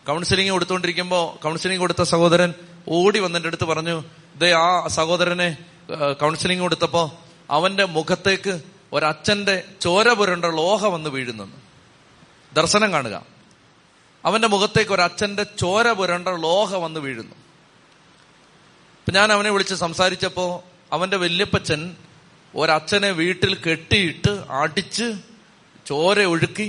കൗൺസിലിംഗ് 0.08 0.52
കൊടുത്തുകൊണ്ടിരിക്കുമ്പോൾ 0.52 1.42
കൗൺസിലിംഗ് 1.44 1.82
കൊടുത്ത 1.82 2.02
സഹോദരൻ 2.02 2.54
ഓടി 2.88 3.20
വന്നിട്ട് 3.20 3.48
അടുത്ത് 3.48 3.64
പറഞ്ഞു 3.64 3.96
ഇതേ 4.36 4.50
ആ 4.52 4.88
സഹോദരനെ 4.88 5.48
കൗൺസിലിംഗ് 6.22 6.62
കൊടുത്തപ്പോ 6.62 7.04
അവന്റെ 7.50 7.86
മുഖത്തേക്ക് 7.98 8.54
ഒരച്ഛന്റെ 8.94 9.56
ചോര 9.82 10.08
പുരണ്ട 10.14 10.46
ലോഹ 10.46 10.88
വന്ന് 10.88 11.10
വീഴുന്നു 11.10 11.46
ദർശനം 12.54 12.90
കാണുക. 12.94 13.16
അവന്റെ 14.26 14.48
മുഖത്തേക്ക് 14.48 14.92
ഒരച്ഛന്റെ 14.92 15.44
ചോര 15.44 15.92
പുരണ്ട 15.92 16.28
ലോഹ 16.28 16.76
വന്ന് 16.76 17.00
വീഴുന്നു. 17.00 17.36
ഞാൻ 19.08 19.32
അവനെ 19.32 19.50
വിളിച്ച് 19.52 19.76
സംസാരിച്ചപ്പോ 19.76 20.64
അവന്റെ 20.92 21.18
വല്യപ്പച്ചൻ 21.18 21.82
ഒരച്ഛനെ 22.56 23.12
വീട്ടിൽ 23.12 23.54
കെട്ടിയിട്ട് 23.56 24.34
അടിച്ച് 24.62 25.08
ചോര 25.86 26.24
ഒഴുക്കി 26.34 26.68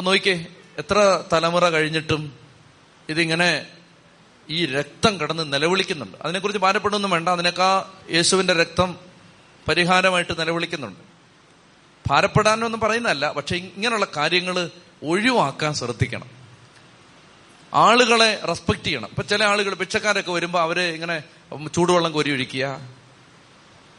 ഇപ്പൊ 0.00 0.12
നോക്കിക്കേ 0.12 0.46
എത്ര 0.78 1.22
തലമുറ 1.32 1.68
കഴിഞ്ഞിട്ടും 1.68 2.32
ഇതിങ്ങനെ 3.08 3.66
ഈ 4.48 4.66
രക്തം 4.66 5.20
കടന്ന് 5.20 5.52
നിലവിളിക്കുന്നുണ്ട്. 5.52 6.18
അതിനെക്കുറിച്ച് 6.22 6.58
ഭാരപ്പെടുന്നൊന്നും 6.58 7.10
വേണ്ട. 7.10 7.28
അതിനേക്കാ 7.28 7.90
യേശുവിന്റെ 8.10 8.52
രക്തം 8.52 8.96
പരിഹാരമായിട്ട് 9.68 10.40
നിലവിളിക്കുന്നുണ്ട്. 10.40 11.00
ഭാരപ്പെടാനൊന്നും 12.10 12.80
പറയുന്നതല്ല 12.80 13.32
പക്ഷെ 13.32 13.56
ഇങ്ങനെയുള്ള 13.56 14.06
കാര്യങ്ങൾ 14.16 14.70
ഒഴിവാക്കാൻ 15.02 15.74
ശ്രദ്ധിക്കണം. 15.74 16.26
ആളുകളെ 17.74 18.40
റെസ്പെക്ട് 18.48 18.84
ചെയ്യണം. 18.84 19.08
ഇപ്പൊ 19.08 19.22
ചില 19.22 19.44
ആളുകൾ 19.44 19.74
ഭിക്ഷക്കാരൊക്കെ 19.74 20.30
വരുമ്പോൾ 20.30 20.60
അവരെ 20.60 20.82
ഇങ്ങനെ 20.82 21.22
ചൂടുവെള്ളം 21.74 22.12
കോരി 22.12 22.30
ഒഴിക്കുക. 22.30 22.64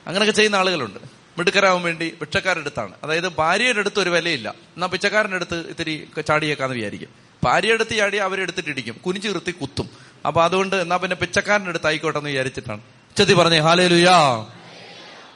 അങ്ങനെയൊക്കെ 0.07 0.31
ചെയ്യുന്ന 0.31 0.55
ആളുകളുണ്ട്. 0.55 1.20
മിടുക്കരാവാൻ 1.37 1.83
വേണ്ടി 1.83 2.17
ഭിക്ഷക്കാരുടെ 2.21 2.61
അടുത്താണ്. 2.61 2.93
അതായത് 3.03 3.29
ഭാര്യയുടെ 3.29 3.79
അടുത്ത് 3.79 3.99
ഒരു 3.99 4.09
വിലയില്ല. 4.09 4.49
എന്നാ 4.49 4.87
പിച്ചക്കാരന്റെ 4.87 5.35
അടുത്ത് 5.35 5.69
ഇത്തിരി 5.69 6.07
ചാടിയേക്കാന്ന് 6.27 6.75
വിചാരിക്കും. 6.75 7.09
ഭാര്യയുടെ 7.43 7.81
അടുത്ത് 7.81 7.97
ചാടി 7.97 8.17
അവരെടുത്തിട്ട് 8.17 8.69
ഇടിക്കും 8.69 9.01
കുനിച്ചു 9.05 9.27
നിർത്തി 9.27 9.51
കുത്തും. 9.51 9.89
അപ്പൊ 10.27 10.43
അതുകൊണ്ട് 10.43 10.75
എന്നാ 10.75 10.97
പിന്നെ 10.97 11.15
പിച്ചക്കാരന്റെ 11.15 11.69
അടുത്ത് 11.69 11.87
ആയിക്കോട്ടെ 11.87 12.19
എന്ന് 12.19 12.29
വിചാരിച്ചിട്ടാണ്. 12.29 12.81
ചെത്തി 13.17 13.33
പറഞ്ഞേ 13.33 13.59
ഹാലേ 13.59 13.87
ലുയാ 13.87 14.45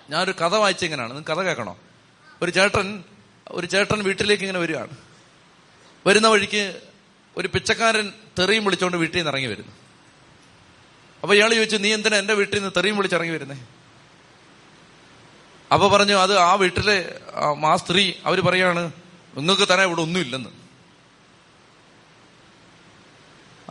ഞാനൊരു 0.10 0.32
കഥ 0.32 0.56
വായിച്ചിങ്ങനെയാണ് 0.56 1.14
നിങ്ങൾ 1.14 1.36
കഥ 1.36 1.42
കേൾക്കണോ? 1.42 1.78
ഒരു 2.42 2.52
ചേട്ടൻ 2.52 3.04
ഒരു 3.48 3.68
ചേട്ടൻ 3.68 4.04
വീട്ടിലേക്ക് 4.04 4.44
ഇങ്ങനെ 4.44 4.60
വരികയാണ്. 4.60 4.90
വരുന്ന 6.08 6.28
വഴിക്ക് 6.28 6.80
ഒരു 7.38 7.48
പിച്ചക്കാരൻ 7.48 8.14
തെറിയും 8.40 8.66
വിളിച്ചുകൊണ്ട് 8.66 8.98
വീട്ടിൽ 8.98 9.18
നിന്ന് 9.18 9.32
ഇറങ്ങി 9.32 9.48
വരുന്നു. 9.48 9.72
അപ്പൊ 11.22 11.36
ഇയാൾ 11.36 11.54
ചോദിച്ചു 11.54 11.78
നീ 11.78 11.94
എന്തിനാ 11.94 12.18
എന്റെ 12.18 12.34
വീട്ടിൽ 12.34 12.58
നിന്ന് 12.58 12.72
തെറിയും 12.78 12.98
വിളിച്ചിറങ്ങി 12.98 13.32
വരുന്നേ? 13.32 13.56
അപ്പൊ 15.73 15.88
പറഞ്ഞു 15.88 16.13
അത് 16.13 16.38
ആ 16.38 16.54
വീട്ടിലെ 16.54 17.19
ആ 17.67 17.75
സ്ത്രീ 17.75 18.13
അവർ 18.25 18.41
പറയാണ് 18.41 18.91
നിങ്ങൾക്ക് 19.38 19.73
തന്നെ 19.73 19.86
ഇവിടെ 19.86 20.01
ഒന്നുമില്ലെന്ന് 20.01 20.49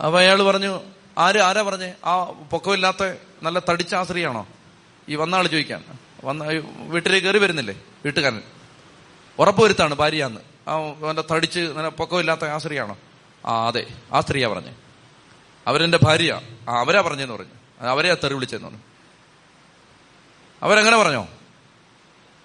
അപ്പൊ 0.01 0.19
അയാൾ 0.19 0.43
പറഞ്ഞു 0.43 0.81
ആര് 1.17 1.39
ആരാ 1.39 1.61
പറഞ്ഞേ? 1.61 1.93
ആ 2.05 2.23
പൊക്കമില്ലാത്ത 2.23 3.15
നല്ല 3.43 3.59
തടിച്ച 3.59 3.95
ആ 3.95 4.03
സ്ത്രീയാണോ? 4.03 4.47
ഈ 5.09 5.15
വന്ന 5.15 5.35
ആൾ 5.35 5.47
ചോദിക്കാൻ. 5.47 5.83
വന്ന 6.23 6.43
വീട്ടിലേക്ക് 6.77 7.27
കയറി 7.27 7.37
വരുന്നില്ലേ 7.37 7.81
വീട്ടുകാരൻ. 8.05 8.41
ഉറപ്പുവരുത്താണ് 9.39 9.95
ഭാര്യയാന്ന്. 9.95 10.41
ആ 10.67 10.71
അവന്റെ 10.71 11.23
തടിച്ച് 11.31 11.59
നല്ല 11.59 11.89
പൊക്കമില്ലാത്ത 11.89 12.45
ആ 12.45 12.57
സ്ത്രീയാണോ? 12.57 12.97
ആ 13.45 13.67
അതെ 13.67 13.85
ആ 14.13 14.21
സ്ത്രീയാ 14.21 14.47
പറഞ്ഞേ. 14.47 14.73
അവരെന്റെ 15.67 15.99
ഭാര്യ 16.03 16.41
ആ 16.69 16.79
അവരാ 16.79 17.01
പറഞ്ഞെന്ന് 17.01 17.33
പറഞ്ഞു. 17.33 17.85
അവരെയാ 17.87 18.13
തെറി 18.13 18.33
വിളിച്ചെന്ന് 18.33 18.65
പറഞ്ഞു. 18.65 18.81
അവരെങ്ങനെ 20.63 20.97
പറഞ്ഞോ? 20.97 21.27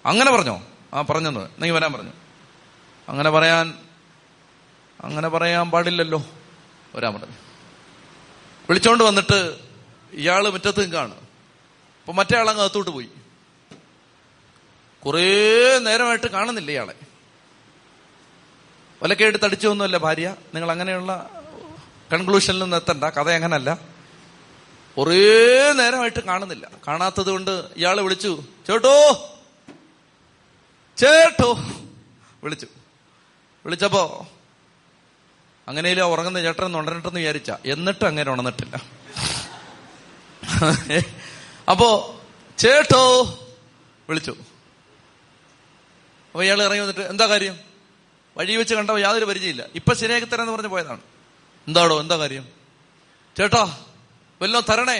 അങ്ങനെ 0.06 0.30
പറഞ്ഞോ? 0.30 0.62
ആ 0.94 1.02
പറഞ്ഞെന്ന്. 1.02 1.48
നീ 1.58 1.70
വരാൻ 1.70 1.92
പറഞ്ഞു. 1.92 2.10
അങ്ങനെ 3.08 3.30
പറയാൻ 3.30 3.74
അങ്ങനെ 5.00 5.28
പറയാൻ 5.28 5.70
പാടില്ലല്ലോ. 5.70 6.26
വരാൻ 6.94 7.14
പറഞ്ഞു. 7.14 7.34
വിളിച്ചോണ്ട് 8.68 9.04
വന്നിട്ട് 9.04 9.58
ഇയാൾ 10.12 10.48
മുറ്റത്ത് 10.48 10.80
നിൽക്കാണ്. 10.80 11.14
അപ്പൊ 12.00 12.12
മറ്റേ 12.12 12.38
ആളങ്ങ് 12.38 12.62
അകത്തോട്ട് 12.62 12.90
പോയി. 12.90 13.08
കുറേ 15.06 15.78
നേരമായിട്ട് 15.78 16.26
കാണുന്നില്ല 16.26 16.70
ഇയാളെ. 16.70 16.94
വലക്കേട്ട് 19.02 19.38
തടിച്ചൊന്നുമല്ല 19.44 19.96
ഭാര്യ. 19.96 20.36
നിങ്ങൾ 20.54 20.70
അങ്ങനെയുള്ള 20.70 21.30
കൺക്ലൂഷനിൽ 22.12 22.58
നിന്ന് 22.58 22.76
എത്തണ്ട. 22.76 23.04
കഥ 23.04 23.30
അങ്ങനല്ല. 23.30 23.78
കുറേ 24.98 25.72
നേരമായിട്ട് 25.72 26.24
കാണുന്നില്ല. 26.24 26.70
കാണാത്തത് 26.88 27.30
കൊണ്ട് 27.30 27.64
ഇയാൾ 27.76 28.00
വിളിച്ചു 28.00 28.44
ചേട്ടോ 28.66 29.26
ചേട്ടോ. 31.00 31.54
വിളിച്ചു. 32.44 32.66
വിളിച്ചപ്പോ 33.64 34.28
അങ്ങനെയും 35.68 36.00
ഉറങ്ങുന്ന 36.00 36.40
ചേട്ടൻ 36.40 36.76
ഉണർന്നിട്ടെന്ന് 36.76 37.20
വിചാരിച്ച. 37.20 37.50
എന്നിട്ട് 37.64 38.04
അങ്ങനെ 38.04 38.30
ഉണർന്നിട്ടില്ല. 38.30 38.82
അപ്പോ 41.70 42.20
ചേട്ടോ. 42.58 43.02
വിളിച്ചു. 44.08 44.30
അപ്പൊ 46.30 46.42
ഇയാൾ 46.42 46.62
ഇറങ്ങി 46.62 46.80
വന്നിട്ട് 46.80 47.00
എന്താ 47.00 47.26
കാര്യം? 47.26 47.58
വഴി 48.36 48.56
വെച്ച് 48.56 48.74
കണ്ടോ 48.74 48.98
യാതൊരു 48.98 49.24
പരിചയമില്ല. 49.24 49.64
ഇപ്പൊ 49.74 49.94
ശരിയാക്കി 49.94 50.26
എന്ന് 50.34 50.52
പറഞ്ഞ് 50.52 50.68
പോയതാണ്. 50.68 51.00
എന്താടോ 51.66 52.00
എന്താ 52.00 52.16
കാര്യം? 52.16 52.48
ചേട്ടാ 53.36 53.84
വല്ലോ 54.42 54.60
തരണേ? 54.60 54.98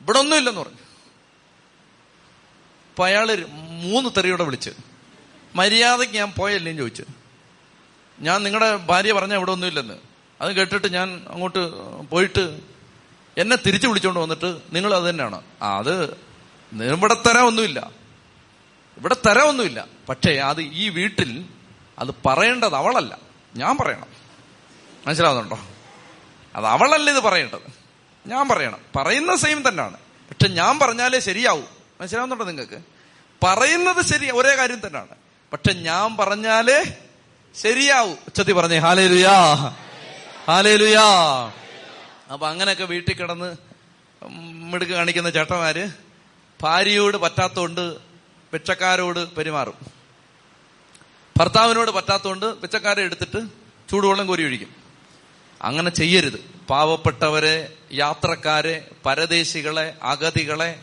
ഇവിടെ 0.00 0.18
ഒന്നുമില്ലെന്ന് 0.18 0.60
പറഞ്ഞു. 0.60 0.78
അപ്പൊ 2.90 3.06
അയാൾ 3.06 3.32
മൂന്ന് 3.76 4.10
തെറിയോടെ 4.16 4.44
വിളിച്ച്. 4.44 4.70
മര്യാദയ്ക്ക് 5.54 6.14
ഞാൻ 6.14 6.32
പോയല്ലേന്ന് 6.32 6.82
ചോദിച്ചു. 6.82 7.04
ഞാൻ 8.20 8.42
നിങ്ങളുടെ 8.42 8.76
ഭാര്യ 8.76 9.12
പറഞ്ഞ 9.12 9.34
ഇവിടെ 9.34 9.52
ഒന്നുമില്ലെന്ന്. 9.52 9.94
അത് 10.40 10.52
കേട്ടിട്ട് 10.52 10.92
ഞാൻ 10.92 11.24
അങ്ങോട്ട് 11.28 11.58
പോയിട്ട് 12.10 12.60
എന്നെ 13.38 13.56
തിരിച്ചു 13.66 13.88
വിളിച്ചോണ്ട് 13.88 14.20
വന്നിട്ട് 14.20 14.58
നിങ്ങൾ 14.72 14.94
അത് 14.94 15.10
തന്നെയാണ്. 15.10 15.42
ആ 15.62 15.78
അത് 15.78 16.04
ഇവിടെ 16.72 17.14
തരാമൊന്നുമില്ല 17.14 17.90
ഇവിടെ 18.96 19.16
തരാമൊന്നുമില്ല 19.26 19.86
പക്ഷേ 20.08 20.34
അത് 20.34 20.60
ഈ 20.60 20.88
വീട്ടിൽ 20.88 21.44
അത് 21.98 22.08
പറയേണ്ടത് 22.26 22.74
അവളല്ല. 22.74 23.18
ഞാൻ 23.56 23.78
പറയണം. 23.78 24.06
മനസ്സിലാവുന്നുണ്ടോ? 25.06 25.58
അത് 26.56 26.66
അവളല്ല 26.66 27.10
ഇത് 27.10 27.20
പറയേണ്ടത്. 27.20 27.72
ഞാൻ 28.26 28.48
പറയണം. 28.48 28.78
പറയുന്ന 28.96 29.36
സെയിം 29.36 29.68
തന്നെയാണ്. 29.68 29.96
പക്ഷെ 30.30 30.48
ഞാൻ 30.48 30.78
പറഞ്ഞാലേ 30.78 31.20
ശരിയാവും. 31.20 31.66
മനസ്സിലാവുന്നുണ്ടോ 32.00 32.44
നിങ്ങൾക്ക്? 32.44 32.95
പറയുന്നത് 33.42 34.04
ശരി 34.04 34.30
ഒരേ 34.30 34.56
കാര്യം 34.56 34.86
തന്നെയാണ് 34.86 35.14
പക്ഷെ 35.52 35.72
ഞാൻ 35.72 36.16
പറഞ്ഞാലേ 36.16 36.96
ശരിയാവൂ. 37.54 38.12
ഉച്ചത്തി 38.26 38.52
പറഞ്ഞേ 38.52 38.78
ഹാലേ 38.78 39.06
ലുയാ 39.06 39.54
ഹാലേ 40.48 40.76
ലുയാ 40.76 41.06
അപ്പൊ 42.32 42.48
അങ്ങനെയൊക്കെ 42.48 42.84
വീട്ടിൽ 42.84 43.14
കിടന്ന് 43.14 43.56
മിടുക്ക് 44.72 44.92
കാണിക്കുന്ന 44.92 45.30
ചേട്ടന്മാര് 45.30 45.88
ഭാര്യയോട് 46.62 47.16
പറ്റാത്തോണ്ട് 47.16 47.96
പിച്ചക്കാരോട് 48.52 49.28
പെരുമാറും. 49.28 49.74
ഭർത്താവിനോട് 51.38 51.90
പറ്റാത്തോണ്ട് 51.90 52.56
പിച്ചക്കാരെ 52.60 53.02
എടുത്തിട്ട് 53.02 53.40
ചൂടുവെള്ളം 53.90 54.26
കോരി 54.26 54.44
ഒഴിക്കും. 54.44 54.74
അങ്ങനെ 55.62 55.90
ചെയ്യരുത്. 55.90 56.38
പാവപ്പെട്ടവരെ 56.70 57.72
യാത്രക്കാരെ 57.92 58.88
പരദേശികളെ 59.06 59.94
അഗതികളെ 60.02 60.80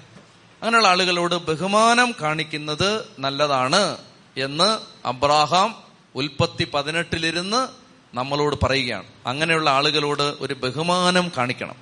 അങ്ങനെയുള്ള 0.64 0.88
ആളുകളോട് 0.88 1.36
ബഹുമാനം 1.36 2.16
കാണിക്കുന്നത് 2.22 3.08
നല്ലതാണ് 3.20 3.98
എന്ന് 4.38 4.80
അബ്രാഹാം 5.08 5.84
ഉൽപ്പത്തി 6.16 6.68
പതിനെട്ടിലിരുന്ന് 6.74 7.68
നമ്മളോട് 8.16 8.66
പറയുകയാണ്. 8.66 9.08
അങ്ങനെയുള്ള 9.26 9.70
ആളുകളോട് 9.70 10.36
ഒരു 10.40 10.54
ബഹുമാനം 10.54 11.32
കാണിക്കണം. 11.38 11.76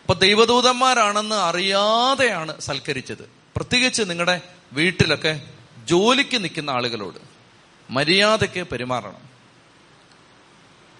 അപ്പൊ 0.00 0.14
ദൈവദൂതന്മാരാണെന്ന് 0.14 1.34
അറിയാതെയാണ് 1.34 2.60
സൽക്കരിച്ചത്. 2.60 3.30
പ്രത്യേകിച്ച് 3.56 4.02
നിങ്ങളുടെ 4.02 4.40
വീട്ടിലൊക്കെ 4.72 5.40
ജോലിക്ക് 5.84 6.36
നിൽക്കുന്ന 6.36 6.70
ആളുകളോട് 6.70 7.18
മര്യാദയ്ക്ക് 7.90 8.66
പെരുമാറണം. 8.66 9.28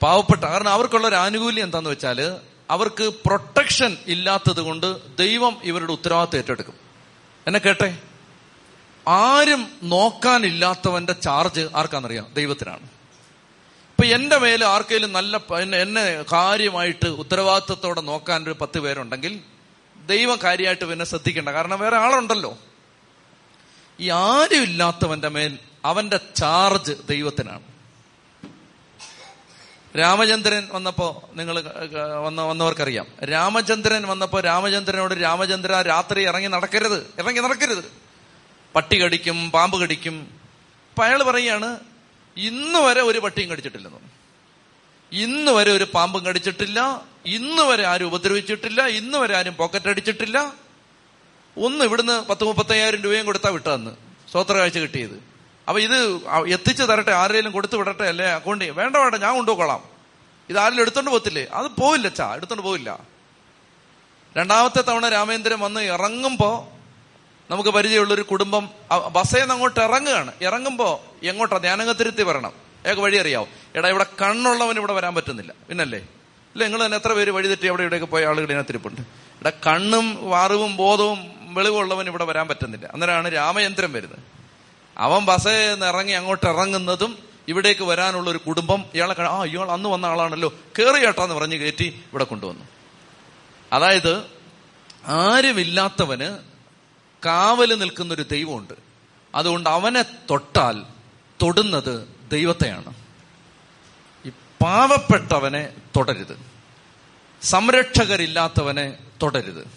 പാവപ്പെട്ട 0.03 0.45
കാരണം 0.45 0.69
അവർക്കുള്ള 0.69 1.07
ഒരു 1.07 1.15
ആനുകൂല്യം 1.15 1.65
എന്താന്ന് 1.65 1.91
വെച്ചാൽ 1.91 2.37
അവർക്ക് 2.71 3.05
പ്രൊട്ടക്ഷൻ 3.05 3.97
ഇല്ലാത്തത് 4.07 4.61
കൊണ്ട് 4.61 5.17
ദൈവം 5.17 5.57
ഇവരുടെ 5.63 5.93
ഉത്തരവാദിത്വം 5.93 6.39
ഏറ്റെടുക്കും. 6.39 6.88
എന്നെ 7.49 7.59
കേട്ടെ? 7.59 7.99
ആരും 9.09 9.69
നോക്കാനില്ലാത്തവന്റെ 9.83 11.13
ചാർജ് 11.13 11.69
ആർക്കാണെന്നറിയാം 11.75 12.27
ദൈവത്തിനാണ്. 12.35 12.83
ഇപ്പൊ 12.83 14.05
എന്റെ 14.05 14.39
മേലെ 14.39 14.67
ആർക്കെങ്കിലും 14.67 15.13
നല്ല 15.13 15.37
എന്നെ 15.83 16.23
കാര്യമായിട്ട് 16.33 17.09
ഉത്തരവാദിത്വത്തോടെ 17.09 18.01
നോക്കാൻ 18.01 18.45
ഒരു 18.45 18.57
പത്ത് 18.61 18.81
പേരുണ്ടെങ്കിൽ 18.81 19.41
ദൈവം 20.07 20.39
കാര്യമായിട്ട് 20.45 20.85
പിന്നെ 20.85 21.05
ശ്രദ്ധിക്കേണ്ട. 21.05 21.49
കാരണം 21.49 21.79
വേറെ 21.79 21.97
ആളുണ്ടല്ലോ. 21.97 22.59
ഈ 24.01 24.11
ആരും 24.11 24.63
ഇല്ലാത്തവന്റെ 24.63 25.29
മേൽ 25.29 25.59
അവന്റെ 25.85 26.21
ചാർജ് 26.37 26.93
ദൈവത്തിനാണ്. 27.09 27.68
രാമചന്ദ്രൻ 29.97 30.69
വന്നപ്പോ 30.73 31.31
നിങ്ങൾ 31.35 31.61
വന്ന 32.25 32.43
വന്നവർക്കറിയാം. 32.43 33.07
രാമചന്ദ്രൻ 33.25 34.07
വന്നപ്പോ 34.07 34.41
രാമചന്ദ്രനോട് 34.41 35.15
രാമചന്ദ്ര 35.23 35.83
രാത്രി 35.83 36.27
ഇറങ്ങി 36.27 36.49
നടക്കരുത് 36.49 37.15
ഇറങ്ങി 37.19 37.41
നടക്കരുത്. 37.41 37.85
പട്ടി 38.75 39.03
കടിക്കും 39.03 39.51
പാമ്പ് 39.51 39.81
കടിക്കും. 39.81 40.31
അപ്പൊ 40.91 41.05
അയാൾ 41.05 41.23
പറയാണ് 41.23 41.81
ഇന്ന് 42.37 42.79
വരെ 42.79 43.01
ഒരു 43.01 43.19
പട്ടിയും 43.19 43.51
കടിച്ചിട്ടില്ലെന്ന് 43.51 44.19
ഇന്ന് 45.13 45.51
വരെ 45.51 45.73
ഒരു 45.73 45.87
പാമ്പും 45.95 46.27
കടിച്ചിട്ടില്ല. 46.27 47.03
ഇന്ന് 47.27 47.63
വരെ 47.63 47.87
ആരും 47.87 48.07
ഉപദ്രവിച്ചിട്ടില്ല. 48.07 48.87
ഇന്ന് 48.87 49.19
വരെ 49.19 49.37
ആരും 49.37 49.57
പോക്കറ്റ് 49.57 49.89
അടിച്ചിട്ടില്ല. 49.89 50.55
ഒന്ന് 51.57 51.85
ഇവിടുന്ന് 51.85 52.25
പത്ത് 52.29 52.45
മുപ്പത്തയ്യായിരം 52.45 53.03
രൂപയും 53.03 53.27
കൊടുത്താ 53.27 53.51
വിട്ടതെന്ന്. 53.51 53.91
സ്വോത്ര 54.31 54.53
കാഴ്ച 54.53 54.79
കിട്ടിയത്. 54.79 55.28
അപ്പൊ 55.69 55.81
ഇത് 55.81 55.97
എത്തിച്ചു 56.49 56.83
തരട്ടെ 56.83 57.13
ആരെങ്കിലും 57.13 57.53
കൊടുത്തു 57.53 57.77
വിടട്ടെ 57.77 58.05
അല്ലേ? 58.05 58.27
അക്കൗണ്ട് 58.27 58.65
വേണ്ട 58.65 58.97
വേണ്ട 58.97 59.15
ഞാൻ 59.15 59.35
കൊണ്ടുപോകളാം 59.35 59.83
ഇത് 60.51 60.59
ആരെങ്കിലും 60.59 60.83
എടുത്തോണ്ട് 60.83 61.11
പോകത്തില്ലേ? 61.11 61.47
അത് 61.53 61.67
പോവില്ല 61.67 62.09
ചാ 62.09 62.35
എടുത്തോണ്ട് 62.35 62.63
പോവില്ല. 62.63 63.01
രണ്ടാമത്തെ 64.37 64.83
തവണ 64.83 65.09
രാമേന്ദ്രൻ 65.09 65.61
വന്ന് 65.61 65.81
ഇറങ്ങുമ്പോ 65.81 66.69
നമുക്ക് 67.51 67.71
പരിചയമുള്ളൊരു 67.71 68.23
കുടുംബം 68.23 68.71
ബസ്സേന്ന് 69.13 69.41
നിന്ന് 69.41 69.55
അങ്ങോട്ട് 69.55 69.81
ഇറങ്ങുകയാണ്. 69.81 70.33
ഇറങ്ങുമ്പോ 70.43 71.05
എങ്ങോട്ടാ? 71.23 71.59
ധ്യാനകത്തിരുത്തി 71.59 72.23
വരണം. 72.23 72.53
ഏക 72.87 72.99
വഴി 73.01 73.17
അറിയാവോ? 73.17 73.49
എടാ 73.75 73.89
ഇവിടെ 73.89 74.07
കണ്ണുള്ളവൻ 74.23 74.77
ഇവിടെ 74.77 74.93
വരാൻ 74.93 75.15
പറ്റുന്നില്ല. 75.15 75.55
പിന്നല്ലേ? 75.69 75.99
ഇല്ല 76.55 76.65
നിങ്ങൾ 76.65 76.85
തന്നെ 76.85 76.97
എത്ര 76.97 77.13
പേര് 77.13 77.31
വഴി 77.31 77.49
തെറ്റി 77.49 77.67
അവിടെ 77.67 77.83
ഇവിടെയൊക്കെ 77.83 78.07
പോയ 78.07 78.27
ആളുകൾ 78.27 78.45
ഇതിനകത്തിരിപ്പുണ്ട്. 78.45 79.01
ഇവിടെ 79.01 79.53
കണ്ണും 79.67 80.31
വാറിവും 80.31 80.77
ബോധവും 80.77 81.19
വെളിവുള്ളവൻ 81.55 82.07
ഇവിടെ 82.07 82.25
വരാൻ 82.25 82.49
പറ്റുന്നില്ല. 82.49 82.87
അന്നേരമാണ് 82.87 83.33
രാമയന്ത്രം 83.33 83.93
വരുന്നത്. 83.93 84.38
അവൻ 84.99 85.25
ബസ്സേ 85.25 85.75
ഇറങ്ങി 85.75 86.13
അങ്ങോട്ട് 86.13 86.47
ഇറങ്ങുന്നതും 86.47 87.19
ഇവിടേക്ക് 87.49 87.85
വരാനുള്ള 87.85 88.31
ഒരു 88.31 88.39
കുടുംബം 88.39 88.85
ഇയാളെ 88.95 89.23
ആ 89.23 89.45
ഇയാൾ 89.45 89.71
അന്ന് 89.71 89.89
വന്ന 89.89 90.07
ആളാണല്ലോ. 90.07 90.55
കേറി 90.79 91.05
കേട്ടാന്ന് 91.05 91.35
പറഞ്ഞ് 91.35 91.57
കയറ്റി 91.57 91.85
ഇവിടെ 91.85 92.25
കൊണ്ടുവന്നു. 92.25 92.65
അതായത് 93.73 94.25
ആരുമില്ലാത്തവന് 95.07 96.39
കാവൽ 97.27 97.79
നിൽക്കുന്ന 97.79 98.15
ഒരു 98.15 98.23
ദൈവമുണ്ട്. 98.23 98.75
അതുകൊണ്ട് 99.35 99.69
അവനെ 99.69 100.03
തൊട്ടാൽ 100.03 100.83
തൊടുന്നത് 101.43 102.09
ദൈവത്തെയാണ്. 102.31 102.95
ഈ 104.27 104.29
പാവപ്പെട്ടവനെ 104.63 105.73
തൊടരുത്. 105.97 106.39
സംരക്ഷകരില്ലാത്തവനെ 107.43 108.99
തൊടരുത്. 109.23 109.69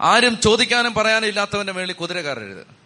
ആരും 0.00 0.40
ചോദിക്കാനും 0.40 0.94
പറയാനും 0.94 1.28
ഇല്ലാത്തവന്റെ 1.28 1.72
മേളിൽ 1.72 1.92
കുതിര 1.92 2.20
കയറരുത് 2.20 2.77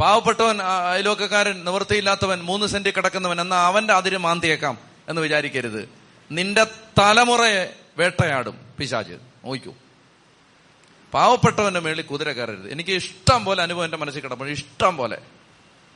പാവപ്പെട്ടവൻ 0.00 0.62
അയലോക്കക്കാരൻ 0.62 1.64
നിവൃത്തിയില്ലാത്തവൻ 1.64 2.40
മൂന്ന് 2.40 2.66
സെന്റ് 2.66 2.88
കിടക്കുന്നവൻ 2.88 3.40
എന്നാ 3.40 3.66
അവന്റെ 3.66 3.94
അതിര് 3.94 4.16
മാന്തിയേക്കാം 4.16 4.78
എന്ന് 5.08 5.22
വിചാരിക്കരുത്. 5.22 5.88
നിന്റെ 6.30 6.64
തലമുറയെ 6.98 7.76
വേട്ടയാടും 7.96 8.58
പിശാജ്. 8.78 9.12
നോക്കൂ. 9.44 9.74
പാവപ്പെട്ടവന്റെ 11.14 11.80
മേളിൽ 11.80 12.02
കുതിര 12.02 12.32
കയറരുത്. 12.32 12.72
എനിക്ക് 12.72 12.90
ഇഷ്ടം 12.90 13.44
പോലെ 13.44 13.62
അനുഭവം 13.62 13.84
എന്റെ 13.84 13.96
മനസ്സിൽ 13.96 14.20
കിടപ്പുണ്ട്. 14.20 14.52
ഇഷ്ടം 14.52 14.96
പോലെ. 14.96 15.18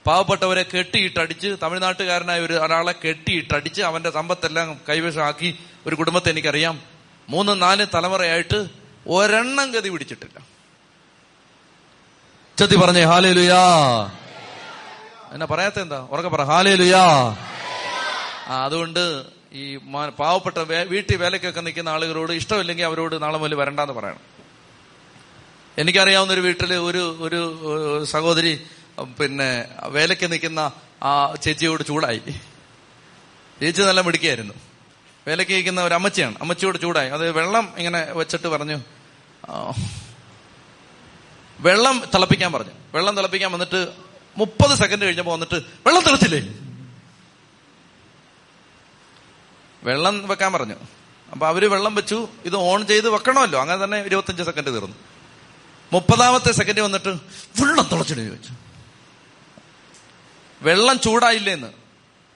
പാവപ്പെട്ടവരെ 0.07 0.63
കെട്ടിയിട്ടടിച്ച് 0.63 1.57
തമിഴ്നാട്ടുകാരനായ 1.63 2.41
ഒരു 2.41 2.53
ഒരാളെ 2.53 2.95
കെട്ടിയിട്ടടിച്ച് 3.05 3.83
അവന്റെ 3.83 4.11
സമ്പത്തെല്ലാം 4.11 4.81
കൈവശമാക്കി 4.89 5.59
ഒരു 5.87 5.95
കുടുംബത്തെ 5.95 6.31
എനിക്കറിയാം. 6.31 6.81
മൂന്ന് 7.29 7.63
നാല് 7.63 7.87
തലമുറയായിട്ട് 7.95 8.67
ഒരെണ്ണം 9.09 9.71
ഗതി 9.71 9.89
പിടിച്ചിട്ടില്ല. 9.89 10.54
ചത്തി 12.59 12.77
പറഞ്ഞേ 12.77 13.03
ഹാലേ 13.11 13.33
ലുയാ 13.33 13.63
എന്നാ 15.33 15.47
പറയാത്ത 15.53 15.79
എന്താ? 15.85 15.99
ഉറക്കെ 16.13 16.29
പറ 16.29 16.43
ഹാലേ 16.51 16.75
ലുയാ 16.81 17.05
ആ 18.51 18.55
അതുകൊണ്ട് 18.67 19.03
ഈ 19.61 19.65
പാവപ്പെട്ട 20.21 20.59
വീട്ടിൽ 20.93 21.17
വേലയ്ക്കൊക്കെ 21.23 21.61
നിൽക്കുന്ന 21.61 21.89
ആളുകളോട് 21.89 22.33
ഇഷ്ടമില്ലെങ്കിൽ 22.41 22.85
അവരോട് 22.85 23.15
നാളെ 23.23 23.39
മുതൽ 23.43 23.55
വരണ്ടെന്ന് 23.55 23.95
പറയണം. 23.99 24.23
എനിക്കറിയാവുന്ന 25.79 26.33
ഒരു 26.33 26.41
വീട്ടിൽ 26.41 26.73
ഒരു 26.89 27.03
ഒരു 27.27 27.41
സഹോദരി 28.15 28.53
പിന്നെ 29.21 29.49
വേലയ്ക്ക് 29.97 30.27
നിൽക്കുന്ന 30.33 30.61
ആ 31.03 31.13
ചേച്ചിയോട് 31.45 31.83
ചൂടായി. 31.91 32.21
ചേച്ചി 33.61 33.83
നല്ല 33.83 34.01
മിടുക്കിയായിരുന്നു. 34.09 34.55
വേലയ്ക്ക് 35.27 35.53
നിൽക്കുന്ന 35.59 35.83
ഒരു 35.89 35.95
അമ്മച്ചിയാണ്. 35.99 36.37
അമ്മച്ചിയോട് 36.43 36.79
ചൂടായി. 36.85 37.11
അത് 37.17 37.25
വെള്ളം 37.39 37.67
ഇങ്ങനെ 37.81 38.01
വെച്ചിട്ട് 38.21 38.49
പറഞ്ഞു 38.55 38.79
വെള്ളം 41.65 42.05
തിളപ്പിക്കാൻ 42.15 42.53
പറഞ്ഞു. 42.53 42.71
വെള്ളം 42.95 43.17
തിളപ്പിക്കാൻ 43.17 43.53
വന്നിട്ട് 43.53 43.89
മുപ്പത് 44.37 44.79
സെക്കൻഡ് 44.79 45.05
കഴിഞ്ഞപ്പോ 45.05 45.33
വന്നിട്ട് 45.33 45.55
വെള്ളം 45.55 46.03
തിളച്ചില്ലേ? 46.03 46.55
വെള്ളം 49.85 50.29
വെക്കാൻ 50.29 50.53
പറഞ്ഞു. 50.53 50.75
അപ്പൊ 51.33 51.47
അവർ 51.47 51.71
വെള്ളം 51.71 51.95
വെച്ചു. 51.95 52.29
ഇത് 52.45 52.57
ഓൺ 52.57 52.87
ചെയ്ത് 52.87 53.11
വെക്കണമല്ലോ. 53.11 53.61
അങ്ങനെ 53.61 53.85
തന്നെ 53.85 54.03
ഇരുപത്തഞ്ച് 54.03 54.43
സെക്കൻഡ് 54.43 54.67
തീർന്നു. 54.67 54.97
മുപ്പതാമത്തെ 55.93 56.53
സെക്കൻഡ് 56.53 56.81
വന്നിട്ട് 56.81 57.09
വെള്ളം 57.09 57.89
തിളച്ചിട്ട് 57.93 58.23
ചോദിച്ചു. 58.23 58.53
വെള്ളം 60.63 61.01
ചൂടായില്ലേന്ന് 61.01 61.67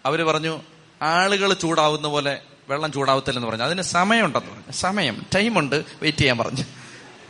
അവർ 0.07 0.23
പറഞ്ഞു 0.23 0.63
ആളുകൾ 1.03 1.53
ചൂടാവുന്ന 1.53 2.09
പോലെ 2.09 2.41
വെള്ളം 2.69 2.93
ചൂടാവത്തില്ലെന്ന് 2.93 3.49
പറഞ്ഞു. 3.49 3.65
അതിന് 3.65 3.83
സമയമുണ്ടെന്ന് 3.83 4.51
പറഞ്ഞു. 4.51 4.73
സമയം 4.73 5.27
ടൈമുണ്ട് 5.35 5.77
വെയിറ്റ് 5.77 6.19
ചെയ്യാൻ 6.19 6.39
പറഞ്ഞു. 6.39 6.65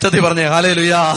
ചതി 0.02 0.20
പറഞ്ഞേ 0.20 0.46
ഹാലേ 0.46 0.72
ലുയാ 0.72 1.14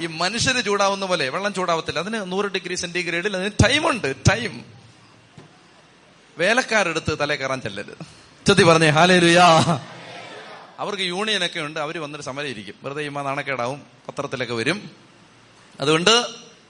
ഈ 0.00 0.06
മനുഷ്യര് 0.06 0.64
ചൂടാവുന്ന 0.64 1.06
പോലെ 1.06 1.28
വെള്ളം 1.28 1.54
ചൂടാവത്തില്ല. 1.54 1.98
അതിന് 1.98 2.32
നൂറ് 2.32 2.44
ഡിഗ്രി 2.44 2.74
സെന്റിഗ്രേഡിൽ 2.74 3.36
അതിന് 3.36 3.50
ടൈമുണ്ട് 3.64 4.14
ടൈം. 4.30 4.64
വേലക്കാരെടുത്ത് 6.38 7.18
തലേ 7.20 7.36
കയറാൻ 7.36 7.60
ചെല്ലരുത്. 7.60 8.06
ചെത്തി 8.46 8.62
പറഞ്ഞേ 8.62 8.88
ഹാലേ 8.88 9.18
ലുയാ 9.18 9.46
അവർക്ക് 10.78 11.02
യൂണിയനൊക്കെ 11.02 11.60
ഉണ്ട് 11.60 11.80
അവർ 11.80 11.98
വന്നിട്ട് 11.98 12.24
സമരം 12.24 12.46
ഇരിക്കും 12.46 12.74
വെറുതെ 12.82 13.02
ഇമ്മ 13.02 13.22
നാണക്കേടാവും 13.22 13.82
പത്രത്തിലൊക്കെ 14.08 14.54
വരും. 14.54 14.90
അതുകൊണ്ട് 15.80 16.26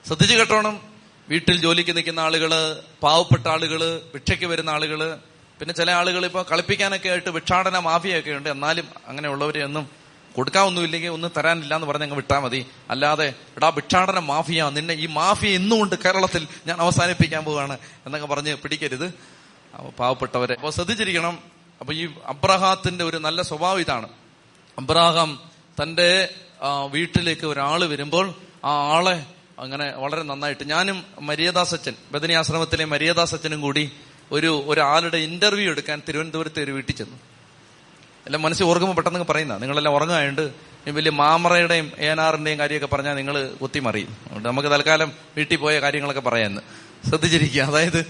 ശ്രദ്ധിച്ചു 0.07 0.35
കേട്ടോണം. 0.35 0.81
വീട്ടിൽ 1.29 1.61
ജോലിക്ക് 1.61 1.95
നിൽക്കുന്ന 1.95 2.19
ആളുകൾ 2.19 2.83
പാവപ്പെട്ട 3.03 3.47
ആളുകൾ 3.47 4.01
ഭിക്ഷയ്ക്ക് 4.13 4.45
വരുന്ന 4.45 4.69
ആളുകൾ 4.69 5.17
പിന്നെ 5.59 5.73
ചില 5.73 5.91
ആളുകൾ 5.91 6.25
ഇപ്പൊ 6.25 6.43
കളിപ്പിക്കാനൊക്കെ 6.51 7.09
ആയിട്ട് 7.09 7.29
ഭിക്ഷാടന 7.29 7.79
മാഫിയൊക്കെ 7.79 8.31
ഉണ്ട്. 8.31 8.49
എന്നാലും 8.49 8.89
അങ്ങനെയുള്ളവരെ 9.07 9.63
ഒന്നും 9.63 9.98
കൊടുക്കാവൊന്നുമില്ലെങ്കിൽ 10.35 11.09
ഒന്നും 11.09 11.31
തരാനില്ല 11.37 11.75
എന്ന് 11.75 11.87
പറഞ്ഞ് 11.87 12.03
അങ്ങ് 12.03 12.15
വിട്ടാൽ 12.15 12.39
മതി. 12.39 12.65
അല്ലാതെ 12.89 13.33
എടാ 13.57 13.69
ഭിക്ഷാടന 13.69 14.19
മാഫിയ 14.19 14.69
നിന്നെ 14.73 14.93
ഈ 14.93 15.05
മാഫിയ 15.05 15.55
ഇന്നുകൊണ്ട് 15.55 15.95
കേരളത്തിൽ 16.05 16.47
ഞാൻ 16.67 16.77
അവസാനിപ്പിക്കാൻ 16.81 17.43
പോവുകയാണ് 17.43 17.77
എന്നൊക്കെ 18.05 18.27
പറഞ്ഞ് 18.27 18.55
പിടിക്കരുത്. 18.55 19.13
പാവപ്പെട്ടവരെ. 19.99 20.53
അപ്പൊ 20.53 20.69
ശ്രദ്ധിച്ചിരിക്കണം. 20.69 21.39
അപ്പൊ 21.79 21.93
ഈ 21.93 22.07
അബ്രഹാത്തിന്റെ 22.25 23.03
ഒരു 23.03 23.17
നല്ല 23.17 23.41
സ്വഭാവം 23.41 23.79
ഇതാണ്. 23.79 24.09
അബ്രഹാം 24.77 25.39
തന്റെ 25.83 26.29
വീട്ടിലേക്ക് 26.91 27.45
ഒരാൾ 27.47 27.85
വരുമ്പോൾ 27.85 28.33
ആ 28.65 28.71
ആളെ 28.95 29.25
അങ്ങനെ 29.59 29.91
വളരെ 29.97 30.23
നന്നായിട്ട് 30.23 30.69
ഞാനും 30.69 31.03
മര്യാദാസച്ചൻ 31.19 31.93
ബദനി 32.11 32.33
ആശ്രമത്തിലെ 32.33 32.85
മര്യാദാസച്ചനും 32.85 33.61
കൂടി 33.61 33.91
ഒരു 34.31 34.63
ഒരാളുടെ 34.67 35.17
ഇന്റർവ്യൂ 35.17 35.71
എടുക്കാൻ 35.71 36.01
തിരുവനന്തപുരത്തെ 36.07 36.63
ഒരു 36.63 36.71
വീട്ടിൽ 36.71 36.95
ചെന്നു. 36.95 37.17
എല്ലാം 38.25 38.41
മനസ്സിൽ 38.41 38.63
ഓർക്കുമ്പോൾ 38.63 38.95
പെട്ടെന്ന് 38.95 39.25
പറയുന്ന 39.29 39.57
നിങ്ങളെല്ലാം 39.57 39.95
ഉറങ്ങായുണ്ട് 39.95 40.53
വലിയ 40.87 41.11
മാമറയുടെയും 41.11 41.91
ഏനാറിന്റെയും 41.99 42.59
കാര്യമൊക്കെ 42.59 42.95
പറഞ്ഞാൽ 42.95 43.15
നിങ്ങൾ 43.15 43.55
കുത്തിമറിയും 43.61 44.17
നമുക്ക് 44.37 44.69
തൽക്കാലം 44.69 45.11
വീട്ടിൽ 45.37 45.55
പോയ 45.55 45.81
കാര്യങ്ങളൊക്കെ 45.81 46.21
പറയാന്ന്. 46.21 46.61
ശ്രദ്ധിച്ചിരിക്കുക. 47.09 47.61
അതായത് 47.61 48.05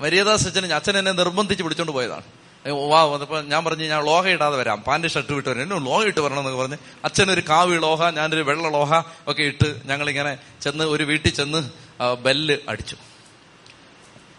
മര്യാദാസച്ചന് 0.00 0.72
അച്ഛൻ 0.72 0.98
എന്നെ 0.98 1.12
നിർബന്ധിച്ച് 1.12 1.62
പിടിച്ചോണ്ട് 1.62 1.92
പോയതാണ്. 1.92 2.22
വാ 2.66 3.14
അതിപ്പോ 3.14 3.40
ഞാൻ 3.40 3.64
പറഞ്ഞു 3.64 3.84
ഞാൻ 3.84 4.04
ലോഹ 4.04 4.28
ഇടാതെ 4.28 4.56
വരാം. 4.56 4.80
പാന്റ് 4.80 5.08
ഷർട്ട് 5.08 5.32
വിട്ട് 5.32 5.48
വരാം. 5.48 5.62
എന്നും 5.62 5.84
ലോഹ 5.84 6.02
ഇട്ട് 6.02 6.20
വരണം 6.20 6.38
എന്നൊക്കെ 6.38 6.62
പറഞ്ഞ് 6.62 6.76
അച്ഛനൊരു 7.04 7.42
കാവി 7.48 7.76
ലോഹ 7.78 8.10
ഞാനൊരു 8.10 8.42
വെള്ള 8.42 8.68
ലോഹ 8.68 9.02
ഒക്കെ 9.28 9.42
ഇട്ട് 9.42 9.76
ഞങ്ങളിങ്ങനെ 9.84 10.38
ചെന്ന് 10.60 10.84
ഒരു 10.84 11.04
വീട്ടിൽ 11.04 11.30
ചെന്ന് 11.30 11.70
ബെല്ല് 12.22 12.56
അടിച്ചു. 12.68 12.96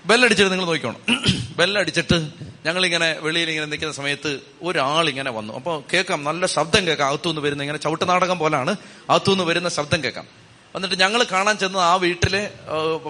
ബെല്ലടിച്ചിട്ട് 0.05 0.51
നിങ്ങൾ 0.51 0.65
നോക്കിക്കോണം. 0.65 0.99
ബെല്ലടിച്ചിട്ട് 1.57 2.50
ഞങ്ങളിങ്ങനെ 2.65 3.13
വെളിയിൽ 3.19 3.50
ഇങ്ങനെ 3.50 3.65
നിൽക്കുന്ന 3.65 3.93
സമയത്ത് 3.93 4.39
ഒരാളിങ്ങനെ 4.62 5.32
വന്നു. 5.32 5.54
അപ്പോൾ 5.54 5.84
കേൾക്കാം 5.93 6.24
നല്ല 6.24 6.45
ശബ്ദം 6.45 6.88
കേൾക്കാം. 6.88 7.08
അകത്തുനിന്ന് 7.08 7.41
വരുന്ന 7.41 7.63
ഇങ്ങനെ 7.63 7.78
ചവിട്ട് 7.78 8.10
നാടകം 8.10 8.39
പോലാണ്. 8.39 8.76
അകത്തുനിന്ന് 9.10 9.43
വരുന്ന 9.43 9.69
ശബ്ദം 9.69 10.04
കേൾക്കാം. 10.04 10.28
എന്നിട്ട് 10.76 11.00
ഞങ്ങൾ 11.00 11.24
കാണാൻ 11.24 11.58
ചെന്ന 11.58 11.78
ആ 11.78 11.95
വീട്ടിലെ 11.95 12.54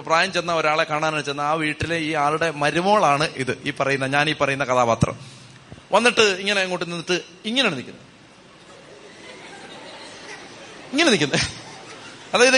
പ്രായം 0.06 0.32
ചെന്ന 0.32 0.54
ഒരാളെ 0.54 0.84
കാണാനാണ് 0.84 1.24
ചെന്ന 1.24 1.40
ആ 1.40 1.52
വീട്ടിലെ 1.52 1.96
ഈ 1.96 2.12
ആളുടെ 2.12 2.50
മരുമോളാണ് 2.50 3.28
ഇത്. 3.36 3.62
ഈ 3.64 3.72
പറയുന്ന 3.80 4.06
ഞാൻ 4.06 4.30
ഈ 4.30 4.34
പറയുന്ന 4.40 4.64
കഥാപാത്രം. 4.64 5.16
വന്നിട്ട് 5.92 6.20
ഇങ്ങനെ 6.20 6.60
അങ്ങോട്ട് 6.60 6.86
നിന്നിട്ട് 6.86 7.20
ഇങ്ങനെയാണ് 7.44 7.76
നിൽക്കുന്നത്. 7.76 8.02
ഇങ്ങനെ 10.90 11.10
നിൽക്കുന്നത്. 11.10 11.40
അതായത് 12.34 12.56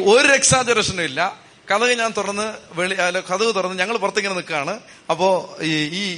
ഒരു 0.00 0.32
എക്സാജറേഷനും 0.32 1.04
ഇല്ല. 1.04 1.45
കഥക് 1.70 1.98
ഞാൻ 1.98 2.12
തുറന്ന് 2.16 2.46
വെളി 2.72 2.94
അല്ല 2.94 3.20
കഥക് 3.20 3.54
തുറന്ന് 3.54 3.78
ഞങ്ങൾ 3.78 3.96
പുറത്തിങ്ങനെ 3.96 4.34
നിൽക്കുകയാണ്. 4.34 4.80
അപ്പോ 5.10 5.56
ഈ 5.62 5.72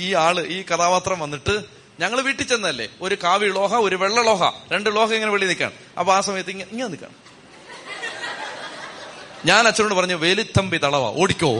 ഈ 0.06 0.14
ആൾ 0.14 0.40
ഈ 0.40 0.62
കഥാപാത്രം 0.62 1.18
വന്നിട്ട് 1.20 1.64
ഞങ്ങൾ 2.00 2.20
വീട്ടിൽ 2.20 2.46
ചെന്നല്ലേ? 2.46 2.88
ഒരു 3.00 3.14
കാവി 3.24 3.46
ലോഹ 3.46 3.74
ഒരു 3.74 3.96
വെള്ള 3.96 4.22
ലോഹ. 4.22 4.42
രണ്ട് 4.72 4.96
ലോഹ 4.96 5.14
ഇങ്ങനെ 5.14 5.32
വെളി 5.32 5.46
നിൽക്കാണ് 5.46 5.72
അപ്പൊ 5.98 6.14
ആ 6.14 6.20
സമയത്ത് 6.20 6.50
ഇങ്ങനെ 6.50 6.70
ഇങ്ങനെ 6.70 6.88
നിൽക്കാണ് 6.88 7.14
ഞാൻ 9.46 9.68
അച്ഛനോട് 9.68 9.94
പറഞ്ഞു 9.94 10.14
വേലിത്തമ്പി 10.14 10.76
തളവ 10.76 11.04
ഓടിക്കോ. 11.22 11.50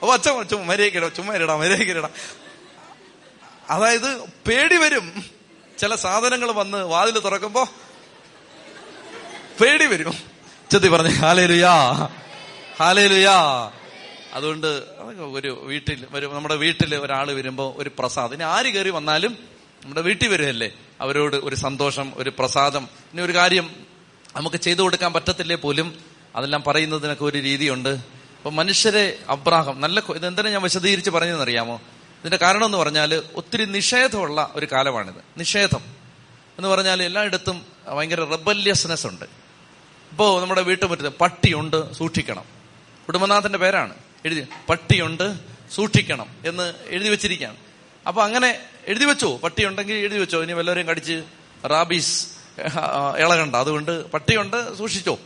അപ്പൊ 0.00 0.12
അച്ഛൻ 0.14 0.48
ചുമ്മാ 0.48 0.64
മര്യാദക്കിടാ 0.64 1.08
ചുമ്മാ 1.08 1.34
ഇരടാ 1.34 1.56
മര്യാദക്കിരടാ 1.56 2.10
അതായത് 3.70 4.10
പേടി 4.48 4.76
വരും. 4.76 5.24
ചില 5.78 5.94
സാധനങ്ങൾ 5.94 6.52
വന്ന് 6.52 6.78
വാതിൽ 6.78 7.18
തുറക്കുമ്പോ 7.18 7.64
പേടി 9.60 9.86
വരും. 9.86 10.29
ചെത്തി 10.70 10.88
പറഞ്ഞു 10.88 11.08
ഹാലേലുയാ 11.08 11.92
ഹാലേലുയാ. 12.80 13.70
അതുകൊണ്ട് 14.32 14.66
ഒരു 15.32 15.60
വീട്ടിൽ 15.62 16.06
നമ്മുടെ 16.34 16.54
വീട്ടിൽ 16.54 16.96
ഒരാൾ 16.96 17.32
വരുമ്പോൾ 17.32 17.74
ഒരു 17.76 17.90
പ്രസാദം. 17.98 18.34
ഇനി 18.34 18.42
ആര് 18.42 18.66
കയറി 18.66 18.90
വന്നാലും 18.90 19.38
നമ്മുടെ 19.82 20.00
വീട്ടിൽ 20.00 20.28
വരുമല്ലേ 20.28 20.70
അവരോട് 21.00 21.36
ഒരു 21.36 21.56
സന്തോഷം 21.56 22.12
ഒരു 22.16 22.32
പ്രസാദം. 22.38 22.88
ഇനി 23.12 23.22
ഒരു 23.22 23.34
കാര്യം 23.34 23.70
നമുക്ക് 24.36 24.56
ചെയ്തു 24.56 24.82
കൊടുക്കാൻ 24.82 25.12
പറ്റത്തില്ലേ 25.12 25.56
പോലും? 25.56 25.98
അതെല്ലാം 26.36 26.64
പറയുന്നതിനൊക്കെ 26.66 27.24
ഒരു 27.24 27.38
രീതിയുണ്ട്. 27.38 27.88
അപ്പൊ 27.88 28.50
മനുഷ്യരെ 28.50 29.18
അബ്രാഹം 29.28 29.80
നല്ല 29.80 30.02
ഇതെന്തിനാ 30.14 30.50
ഞാൻ 30.50 30.62
വിശദീകരിച്ച് 30.62 31.10
പറഞ്ഞതെന്നറിയാമോ? 31.10 31.74
ഇതിന്റെ 32.20 32.36
കാരണം 32.36 32.64
എന്ന് 32.64 32.78
പറഞ്ഞാൽ 32.78 33.22
ഒത്തിരി 33.34 33.64
നിഷേധമുള്ള 33.64 34.50
ഒരു 34.54 34.66
കാലമാണിത്. 34.72 35.38
നിഷേധം. 35.38 35.80
എന്ന് 36.58 36.68
പറഞ്ഞാൽ 36.68 37.02
എല്ലായിടത്തും 37.02 37.66
ഭയങ്കര 37.88 38.20
റെബല്യസ്നെസ് 38.20 39.06
ഉണ്ട്. 39.06 39.39
ഇപ്പോ 40.10 40.40
നമ്മുടെ 40.40 40.62
വീട്ടുമുറ്റത്ത് 40.62 41.08
പട്ടിയുണ്ട് 41.08 41.92
സൂക്ഷിക്കണം. 41.92 42.44
കുടുംബനാഥന്റെ 43.06 43.58
പേരാണ്. 43.58 43.94
എഴുതി 44.24 44.46
പട്ടിയുണ്ട് 44.68 45.38
സൂക്ഷിക്കണം 45.74 46.26
എന്ന് 46.46 46.74
എഴുതി 46.86 47.08
വെച്ചിരിക്കുകയാണ്. 47.08 47.56
അപ്പൊ 48.06 48.22
അങ്ങനെ 48.22 48.60
എഴുതി 48.86 49.04
വെച്ചോ? 49.04 49.36
പട്ടിയുണ്ടെങ്കിൽ 49.36 49.94
എഴുതി 49.94 50.18
വെച്ചോ? 50.18 50.42
ഇനി 50.42 50.52
വല്ലവരെയും 50.52 50.86
കടിച്ച് 50.86 51.22
റാബീസ് 51.66 52.26
ഇളകണ്ട. 53.18 53.56
അതുകൊണ്ട് 53.56 54.10
പട്ടിയുണ്ട് 54.10 54.78
സൂക്ഷിച്ചോ? 54.78 55.18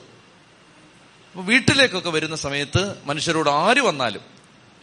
വീട്ടിലേക്കൊക്കെ 1.36 2.10
വരുന്ന 2.10 2.36
സമയത്ത് 2.36 2.94
മനുഷ്യരോട് 3.04 3.50
ആര് 3.50 3.80
വന്നാലും 3.80 4.20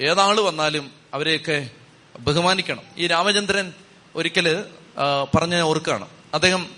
ഏതാൾ 0.02 0.40
വന്നാലും 0.40 0.92
അവരെയൊക്കെ 1.14 1.70
ബഹുമാനിക്കണം. 2.20 2.84
ഈ 2.98 3.08
രാമചന്ദ്രൻ 3.08 3.74
ഒരിക്കൽ 4.16 4.66
പറഞ്ഞ 5.36 5.62
ഓർക്കാണ്. 5.62 6.08
അദ്ദേഹം 6.34 6.70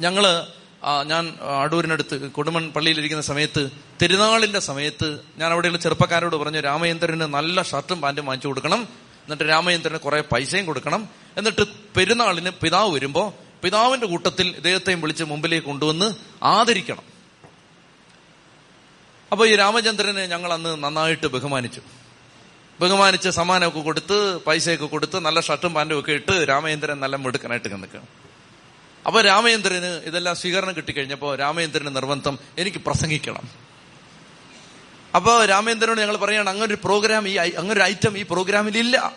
ഞങ്ങൾ 0.00 0.46
ഞാൻ 1.06 1.38
അടൂരിനടുത്ത് 1.60 2.30
കൊടുമൺ 2.30 2.72
പള്ളിയിലിരിക്കുന്ന 2.72 3.22
സമയത്ത് 3.22 3.70
തിരുനാളിന്റെ 4.02 4.58
സമയത്ത് 4.58 5.20
ഞാൻ 5.38 5.52
അവിടെയുള്ള 5.52 5.78
ചെറുപ്പക്കാരോട് 5.78 6.36
പറഞ്ഞു 6.36 6.60
രാമചന്ദ്രന് 6.60 7.20
നല്ല 7.20 7.62
ഷർട്ടും 7.62 8.00
പാന്റും 8.00 8.26
വാങ്ങിച്ചു 8.26 8.48
കൊടുക്കണം. 8.48 8.88
എന്നിട്ട് 9.24 9.44
രാമചന്ദ്രന് 9.44 9.98
കുറെ 9.98 10.20
പൈസയും 10.20 10.66
കൊടുക്കണം. 10.66 11.08
എന്നിട്ട് 11.36 11.64
പെരുന്നാളിന് 11.96 12.50
പിതാവ് 12.50 12.94
വരുമ്പോ 12.94 13.34
പിതാവിന്റെ 13.62 14.06
കൂട്ടത്തിൽ 14.06 14.48
ഇദ്ദേഹത്തെയും 14.56 15.00
വിളിച്ച് 15.00 15.24
മുമ്പിലേക്ക് 15.24 15.66
കൊണ്ടുവന്ന് 15.66 16.14
ആദരിക്കണം. 16.42 17.02
അപ്പൊ 19.32 19.46
ഈ 19.46 19.56
രാമചന്ദ്രനെ 19.56 20.26
ഞങ്ങൾ 20.26 20.52
അന്ന് 20.52 20.84
നന്നായിട്ട് 20.84 21.26
ബഹുമാനിച്ചു. 21.26 21.80
ബഹുമാനിച്ച് 22.80 23.28
സമ്മാനമൊക്കെ 23.28 23.80
കൊടുത്ത് 23.80 24.44
പൈസയൊക്കെ 24.44 24.86
കൊടുത്ത് 24.86 25.20
നല്ല 25.20 25.40
ഷർട്ടും 25.40 25.74
പാന്റും 25.74 26.00
ഒക്കെ 26.00 26.12
ഇട്ട് 26.12 26.48
രാമചന്ദ്രൻ 26.48 27.00
നല്ല 27.00 27.16
മിടുക്കനായിട്ട് 27.16 27.82
നിൽക്കണം 27.82 28.23
അപ്പൊ 29.06 29.20
രാമചന്ദ്രന് 29.20 30.00
ഇതെല്ലാം 30.04 30.36
സ്വീകരണം 30.36 30.76
കിട്ടിക്കഴിഞ്ഞപ്പോ 30.76 31.34
രാമചന്ദ്രന് 31.34 31.96
നിർബന്ധം 31.96 32.38
എനിക്ക് 32.58 32.78
പ്രസംഗിക്കണം. 32.78 33.48
അപ്പൊ 35.16 35.44
രാമേന്ദ്രനോട് 35.44 36.00
ഞങ്ങൾ 36.00 36.16
പറയാണ് 36.16 36.50
അങ്ങനെ 36.50 36.66
ഒരു 36.66 36.78
പ്രോഗ്രാം 36.84 37.28
ഈ 37.28 37.36
അങ്ങനെ 37.36 37.72
ഒരു 37.72 37.80
ഐറ്റം 37.80 38.18
ഈ 38.18 38.22
പ്രോഗ്രാമിൽ 38.22 38.78
ഇല്ല. 38.78 39.12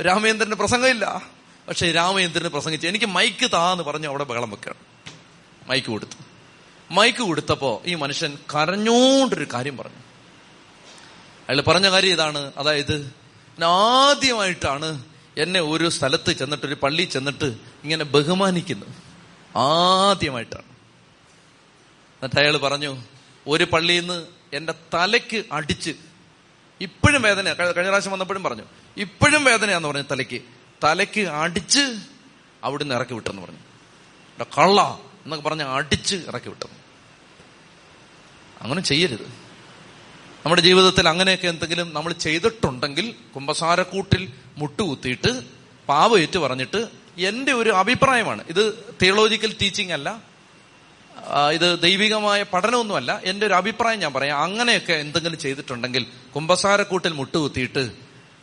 രാമചന്ദ്രന് 0.00 0.54
പ്രസംഗമില്ല. 0.54 1.22
പക്ഷെ 1.68 1.92
രാമചന്ദ്രന് 1.92 2.48
പ്രസംഗിച്ച് 2.48 2.86
എനിക്ക് 2.86 3.06
മൈക്ക് 3.06 3.50
താന്ന് 3.52 3.84
പറഞ്ഞു 3.84 4.08
അവിടെ 4.08 4.24
ബഹളം 4.24 4.50
വെക്കണം. 4.50 4.76
മൈക്ക് 5.68 5.86
കൊടുത്തു. 5.86 6.16
മൈക്ക് 6.90 7.18
കൊടുത്തപ്പോ 7.18 7.82
ഈ 7.86 7.94
മനുഷ്യൻ 7.94 8.38
കരഞ്ഞോണ്ടൊരു 8.54 9.46
കാര്യം 9.54 9.76
പറഞ്ഞു. 9.76 9.98
അയാൾ 11.48 11.60
പറഞ്ഞ 11.60 11.90
കാര്യം 11.90 12.12
ഇതാണ്. 12.12 12.52
അതായത് 12.56 13.14
ആദ്യമായിട്ടാണ് 13.64 15.02
എന്നെ 15.36 15.60
ഒരു 15.60 15.88
സ്ഥലത്ത് 15.88 16.32
ചെന്നിട്ട് 16.32 16.66
ഒരു 16.66 16.74
പള്ളി 16.74 17.02
ചെന്നിട്ട് 17.02 17.44
ഇങ്ങനെ 17.82 18.04
ബഹുമാനിക്കുന്നത് 18.04 19.07
ആദ്യമായിട്ടാണ്. 19.56 20.62
എന്നിട്ട് 20.62 22.40
അയാൾ 22.40 22.56
പറഞ്ഞു 22.56 23.02
ഒരു 23.46 23.64
പള്ളിയിൽ 23.64 24.00
നിന്ന് 24.00 24.26
എന്റെ 24.52 24.74
തലയ്ക്ക് 24.94 25.44
അടിച്ച് 25.52 25.94
ഇപ്പോഴും 26.80 27.22
വേദന 27.22 27.52
കഴിഞ്ഞ 27.52 27.88
പ്രാവശ്യം 27.88 28.12
വന്നപ്പോഴും 28.12 28.42
പറഞ്ഞു 28.42 28.62
ഇപ്പോഴും 28.96 29.44
വേദനയാന്ന് 29.44 29.88
പറഞ്ഞു 29.88 30.02
തലയ്ക്ക്. 30.02 30.40
തലയ്ക്ക് 30.84 31.20
അടിച്ച് 31.20 31.96
അവിടുന്ന് 32.64 32.94
ഇറക്കി 32.94 33.14
വിട്ടെന്ന് 33.14 33.42
പറഞ്ഞു. 33.42 33.58
കള്ള 34.58 35.00
എന്നൊക്കെ 35.24 35.48
പറഞ്ഞ് 35.48 35.64
അടിച്ച് 35.64 36.16
ഇറക്കി 36.16 36.48
വിട്ടു 36.48 36.64
അങ്ങനെ 38.62 38.80
ചെയ്യരുത്. 38.80 39.24
നമ്മുടെ 40.44 40.62
ജീവിതത്തിൽ 40.62 41.08
അങ്ങനെയൊക്കെ 41.08 41.48
എന്തെങ്കിലും 41.48 41.94
നമ്മൾ 41.94 42.12
ചെയ്തിട്ടുണ്ടെങ്കിൽ 42.12 43.14
കുമ്പസാരക്കൂട്ടിൽ 43.34 44.32
മുട്ടുകുത്തിയിട്ട് 44.56 45.42
പാവയേറ്റ് 45.88 46.38
പറഞ്ഞിട്ട് 46.38 46.88
എന്റെ 47.18 47.52
ഒരു 47.52 47.70
അഭിപ്രായമാണ്. 47.70 48.44
ഇത് 48.48 48.94
തിയോളജിക്കൽ 49.02 49.54
ടീച്ചിങ് 49.62 49.92
അല്ല. 49.92 50.22
ഇത് 51.52 51.82
ദൈവികമായ 51.82 52.42
പഠനമൊന്നുമല്ല. 52.42 53.20
എന്റെ 53.24 53.46
ഒരു 53.46 53.54
അഭിപ്രായം 53.54 53.98
ഞാൻ 53.98 54.12
പറയാം. 54.12 54.38
അങ്ങനെയൊക്കെ 54.38 54.92
എന്തെങ്കിലും 54.92 55.38
ചെയ്തിട്ടുണ്ടെങ്കിൽ 55.38 56.06
കുമ്പസാരക്കൂട്ടിൽ 56.36 57.12
മുട്ടുകുത്തിയിട്ട് 57.12 57.90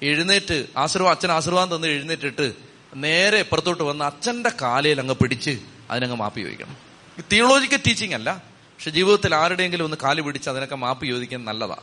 എഴുന്നേറ്റ് 0.02 0.66
ആശീർവാ 0.78 1.12
അച്ഛൻ 1.12 1.32
ആശീർവാദം 1.32 1.76
തന്ന് 1.76 1.88
എഴുന്നേറ്റിട്ട് 1.88 2.54
നേരെ 2.96 3.40
ഇപ്പുറത്തോട്ട് 3.40 3.84
വന്ന് 3.84 4.06
അച്ഛന്റെ 4.06 4.52
കാലയിൽ 4.62 5.00
അങ്ങ് 5.00 5.16
പിടിച്ച് 5.16 5.60
അതിനങ്ങ് 5.92 6.16
മാപ്പ് 6.16 6.40
ചോദിക്കണം. 6.40 6.78
തിയോളജിക്കൽ 7.32 7.80
ടീച്ചിങ് 7.88 8.14
അല്ല. 8.14 8.44
പക്ഷെ 8.54 8.90
ജീവിതത്തിൽ 8.90 9.36
ആരുടെയെങ്കിലും 9.36 9.84
ഒന്ന് 9.84 9.98
കാൽ 10.04 10.22
പിടിച്ച് 10.22 10.50
അതിനൊക്കെ 10.50 10.76
മാപ്പ് 10.76 11.06
ചോദിക്കാൻ 11.06 11.46
നല്ലതാ. 11.46 11.76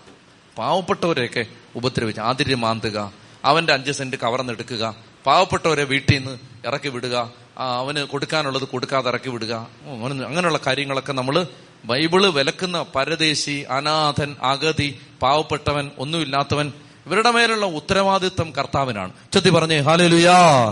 പാവപ്പെട്ടവരെയൊക്കെ 0.59 1.47
ഉപദ്രവിച്ച് 1.77 2.21
ആതിര് 2.21 2.55
മാന്തുക 2.55 3.13
അവന്റെ 3.45 3.73
അഞ്ച് 3.73 3.93
സെന്റ് 3.93 4.17
കവർന്നെടുക്കുക 4.17 5.12
പാവപ്പെട്ടവരെ 5.27 5.85
വീട്ടിൽ 5.85 6.19
നിന്ന് 6.19 6.39
ഇറക്കി 6.67 6.89
വിടുക. 6.89 7.33
അവന് 7.59 8.05
കൊടുക്കാനുള്ളത് 8.05 8.63
കൊടുക്കാതെ 8.63 9.09
ഇറക്കി 9.09 9.29
വിടുക. 9.29 9.69
അങ്ങനെ- 9.87 10.27
അങ്ങനെയുള്ള 10.27 10.59
കാര്യങ്ങളൊക്കെ 10.67 11.13
നമ്മൾ 11.13 11.47
ബൈബിൾ 11.85 12.27
വിലക്കുന്ന 12.27 12.85
പരദേശി 12.95 13.67
അനാഥൻ 13.71 14.37
അഗതി 14.43 15.01
പാവപ്പെട്ടവൻ 15.23 15.91
ഒന്നുമില്ലാത്തവൻ 15.99 16.73
ഇവരുടെ 17.07 17.31
മേലുള്ള 17.31 17.67
ഉത്തരവാദിത്വം 17.67 18.53
കർത്താവിനാണ്. 18.53 19.09
ഉച്ചത്തി 19.09 19.51
പറഞ്ഞേ 19.51 19.79
ഹാലലുയാ. 19.79 20.69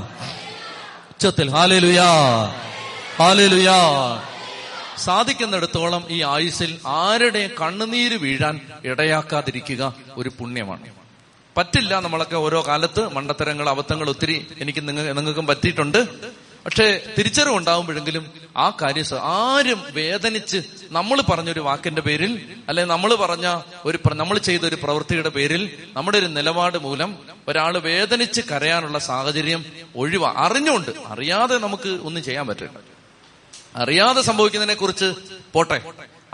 ഉച്ചത്തിൽ 1.08 1.50
ഹാലലുയാ. 1.50 2.06
ഹാലലുയാ. 3.16 3.78
സാധിക്കുന്നിടത്തോളം 4.98 6.04
ഈ 6.08 6.22
ആയുസിൽ 6.22 6.78
ആരുടെ 6.86 7.50
കണ്ണുനീര് 7.60 8.16
വീഴാൻ 8.16 8.60
ഇടയാക്കാതിരിക്കുക 8.84 9.94
ഒരു 10.16 10.30
പുണ്യമാണ്. 10.38 10.99
പറ്റില്ല 11.56 12.00
നമ്മളൊക്കെ 12.00 12.36
ഓരോ 12.36 12.64
കാലത്ത് 12.68 13.14
മണ്ടത്തരങ്ങൾ 13.14 13.68
അബദ്ധങ്ങൾ 13.68 14.08
ഒത്തിരി 14.08 14.46
എനിക്ക് 14.58 14.88
നിങ്ങൾ 14.88 15.12
നിങ്ങൾക്കും 15.12 15.46
പറ്റിയിട്ടുണ്ട്. 15.46 16.06
പക്ഷേ 16.64 17.14
തിരിച്ചറിവ് 17.18 17.56
ഉണ്ടാവുമ്പോഴെങ്കിലും 17.56 18.30
ആ 18.56 18.70
കാര്യം 18.70 19.04
ആരും 19.20 19.84
വേദനിച്ച് 19.90 20.62
നമ്മൾ 20.90 21.20
പറഞ്ഞൊരു 21.20 21.60
വാക്കിന്റെ 21.60 22.02
പേരിൽ 22.02 22.56
അല്ലെ 22.68 22.84
നമ്മൾ 22.84 23.14
പറഞ്ഞ 23.14 23.60
ഒരു 23.84 23.98
നമ്മൾ 24.14 24.38
ചെയ്ത 24.38 24.60
ഒരു 24.60 24.74
പ്രവൃത്തിയുടെ 24.74 25.28
പേരിൽ 25.28 25.84
നമ്മുടെ 25.92 26.18
ഒരു 26.18 26.26
നിലപാട് 26.26 26.78
മൂലം 26.78 27.18
ഒരാൾ 27.48 27.78
വേദനിച്ച് 27.78 28.40
കരയാനുള്ള 28.40 28.98
സാഹചര്യം 28.98 29.64
ഒഴിവാ. 29.96 30.34
അറിഞ്ഞുകൊണ്ട് 30.36 30.90
അറിയാതെ 31.06 31.58
നമുക്ക് 31.58 31.88
ഒന്നും 31.88 32.22
ചെയ്യാൻ 32.24 32.46
പറ്റില്ല. 32.46 32.78
അറിയാതെ 33.76 34.22
സംഭവിക്കുന്നതിനെ 34.22 34.74
കുറിച്ച് 34.74 35.14
പോട്ടെ. 35.52 35.82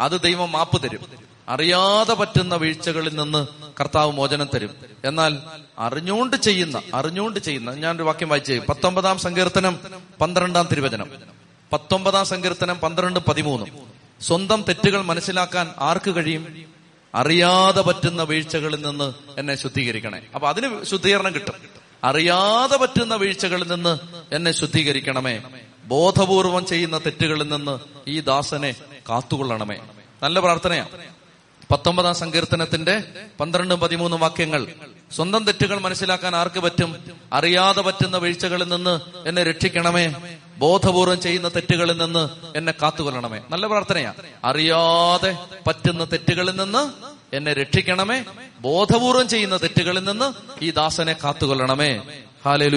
അത് 0.01 0.21
ദൈവം 0.21 0.53
മാപ്പ് 0.53 0.83
തരും. 0.83 1.26
അറിയാതെ 1.49 2.15
പറ്റുന്ന 2.15 2.55
വീഴ്ചകളിൽ 2.55 3.17
നിന്ന് 3.17 3.47
കർത്താവ് 3.81 4.13
മോചനം 4.13 4.49
തരും. 4.55 4.71
എന്നാൽ 5.05 5.39
അറിഞ്ഞുകൊണ്ട് 5.79 6.37
ചെയ്യുന്ന 6.37 6.83
അറിഞ്ഞുകൊണ്ട് 6.95 7.41
ചെയ്യുന്ന 7.41 7.75
ഞാനൊരു 7.75 8.03
വാക്യം 8.03 8.29
വായിച്ചു 8.29 8.63
പത്തൊമ്പതാം 8.69 9.19
സങ്കീർത്തനം 9.19 9.81
പന്ത്രണ്ടാം 10.21 10.69
തിരുവചനം. 10.73 11.11
പത്തൊമ്പതാം 11.73 12.27
സങ്കീർത്തനം 12.27 12.79
പന്ത്രണ്ട് 12.79 13.21
പതിമൂന്ന്. 13.21 13.67
സ്വന്തം 14.21 14.65
തെറ്റുകൾ 14.69 15.01
മനസ്സിലാക്കാൻ 15.01 15.71
ആർക്ക് 15.79 16.17
കഴിയും? 16.17 16.65
അറിയാതെ 17.15 17.83
പറ്റുന്ന 17.83 18.23
വീഴ്ചകളിൽ 18.23 18.87
നിന്ന് 18.87 19.15
എന്നെ 19.39 19.55
ശുദ്ധീകരിക്കണേ. 19.55 20.23
അപ്പൊ 20.35 20.49
അതിന് 20.49 20.85
ശുദ്ധീകരണം 20.85 21.35
കിട്ടും. 21.35 21.55
അറിയാതെ 22.05 22.77
പറ്റുന്ന 22.77 23.15
വീഴ്ചകളിൽ 23.15 23.75
നിന്ന് 23.75 23.99
എന്നെ 24.33 24.53
ശുദ്ധീകരിക്കണമേ. 24.53 25.43
ബോധപൂർവം 25.85 26.67
ചെയ്യുന്ന 26.67 26.99
തെറ്റുകളിൽ 26.99 27.49
നിന്ന് 27.49 27.79
ഈ 28.09 28.21
ദാസനെ 28.21 28.75
കാത്തുകൊള്ളണമേ. 29.11 29.79
നല്ല 30.23 30.41
പ്രാർത്ഥനയാ. 30.41 30.87
പത്തൊമ്പതാം 31.71 32.15
സങ്കീർത്തനത്തിന്റെ 32.15 33.03
പന്ത്രണ്ടും 33.41 33.81
പതിമൂന്നും 33.81 34.21
വാക്യങ്ങൾ. 34.21 34.67
സ്വന്തം 35.17 35.45
തെറ്റുകൾ 35.45 35.79
മനസ്സിലാക്കാൻ 35.79 36.37
ആർക്ക് 36.37 36.61
പറ്റും? 36.61 37.11
അറിയാതെ 37.33 37.81
പറ്റുന്ന 37.81 38.17
വീഴ്ചകളിൽ 38.17 38.69
നിന്ന് 38.69 39.01
എന്നെ 39.29 39.43
രക്ഷിക്കണമേ. 39.43 40.15
ബോധപൂർവം 40.59 41.21
ചെയ്യുന്ന 41.21 41.49
തെറ്റുകളിൽ 41.49 42.05
നിന്ന് 42.05 42.29
എന്നെ 42.57 42.75
കാത്തുകൊള്ളണമേ. 42.83 43.41
നല്ല 43.51 43.67
പ്രാർത്ഥനയാ. 43.67 44.13
അറിയാതെ 44.45 45.39
പറ്റുന്ന 45.67 46.05
തെറ്റുകളിൽ 46.05 46.63
നിന്ന് 46.63 46.91
എന്നെ 47.37 47.53
രക്ഷിക്കണമേ. 47.53 48.25
ബോധപൂർവം 48.61 49.29
ചെയ്യുന്ന 49.29 49.57
തെറ്റുകളിൽ 49.57 50.05
നിന്ന് 50.05 50.33
ഈ 50.65 50.71
ദാസനെ 50.71 51.13
കാത്തുകൊള്ളണമേ. 51.13 52.01
ഹാലേ 52.45 52.69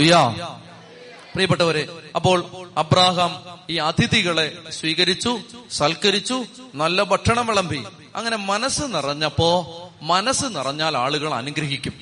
പ്രിയപ്പെട്ടവരെ 1.33 1.87
അപ്പോൾ 2.15 2.43
അബ്രാഹാം 2.77 3.59
ഈ 3.69 3.75
അതിഥികളെ 3.75 4.51
സ്വീകരിച്ചു 4.69 5.39
സൽക്കരിച്ചു 5.71 6.43
നല്ല 6.75 7.03
ഭക്ഷണം 7.03 7.47
വിളമ്പി. 7.47 7.83
അങ്ങനെ 8.15 8.37
മനസ്സ് 8.37 8.81
നിറഞ്ഞപ്പോ 8.81 9.75
മനസ്സ് 10.01 10.45
നിറഞ്ഞാൽ 10.45 10.97
ആളുകൾ 10.97 11.33
അനുഗ്രഹിക്കും. 11.33 11.93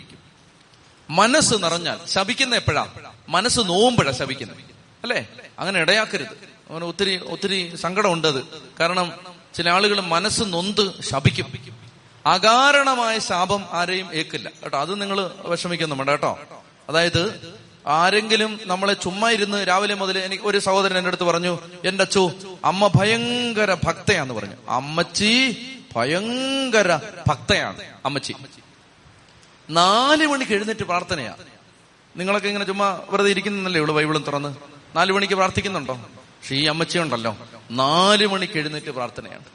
മനസ്സ് 1.09 1.53
നിറഞ്ഞാൽ 1.53 1.99
ശപിക്കുന്ന 2.07 2.55
എപ്പോഴാ? 2.55 2.87
മനസ്സ് 3.29 3.59
നോവുമ്പോഴാ 3.59 4.11
ശപിക്കുന്നത്. 4.11 4.57
അല്ലേ? 5.03 5.27
അങ്ങനെ 5.59 5.79
ഇടയാക്കരുത്. 5.79 6.27
അങ്ങനെ 6.69 6.85
ഒത്തിരി 6.85 7.17
ഒത്തിരി 7.17 7.75
സങ്കടമുണ്ട് 7.75 8.27
അത് 8.27 8.43
കാരണം 8.79 9.13
ചില 9.53 9.69
ആളുകൾ 9.69 10.01
മനസ്സ് 10.01 10.43
നൊന്ത് 10.43 11.01
ശപിക്കും. 11.01 11.77
അകാരണമായ 12.25 13.19
ശാപം 13.19 13.65
ആരെയും 13.71 14.13
ഏക്കില്ല 14.13 14.49
കേട്ടോ 14.63 14.79
അത് 14.79 15.01
നിങ്ങൾ 15.01 15.31
വിഷമിക്കുന്നു 15.45 15.95
വേണ്ട 15.95 16.09
കേട്ടോ. 16.09 16.39
അതായത് 16.89 17.53
ആരെങ്കിലും 17.87 18.59
നമ്മളെ 18.63 18.93
ചുമ്മാ 18.93 19.31
ഇരുന്ന് 19.31 19.67
രാവിലെ 19.67 19.93
മുതൽ 19.93 20.17
എനിക്ക് 20.17 20.43
ഒരു 20.43 20.59
സഹോദരൻ 20.59 20.97
എന്റെ 20.97 21.07
അടുത്ത് 21.07 21.23
പറഞ്ഞു 21.23 21.59
എന്റെ 21.85 22.03
അച്ചു 22.03 22.31
അമ്മ 22.65 22.87
ഭയങ്കര 22.87 23.73
ഭക്തയാന്ന് 23.73 24.33
പറഞ്ഞു. 24.33 24.55
അമ്മച്ചി 24.69 25.57
ഭയങ്കര 25.97 26.99
ഭക്തയാണ് 27.27 27.83
അമ്മച്ചി. 28.05 28.33
നാല് 29.69 30.27
മണിക്ക് 30.27 30.51
എഴുന്നേറ്റ് 30.51 30.83
പ്രാർത്ഥനയാ. 30.83 31.35
നിങ്ങളൊക്കെ 32.17 32.47
ഇങ്ങനെ 32.47 32.65
ചുമ്മാ 32.65 33.01
വെറുതെ 33.09 33.29
ഇരിക്കുന്നല്ലേ 33.29 33.81
ഉള്ളു 33.81 33.93
ബൈബിളും 33.93 34.23
തുറന്ന്? 34.23 34.55
നാലു 34.95 35.13
മണിക്ക് 35.13 35.33
പ്രാർത്ഥിക്കുന്നുണ്ടോ? 35.33 35.93
പക്ഷെ 35.93 36.55
ഈ 36.55 36.65
അമ്മച്ചി 36.65 36.97
ഉണ്ടല്ലോ. 36.99 37.37
നാല് 37.71 38.27
മണിക്ക് 38.27 38.57
എഴുന്നേറ്റ് 38.57 38.91
പ്രാർത്ഥനയാണ്. 38.91 39.45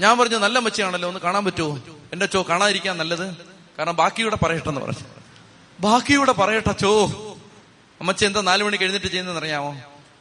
ഞാൻ 0.00 0.18
പറഞ്ഞു 0.18 0.36
നല്ല 0.36 0.58
അമ്മച്ചിയാണല്ലോ 0.58 1.08
ഒന്ന് 1.08 1.20
കാണാൻ 1.20 1.44
പറ്റുമോ? 1.44 1.78
എന്റെ 2.12 2.26
ചോ 2.26 2.42
കാണാതിരിക്കാൻ 2.48 2.98
നല്ലത്. 2.98 3.36
കാരണം 3.78 3.96
ബാക്കിയൂടെ 3.96 4.36
പറയട്ടെന്ന് 4.36 4.80
പറഞ്ഞു. 4.80 5.04
ബാക്കിയൂടെ 5.80 6.32
പറയട്ടെ 6.32 6.72
ചോ 6.72 7.06
അമ്മച്ചി 8.00 8.24
എന്താ 8.24 8.40
നാലു 8.40 8.64
മണിക്ക് 8.64 8.84
എഴുന്നേറ്റ് 8.84 9.06
ചെയ്യുന്നതെന്ന് 9.06 9.42
അറിയാമോ? 9.42 9.76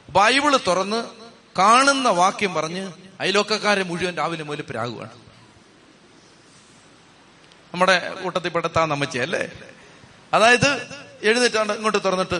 ബൈബിൾ 0.10 0.58
തുറന്ന് 0.68 1.06
കാണുന്ന 1.60 2.10
വാക്യം 2.10 2.54
പറഞ്ഞ് 2.54 2.92
അയലോക്കക്കാരെ 3.22 3.84
മുഴുവൻ 3.84 4.18
രാവിലെ 4.18 4.44
മുതൽ 4.44 4.62
പ്രാകുവാണ്. 4.70 5.16
നമ്മുടെ 7.74 8.14
കൂട്ടത്തിൽ 8.24 8.50
പെടുത്താൻ 8.50 8.90
നമ്മച്ചി 8.90 9.18
അല്ലേ 9.18 9.44
അതായത് 10.34 10.70
എഴുന്നേറ്റാണ്ട് 11.24 11.74
ഇങ്ങോട്ട് 11.74 12.06
തുറന്നിട്ട് 12.06 12.40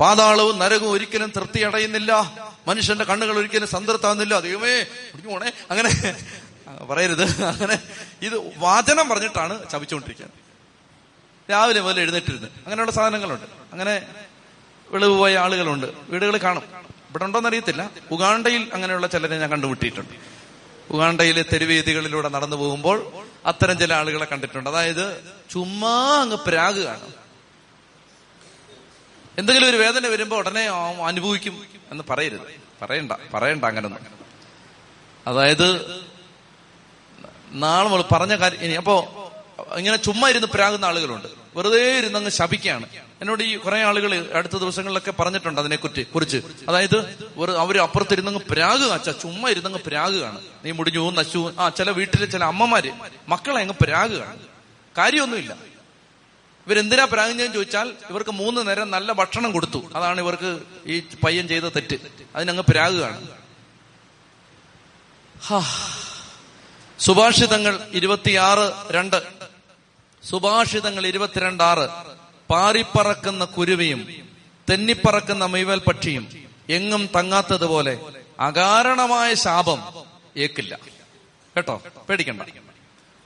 പാതാളവും 0.00 0.58
നരകവും 0.58 0.92
ഒരിക്കലും 0.92 1.32
തൃപ്തി 1.36 1.60
അടയുന്നില്ല 1.60 2.12
മനുഷ്യന്റെ 2.68 3.04
കണ്ണുകൾ 3.04 3.38
ഒരിക്കലും 3.38 3.68
സംതൃപ്താകുന്നില്ല 3.68 4.40
ദൈവമേ 4.40 4.86
പോണേ 5.26 5.52
അങ്ങനെ 5.70 5.90
പറയരുത്. 6.90 7.22
അങ്ങനെ 7.46 7.82
ഇത് 8.22 8.36
വാചനം 8.56 9.08
പറഞ്ഞിട്ടാണ് 9.08 9.70
ചവിച്ചുകൊണ്ടിരിക്കുന്നത് 9.70 10.40
രാവിലെ 11.50 11.80
മുതൽ 11.80 12.00
എഴുന്നേറ്റിരുന്ന് 12.00 12.48
അങ്ങനെയുള്ള 12.64 12.92
സാധനങ്ങളുണ്ട്. 12.92 13.46
അങ്ങനെ 13.72 13.94
വെളിവ് 14.90 15.18
പോയ 15.18 15.38
ആളുകളുണ്ട്. 15.38 15.86
വീടുകൾ 16.10 16.36
കാണും. 16.36 16.85
ഇവിടെ 17.16 17.24
ഉണ്ടോന്ന് 17.24 17.48
അറിയത്തില്ല 17.48 17.90
ഉഗാണ്ടയിൽ 18.10 18.70
അങ്ങനെയുള്ള 18.74 19.06
ചിലരെ 19.06 19.38
ഞാൻ 19.38 19.50
കണ്ടുമുട്ടിയിട്ടുണ്ട്. 19.50 20.14
ഉഗാണ്ടയിലെ 20.90 21.44
തെരുവേദികളിലൂടെ 21.52 22.28
നടന്നു 22.28 22.56
പോകുമ്പോൾ 22.56 23.12
അത്തരം 23.46 23.78
ചില 23.78 23.94
ആളുകളെ 23.94 24.26
കണ്ടിട്ടുണ്ട്. 24.32 24.70
അതായത് 24.70 25.24
ചുമ്മാ 25.50 26.18
അങ്ങ് 26.20 26.38
കാണും. 26.84 27.14
എന്തെങ്കിലും 29.38 29.68
ഒരു 29.68 29.76
വേദന 29.76 30.06
വരുമ്പോ 30.06 30.36
ഉടനെ 30.36 30.64
അനുഭവിക്കും 31.06 31.66
എന്ന് 31.90 32.04
പറയരുത്. 32.10 32.40
പറയണ്ട 32.82 33.12
പറയണ്ട 33.34 33.64
അങ്ങനൊന്നും. 33.64 34.06
അതായത് 35.26 35.68
നാളെ 37.50 37.84
നമ്മൾ 37.84 38.04
പറഞ്ഞ 38.12 38.36
കാര്യം 38.36 38.60
ഇനി 38.60 38.72
അപ്പോ 38.72 38.96
ഇങ്ങനെ 39.76 39.96
ചുമ്മാ 39.96 40.28
ഇരുന്ന് 40.28 40.48
പ്രാകുന്ന 40.54 40.84
ആളുകളുണ്ട്. 40.84 41.28
വെറുതെ 41.56 41.98
ഇരുന്നങ്ങ് 41.98 42.30
ശപിക്കുകയാണ്. 42.30 43.05
എന്നോട് 43.20 43.42
ഈ 43.42 43.56
കുറെ 43.56 43.82
ആളുകൾ 43.82 44.30
അടുത്ത 44.38 44.56
ദിവസങ്ങളിലൊക്കെ 44.62 45.10
പറഞ്ഞിട്ടുണ്ട് 45.10 45.60
അതിനെ 45.60 45.76
കുറ്റി 45.76 46.02
കുറിച്ച്. 46.14 46.38
അതായത് 46.68 46.98
അവർ 47.58 47.76
അപ്പുറത്തിരുന്നങ്ങ് 47.78 48.40
പ്രാഗ് 48.50 48.86
അച്ഛ 48.96 49.10
ചുമ്മാ 49.10 49.50
ഇരുന്നങ്ങ് 49.50 49.80
കാണും. 50.20 50.42
നീ 50.64 50.70
മുടിഞ്ഞു 50.70 51.10
നശു 51.10 51.52
ആ 51.58 51.68
ചില 51.68 51.90
വീട്ടിലെ 51.90 52.26
ചില 52.26 52.44
അമ്മമാര് 52.44 52.90
മക്കളെ 53.28 53.60
അങ്ങ് 53.60 53.74
പ്രാഗ് 53.82 54.16
കാണും. 54.22 54.40
കാര്യമൊന്നുമില്ല. 54.98 55.56
ഇവരെന്തിനാ 56.66 57.04
പ്രാകുന്നതെന്ന് 57.04 57.54
ചോദിച്ചാൽ 57.54 57.92
ഇവർക്ക് 58.10 58.30
മൂന്ന് 58.30 58.68
നേരം 58.68 58.90
നല്ല 58.90 59.12
ഭക്ഷണം 59.12 59.52
കൊടുത്തു. 59.52 59.80
അതാണ് 59.96 60.20
ഇവർക്ക് 60.20 60.50
ഈ 60.86 61.02
പയ്യൻ 61.24 61.48
ചെയ്ത 61.48 61.62
തെറ്റ്. 61.62 61.96
അതിനങ്ങ് 62.36 62.62
പ്രാഗ് 62.62 62.98
കാണും. 63.00 63.28
സുഭാഷിതങ്ങൾ 66.98 67.74
ഇരുപത്തിയാറ് 67.92 68.66
രണ്ട്. 68.94 69.22
സുഭാഷിതങ്ങൾ 70.30 71.06
ഇരുപത്തിരണ്ട് 71.06 71.62
ആറ്. 71.62 72.15
പാറിപ്പറക്കുന്ന 72.50 73.44
കുരുവിയും 73.44 74.26
തെന്നിപ്പറക്കുന്ന 74.70 75.44
മെയ്വൽ 75.44 75.78
പക്ഷിയും 75.78 76.28
എങ്ങും 76.70 77.08
തങ്ങാത്തതുപോലെ 77.16 77.98
അകാരണമായ 78.40 79.34
ശാപം 79.34 79.82
ഏക്കില്ല. 80.36 80.78
കേട്ടോ? 81.56 81.82
പേടിക്കണ്ട. 82.08 82.42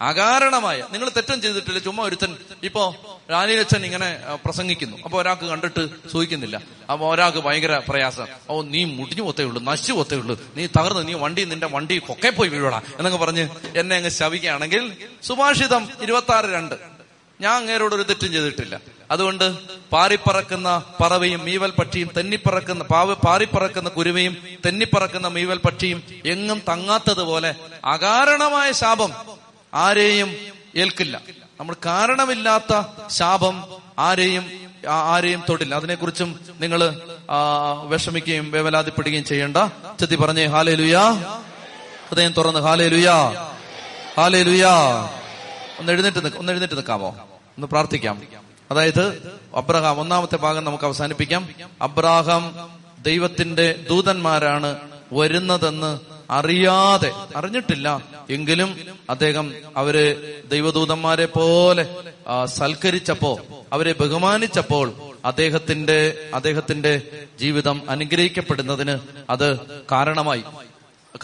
അകാരണമായ 0.01 0.87
നിങ്ങൾ 0.93 1.09
തെറ്റും 1.09 1.43
ചെയ്തിട്ടില്ല 1.43 1.79
ചുമ്മാ 1.79 2.05
ഒരുത്തൻ 2.05 2.37
ഇപ്പോ 2.62 2.97
രാജീരച്ഛൻ 3.31 3.85
ഇങ്ങനെ 3.85 4.21
പ്രസംഗിക്കുന്നു. 4.45 4.97
അപ്പൊ 5.05 5.23
ഒരാൾക്ക് 5.23 5.45
കണ്ടിട്ട് 5.45 5.89
സൂചിക്കുന്നില്ല. 6.11 6.62
അപ്പൊ 6.91 7.14
ഒരാൾക്ക് 7.14 7.39
ഭയങ്കര 7.39 7.83
പ്രയാസം. 7.89 8.27
ഓ 8.51 8.62
നീ 8.62 8.85
മുടിഞ്ഞു 8.85 9.23
പോത്തേ 9.23 9.45
ഉള്ളൂ 9.45 9.62
നശിച്ചു 9.62 9.93
പോത്തേ 9.93 10.16
ഉള്ളൂ 10.16 10.41
നീ 10.57 10.66
തകർന്ന് 10.66 11.09
നീ 11.09 11.14
വണ്ടി 11.14 11.45
നിന്റെ 11.45 11.66
വണ്ടി 11.66 11.99
കൊക്കെ 11.99 12.31
പോയി 12.31 12.49
വീഴടാ 12.49 12.83
എന്നൊക്കെ 12.99 13.18
പറഞ്ഞ് 13.18 13.49
എന്നെ 13.77 13.97
അങ്ങ് 13.97 14.11
ശവിക്കുകയാണെങ്കിൽ 14.11 14.97
സുഭാഷിതം 15.23 15.89
ഇരുപത്തി 16.01 16.33
ആറ് 16.33 16.45
രണ്ട്. 16.45 16.75
ഞാൻ 17.41 17.53
അങ്ങേരോട് 17.55 17.95
ഒരു 17.95 18.03
തെറ്റും 18.03 18.33
ചെയ്തിട്ടില്ല. 18.33 18.81
അതുകൊണ്ട് 19.11 19.59
പാറിപ്പറക്കുന്ന 19.93 20.83
പറവയും 21.01 21.45
മീവൽ 21.45 21.71
പക്ഷിയും 21.71 22.11
തെന്നിപ്പറക്കുന്ന 22.17 22.85
പാവ് 22.85 23.15
പാറിപ്പറക്കുന്ന 23.15 23.89
കുരുവയും 23.89 24.37
തെന്നിപ്പറക്കുന്ന 24.67 25.29
മീവൽ 25.29 25.59
പക്ഷിയും 25.59 26.03
എങ്ങും 26.27 26.63
തങ്ങാത്തതുപോലെ 26.69 27.55
അകാരണമായ 27.85 28.73
ശാപം 28.73 29.13
ആരെയും 29.75 30.31
ഏൽക്കില്ല. 30.77 31.23
നമ്മൾ 31.61 31.77
കാരണമില്ലാത്ത 31.87 32.73
ശാപം 33.09 33.57
ആരെയും 33.99 34.45
ആരെയും 34.89 35.43
തൊടില്ല. 35.49 35.75
അതിനെക്കുറിച്ചും 35.75 36.41
നിങ്ങൾ 36.61 36.81
വിഷമിക്കുകയും 37.89 38.51
വേവലാതിപ്പെടുകയും 38.51 39.25
ചെയ്യേണ്ട 39.25 39.57
ചെത്തി 40.01 40.17
പറഞ്ഞേ 40.17 40.47
ഹാലേ 40.47 40.75
ലുയാ 40.75 41.03
ഹൃദയം 42.09 42.33
തുറന്ന് 42.33 42.61
ഹാലേ 42.61 42.89
ലുയാ 42.89 43.17
ഹാലേ 44.17 44.43
ലുയാ 44.43 44.73
ഒന്ന് 45.79 45.93
എഴുന്നേറ്റ് 45.93 46.37
ഒന്ന് 46.39 46.53
എഴുന്നേറ്റ് 46.53 46.75
നിൽക്കാമോ? 46.75 47.11
ഒന്ന് 47.57 47.67
പ്രാർത്ഥിക്കാം. 47.67 48.17
അതായത് 48.71 49.33
അബ്രഹാം 49.57 50.01
ഒന്നാമത്തെ 50.01 50.37
ഭാഗം 50.37 50.64
നമുക്ക് 50.64 50.85
അവസാനിപ്പിക്കാം. 50.85 51.49
അബ്രാഹാം 51.83 52.71
ദൈവത്തിന്റെ 53.03 53.85
ദൂതന്മാരാണ് 53.89 54.77
വരുന്നതെന്ന് 55.12 55.99
അറിയാതെ 56.31 57.12
അറിഞ്ഞിട്ടില്ല. 57.37 58.05
എങ്കിലും 58.31 58.77
അദ്ദേഹം 59.11 59.53
അവരെ 59.77 60.35
ദൈവദൂതന്മാരെ 60.51 61.27
പോലെ 61.27 61.97
സൽക്കരിച്ചപ്പോ 62.45 63.41
അവരെ 63.73 63.93
ബഹുമാനിച്ചപ്പോൾ 63.93 64.93
അദ്ദേഹത്തിന്റെ 65.25 66.31
അദ്ദേഹത്തിന്റെ 66.35 67.03
ജീവിതം 67.41 67.91
അനുഗ്രഹിക്കപ്പെടുന്നതിന് 67.91 68.99
അത് 69.31 69.61
കാരണമായി 69.93 70.45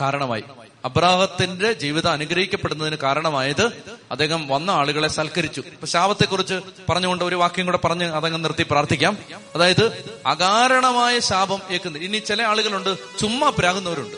കാരണമായി. 0.00 0.44
അബ്രാഹത്തിന്റെ 0.86 1.72
ജീവിതം 1.72 2.10
അനുഗ്രഹിക്കപ്പെടുന്നതിന് 2.10 2.96
കാരണമായത് 2.96 3.82
അദ്ദേഹം 4.10 4.48
വന്ന 4.48 4.70
ആളുകളെ 4.70 5.08
സൽക്കരിച്ചു. 5.08 5.60
ഇപ്പൊ 5.60 5.86
ശാപത്തെക്കുറിച്ച് 5.86 6.60
പറഞ്ഞുകൊണ്ട് 6.90 7.24
ഒരു 7.24 7.34
വാക്യം 7.34 7.66
കൂടെ 7.66 7.78
പറഞ്ഞ് 7.84 8.04
അതങ്ങ് 8.04 8.44
നിർത്തി 8.44 8.66
പ്രാർത്ഥിക്കാം. 8.70 9.18
അതായത് 9.54 10.10
അകാരണമായ 10.26 11.18
ശാപം 11.18 11.60
ഏക്കുന്നത് 11.70 12.02
ഇനി 12.02 12.18
ചില 12.18 12.42
ആളുകളുണ്ട് 12.42 13.18
ചുമ്മാ 13.18 13.52
പ്രാകുന്നവരുണ്ട്. 13.58 14.16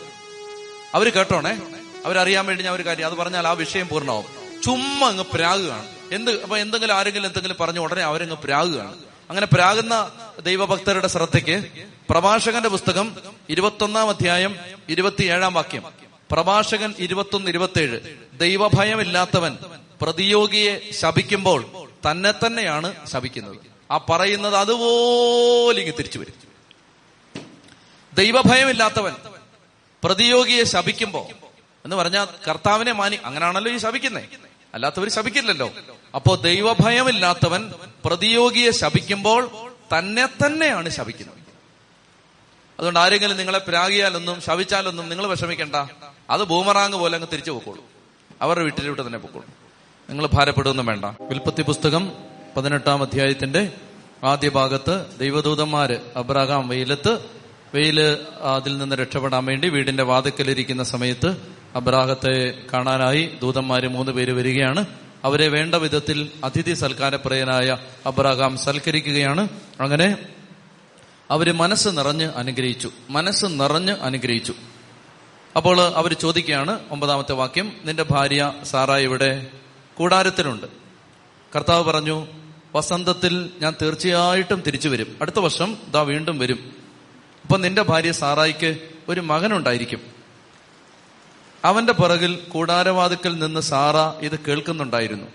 അവർ 0.94 1.08
കേട്ടോണേ? 1.08 1.58
അവരറിയാൻ 2.04 2.46
വേണ്ടി 2.46 2.64
ഞാൻ 2.64 2.74
ഒരു 2.74 2.86
കാര്യം 2.86 3.06
അത് 3.06 3.14
പറഞ്ഞാൽ 3.14 3.48
ആ 3.48 3.52
വിഷയം 3.52 3.88
പൂർണമാവും. 3.88 4.24
ചുമ്മാ 4.62 5.08
അങ്ങ് 5.08 5.24
പ്രാകുകയാണ്. 5.34 5.86
എന്ത് 6.12 6.42
അപ്പൊ 6.42 6.58
എന്തെങ്കിലും 6.58 6.94
ആരെങ്കിലും 6.94 7.26
എന്തെങ്കിലും 7.26 7.56
പറഞ്ഞു 7.60 7.80
ഉടനെ 7.80 8.02
അവരങ്ങ് 8.02 8.36
പ്രാകുകയാണ്. 8.36 8.94
അങ്ങനെ 9.30 9.46
പ്രാകുന്ന 9.46 10.10
ദൈവഭക്തരുടെ 10.40 11.06
ശ്രദ്ധയ്ക്ക് 11.06 11.64
പ്രഭാഷകന്റെ 12.10 12.68
പുസ്തകം 12.68 13.16
ഇരുപത്തൊന്നാം 13.48 14.08
അധ്യായം 14.08 14.56
ഇരുപത്തിയേഴാം 14.88 15.54
വാക്യം. 15.54 15.97
പ്രഭാഷകൻ 16.30 16.94
ഇരുപത്തൊന്ന് 16.98 17.48
ഇരുപത്തിയേഴ് 17.50 18.00
ദൈവഭയമില്ലാത്തവൻ 18.38 19.56
പ്രതിയോഗിയെ 20.00 20.90
ശപിക്കുമ്പോൾ 20.92 21.64
തന്നെ 22.10 22.32
തന്നെയാണ് 22.32 23.06
ശപിക്കുന്നത്. 23.06 23.56
ആ 23.90 23.96
പറയുന്നത് 23.96 24.56
അതുപോലെ 24.56 25.80
ഇങ്ങ് 25.80 25.94
തിരിച്ചു 25.98 26.18
വരും. 26.18 26.48
ദൈവഭയമില്ലാത്തവൻ 28.14 29.14
പ്രതിയോഗിയെ 30.04 30.64
ശപിക്കുമ്പോ 30.64 31.28
എന്ന് 31.84 31.96
പറഞ്ഞാൽ 31.96 32.26
കർത്താവിനെ 32.48 32.92
മാനി 32.92 33.18
അങ്ങനെയാണല്ലോ 33.24 33.72
ഈ 33.72 33.76
ശപിക്കുന്നേ. 33.76 34.28
അല്ലാത്തവർ 34.74 35.08
ശപിക്കില്ലല്ലോ. 35.08 35.70
അപ്പോ 36.14 36.34
ദൈവഭയമില്ലാത്തവൻ 36.34 37.72
പ്രതിയോഗിയെ 38.04 38.70
ശപിക്കുമ്പോൾ 38.70 39.50
തന്നെ 39.98 40.26
തന്നെയാണ് 40.26 40.88
ശപിക്കുന്നത്. 40.88 41.38
അതുകൊണ്ട് 42.78 42.98
ആരെങ്കിലും 42.98 43.36
നിങ്ങളെ 43.36 43.58
പ്രാഗിയാലൊന്നും 43.58 44.40
ശവിച്ചാലൊന്നും 44.40 45.08
നിങ്ങൾ 45.08 45.26
വിഷമിക്കണ്ട. 45.26 45.76
അത് 46.30 46.44
ബൂമറാങ് 46.44 46.92
പോലെ 46.92 47.14
അങ്ങ് 47.14 47.28
തിരിച്ചു 47.32 47.50
പൊക്കോളൂ. 47.50 47.84
അവരുടെ 48.42 48.64
വീട്ടിലോട്ട് 48.64 49.06
തന്നെ 49.06 49.18
പൊക്കോളൂ. 49.18 49.46
നിങ്ങൾ 50.10 50.26
ഭാരപ്പെടുകയൊന്നും 50.26 50.86
വേണ്ട. 50.86 51.04
വിൽപ്പത്തി 51.04 51.62
പുസ്തകം 51.62 52.12
പതിനെട്ടാം 52.56 53.02
അധ്യായത്തിന്റെ 53.02 53.72
ആദ്യ 54.24 54.48
ഭാഗത്ത് 54.48 55.06
ദൈവദൂതന്മാര് 55.20 55.98
അബ്രഹാം 56.16 56.68
വെയിലത്ത് 56.68 57.24
വെയിൽ 57.74 58.18
അതിൽ 58.40 58.78
നിന്ന് 58.78 58.96
രക്ഷപ്പെടാൻ 58.96 59.44
വേണ്ടി 59.44 59.68
വീടിന്റെ 59.68 60.02
വാതിക്കലിരിക്കുന്ന 60.02 60.82
സമയത്ത് 60.82 61.36
അബ്രാഹത്തെ 61.74 62.62
കാണാനായി 62.72 63.30
ദൂതന്മാര് 63.40 63.88
മൂന്ന് 63.88 64.12
പേര് 64.12 64.32
വരികയാണ്. 64.32 64.84
അവരെ 65.24 65.48
വേണ്ട 65.48 65.74
വിധത്തിൽ 65.74 66.30
അതിഥി 66.44 66.74
സൽക്കാരപ്രിയനായ 66.74 67.78
അബ്രാഹാം 68.06 68.56
സൽക്കരിക്കുകയാണ്. 68.56 69.48
അങ്ങനെ 69.80 70.18
അവർ 71.30 71.52
മനസ്സ് 71.52 71.88
നിറഞ്ഞ് 71.88 72.30
അനുഗ്രഹിച്ചു. 72.36 72.90
മനസ്സ് 73.10 73.46
നിറഞ്ഞ് 73.46 73.92
അനുഗ്രഹിച്ചു. 73.92 74.54
അപ്പോൾ 75.58 75.80
അവർ 75.80 76.12
ചോദിക്കുകയാണ് 76.12 76.80
ഒമ്പതാമത്തെ 76.90 77.32
വാക്യം 77.32 77.72
നിന്റെ 77.84 78.02
ഭാര്യ 78.02 78.52
സാറായി 78.62 79.04
ഇവിടെ 79.04 79.46
കൂടാരത്തിലുണ്ട്. 79.94 80.66
കർത്താവ് 81.56 81.84
പറഞ്ഞു 81.84 82.26
വസന്തത്തിൽ 82.74 83.50
ഞാൻ 83.60 83.74
തീർച്ചയായിട്ടും 83.82 84.60
തിരിച്ചു 84.60 84.88
വരും. 84.88 85.16
അടുത്ത 85.20 85.38
വർഷം 85.38 85.76
ഇതാ 85.88 86.02
വീണ്ടും 86.02 86.38
വരും. 86.38 86.72
അപ്പൊ 87.42 87.56
നിന്റെ 87.56 87.82
ഭാര്യ 87.82 88.12
സാറായിക്ക് 88.12 88.78
ഒരു 89.08 89.20
മകനുണ്ടായിരിക്കും. 89.20 90.00
അവന്റെ 91.64 91.92
പിറകിൽ 91.92 92.36
കൂടാരവാതുക്കൽ 92.36 93.38
നിന്ന് 93.38 93.60
സാറ 93.60 94.24
ഇത് 94.24 94.38
കേൾക്കുന്നുണ്ടായിരുന്നു. 94.38 95.26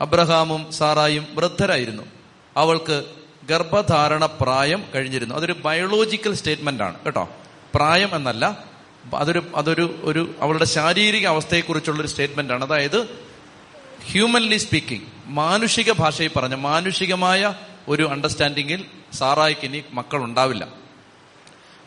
അബ്രഹാമും 0.00 0.72
സാറായും 0.72 1.26
വൃദ്ധരായിരുന്നു. 1.34 2.02
അവൾക്ക് 2.56 3.04
ഗർഭധാരണ 3.44 4.26
പ്രായം 4.26 4.84
കഴിഞ്ഞിരുന്നു. 4.94 5.34
അതൊരു 5.34 5.52
ബയോളജിക്കൽ 5.52 6.34
സ്റ്റേറ്റ്മെന്റ് 6.34 6.82
ആണ് 6.82 7.00
കേട്ടോ. 7.00 7.28
പ്രായം 7.74 8.16
എന്നല്ല 8.16 8.71
അതൊരു 9.14 9.42
അതൊരു 9.54 10.00
ഒരു 10.02 10.34
അവളുടെ 10.40 10.64
ശാരീരിക 10.64 11.26
അവസ്ഥയെക്കുറിച്ചുള്ള 11.26 12.00
ഒരു 12.00 12.08
സ്റ്റേറ്റ്മെന്റ് 12.08 12.52
ആണ് 12.52 12.64
അതായത് 12.64 13.08
ഹ്യൂമൻലി 14.04 14.56
സ്പീക്കിംഗ് 14.56 15.06
മാനുഷിക 15.26 15.92
ഭാഷയിൽ 15.92 16.30
പറഞ്ഞ 16.36 16.54
മാനുഷികമായ 16.54 17.54
ഒരു 17.88 18.08
അണ്ടർസ്റ്റാൻഡിങ്ങിൽ 18.08 18.86
സാറായിക്ക് 19.12 19.64
ഇനി 19.64 19.84
മക്കൾ 19.92 20.24
ഉണ്ടാവില്ല 20.24 20.68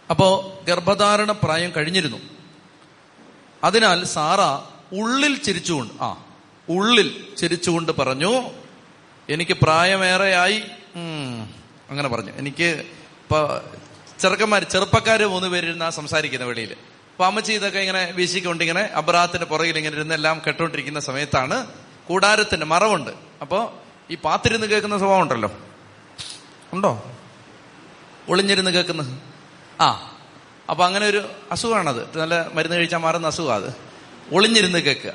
അപ്പോ 0.10 0.60
ഗർഭധാരണ 0.68 1.32
പ്രായം 1.32 1.74
കഴിഞ്ഞിരുന്നു. 1.78 2.18
അതിനാൽ 3.64 4.06
സാറ 4.06 4.42
ഉള്ളിൽ 4.96 5.38
ചിരിച്ചുകൊണ്ട് 5.38 5.94
ആ 6.02 6.26
ഉള്ളിൽ 6.70 7.34
ചിരിച്ചുകൊണ്ട് 7.38 7.92
പറഞ്ഞു 7.92 8.50
എനിക്ക് 9.30 9.52
പ്രായമേറെയായി. 9.52 10.62
അങ്ങനെ 11.90 12.10
പറഞ്ഞു. 12.10 12.32
എനിക്ക് 12.32 12.64
ഇപ്പൊ 13.24 13.62
ചെറുക്കന്മാർ 14.20 14.64
ചെറുപ്പക്കാർ 14.64 15.24
മൂന്ന് 15.24 15.48
പേരിരുന്നാ 15.48 15.90
സംസാരിക്കുന്ന 15.90 16.46
വെളിയിൽ 16.46 16.76
അപ്പൊ 17.16 17.26
അമ്മച്ചി 17.26 17.54
ഇതൊക്കെ 17.54 17.80
ഇങ്ങനെ 17.80 18.12
വീശിക്കൊണ്ട് 18.16 18.64
ഇങ്ങനെ 18.64 18.82
അബ്രാത്തിന്റെ 18.82 19.46
പുറകിൽ 19.46 19.78
ഇങ്ങനെ 19.78 19.96
ഇരുന്നെല്ലാം 19.96 20.42
കെട്ടോണ്ടിരിക്കുന്ന 20.48 21.00
സമയത്താണ് 21.00 21.68
കൂടാരത്തിന്റെ 22.08 22.66
മറവുണ്ട്. 22.66 23.12
അപ്പോ 23.42 23.74
ഈ 24.12 24.16
പാത്തിരുന്ന് 24.16 24.68
കേൾക്കുന്ന 24.68 24.98
സ്വഭാവം 24.98 25.22
ഉണ്ടല്ലോ? 25.22 25.52
ഉണ്ടോ? 26.74 27.12
ഒളിഞ്ഞിരുന്ന് 28.30 28.72
കേൾക്കുന്നത്? 28.72 29.20
ആ. 29.82 30.18
അപ്പൊ 30.70 30.86
അങ്ങനെ 30.86 31.06
ഒരു 31.06 31.30
അസുഖമാണത്. 31.52 32.18
നല്ല 32.18 32.50
മരുന്ന് 32.54 32.78
കഴിച്ചാൽ 32.78 32.98
മാറുന്ന 32.98 33.28
അസുഖമാണ് 33.28 33.64
അത്. 33.64 33.74
ഒളിഞ്ഞിരുന്ന് 34.34 34.80
കേൾക്കുക. 34.80 35.14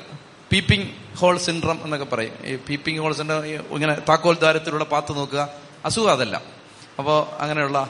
പീപ്പിംഗ് 0.51 1.15
ഹോൾ 1.15 1.37
സിൻഡ്രം 1.37 1.79
എന്നൊക്കെ 1.83 2.05
പറയും. 2.05 2.33
ഈ 2.45 2.55
പീപ്പിംഗ് 2.55 2.99
ഹോൾ 2.99 3.13
സിൻഡ്രം 3.13 3.45
ഇങ്ങനെ 3.45 3.93
താക്കോൽ 4.09 4.35
ദ്വാരത്തിലൂടെ 4.35 4.83
പാത്ത് 4.83 5.15
നോക്കുക. 5.15 5.49
അസുഖം 5.85 6.11
അതല്ല. 6.11 6.41
അപ്പോൾ 6.99 7.27
അങ്ങനെയുള്ള 7.41 7.89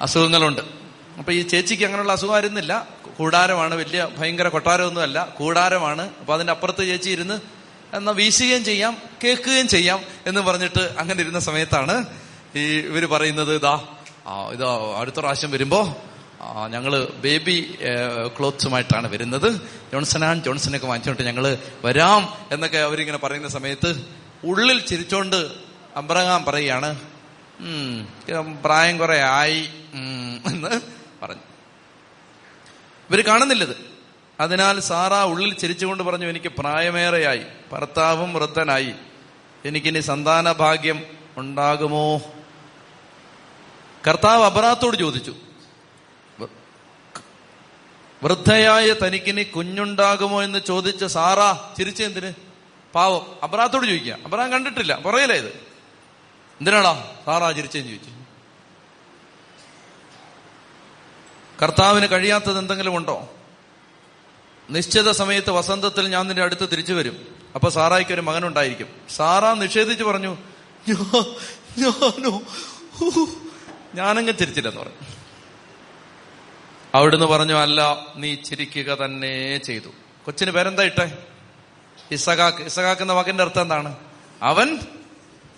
അസുഖങ്ങളുണ്ട്. 0.00 0.75
അപ്പൊ 1.18 1.32
ഈ 1.32 1.42
ചേച്ചിക്ക് 1.42 1.84
അങ്ങനെയുള്ള 1.84 2.12
അസുഖമായിരുന്നില്ല. 2.12 2.88
കൂടാരമാണ് 3.18 3.74
വലിയ 3.74 4.08
ഭയങ്കര 4.18 4.48
കൊട്ടാരമൊന്നുമല്ല. 4.48 5.28
കൂടാരമാണ്. 5.38 6.02
അപ്പൊ 6.20 6.34
അതിന്റെ 6.34 6.50
അപ്പുറത്ത് 6.50 6.86
ചേച്ചി 6.86 7.10
ഇരുന്ന് 7.10 7.40
എന്നാ 7.96 8.12
വീശുകയും 8.12 8.64
ചെയ്യാം 8.64 8.96
കേൾക്കുകയും 9.24 9.68
ചെയ്യാം 9.68 10.00
എന്ന് 10.26 10.40
പറഞ്ഞിട്ട് 10.40 10.94
അങ്ങനെ 10.98 11.20
ഇരുന്ന 11.20 11.38
സമയത്താണ് 11.38 12.04
ഈ 12.56 12.64
ഇവർ 12.78 13.04
പറയുന്നത് 13.06 13.54
ഇതാ 13.54 13.74
ഇതാ 14.52 14.94
അടുത്ത 15.00 15.16
പ്രാവശ്യം 15.16 15.50
വരുമ്പോ 15.50 15.96
ഞങ്ങൾ 16.68 17.04
ബേബി 17.04 17.74
ക്ലോത്ത്സുമായിട്ടാണ് 18.38 19.08
വരുന്നത്. 19.12 19.52
ജോൺസൺ 19.92 20.24
ആൻഡ് 20.24 20.44
ജോൺസണൊക്കെ 20.44 20.86
വാങ്ങിച്ചോണ്ട് 20.86 21.22
ഞങ്ങൾ 21.22 21.58
വരാം 21.84 22.28
എന്നൊക്കെ 22.52 22.78
അവരിങ്ങനെ 22.78 23.18
പറയുന്ന 23.18 23.48
സമയത്ത് 23.48 24.02
ഉള്ളിൽ 24.44 24.80
ചിരിച്ചോണ്ട് 24.80 25.50
അബ്രഹാം 25.96 26.44
പറയുകയാണ്. 26.44 26.96
ഉം, 27.60 28.08
പ്രായം 28.64 28.98
കുറെ 28.98 29.22
ആയി. 29.22 29.68
എന്ന് 30.46 30.80
പറഞ്ഞു. 31.22 31.42
ഇവർ 33.10 33.20
കാണുന്നില്ലത്. 33.20 33.76
അതിനാൽ 34.40 34.80
സാറ 34.80 35.14
ഉള്ളിൽ 35.14 35.54
ചിരിച്ചുകൊണ്ട് 35.54 36.02
പറഞ്ഞു 36.02 36.26
എനിക്ക് 36.26 36.48
പ്രായമേറെയായി. 36.48 37.44
ഭർത്താവും 37.72 38.34
വൃദ്ധനായി. 38.34 38.94
എനിക്കിനി 39.64 40.00
സന്താന 40.00 40.52
ഭാഗ്യം 40.52 41.02
ഉണ്ടാകുമോ? 41.36 42.22
കർത്താവ് 44.08 44.44
അബറാത്തോട് 44.44 44.96
ചോദിച്ചു. 44.96 45.34
വൃദ്ധയായ 48.22 48.92
തനിക്കിനി 48.92 49.42
കുഞ്ഞുണ്ടാകുമോ 49.42 50.42
എന്ന് 50.42 50.58
ചോദിച്ച 50.58 51.04
സാറ 51.04 51.52
ചിരിച്ചെന്തിന് 51.78 52.32
പാവം. 52.94 53.26
അബ്രാത്തോട് 53.42 53.86
ചോദിക്കുക. 53.86 54.18
അബ്രാം 54.24 54.52
കണ്ടിട്ടില്ല. 54.52 54.98
പറയലേ 55.02 55.34
ഇത്. 55.34 55.48
എന്തിനാടാ 56.60 57.10
സാറാ 57.26 57.52
ചിരിച്ചെന്ന് 57.52 57.88
ചോദിച്ചു 57.88 58.15
കർത്താവിന് 61.62 62.08
കഴിയാത്തത് 62.12 62.58
എന്തെങ്കിലും 62.58 62.96
ഉണ്ടോ? 62.96 63.34
നിശ്ചിത 64.70 65.10
സമയത്ത് 65.10 65.50
വസന്തത്തിൽ 65.50 66.08
ഞാൻ 66.08 66.26
നിന്റെ 66.26 66.42
അടുത്ത് 66.42 66.68
തിരിച്ചു 66.72 66.92
വരും. 66.92 67.34
അപ്പൊ 67.54 67.68
സാറായിക്ക് 67.68 68.12
ഒരു 68.12 68.20
മകനുണ്ടായിരിക്കും. 68.20 68.88
സാറ 69.10 69.52
നിഷേധിച്ച് 69.52 70.04
പറഞ്ഞു 70.04 70.38
"ഞാ- 70.88 71.26
ഞാനോ 71.78 72.42
ഹൂ, 72.94 73.26
ഞാനങ്ങ് 73.94 74.32
ചിരിച്ചില്ലെന്ന് 74.38 74.80
പറഞ്ഞു. 74.80 74.96
അവിടുന്ന് 76.94 77.26
പറഞ്ഞു 77.26 77.54
അല്ല 77.54 78.06
നീ 78.16 78.34
ചിരിക്കുക 78.34 78.94
തന്നെ 78.94 79.58
ചെയ്തു. 79.58 79.88
കൊച്ചിന് 80.24 80.50
പേരെന്താ 80.50 80.82
ഇട്ടേ? 80.82 81.18
ഇസഖാക്ക് 82.10 82.58
ഇസഖാക്ക് 82.58 83.02
എന്ന 83.02 83.12
വാക്കിന്റെ 83.12 83.44
അർത്ഥം 83.44 83.62
എന്താണ്? 83.62 83.96
അവൻ 84.42 84.80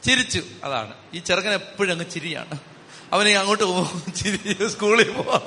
ചിരിച്ചു. 0.05 0.42
അതാണ്. 0.64 0.94
ഈ 1.14 1.18
ചെറുക്കൻ 1.18 1.51
എപ്പോഴും 1.51 1.92
അങ്ങ് 1.92 2.11
ചിരിയാണ്. 2.11 2.78
അവന് 3.12 3.28
അങ്ങോട്ട് 3.28 3.64
പോകും. 3.64 4.12
ചിരി 4.16 4.68
സ്കൂളിൽ 4.68 5.11
പോ 5.11 5.42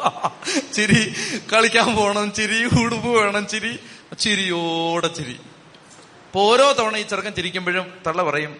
ചിരി 0.74 1.14
കളിക്കാൻ 1.54 1.96
പോകണം. 1.96 2.34
ചിരി 2.34 2.84
ഉടുപ്പ് 2.84 3.08
വേണം 3.08 3.48
ചിരി 3.48 3.80
ചിരിയോടെ 4.20 5.08
ചിരി. 5.08 5.40
അപ്പൊ 6.26 6.42
ഓരോ 6.42 6.72
തവണ 6.72 6.98
ഈ 6.98 7.02
ചെറുക്കൻ 7.02 7.34
ചിരിക്കുമ്പോഴും 7.34 7.94
തള്ള 8.08 8.24
പറയും 8.24 8.56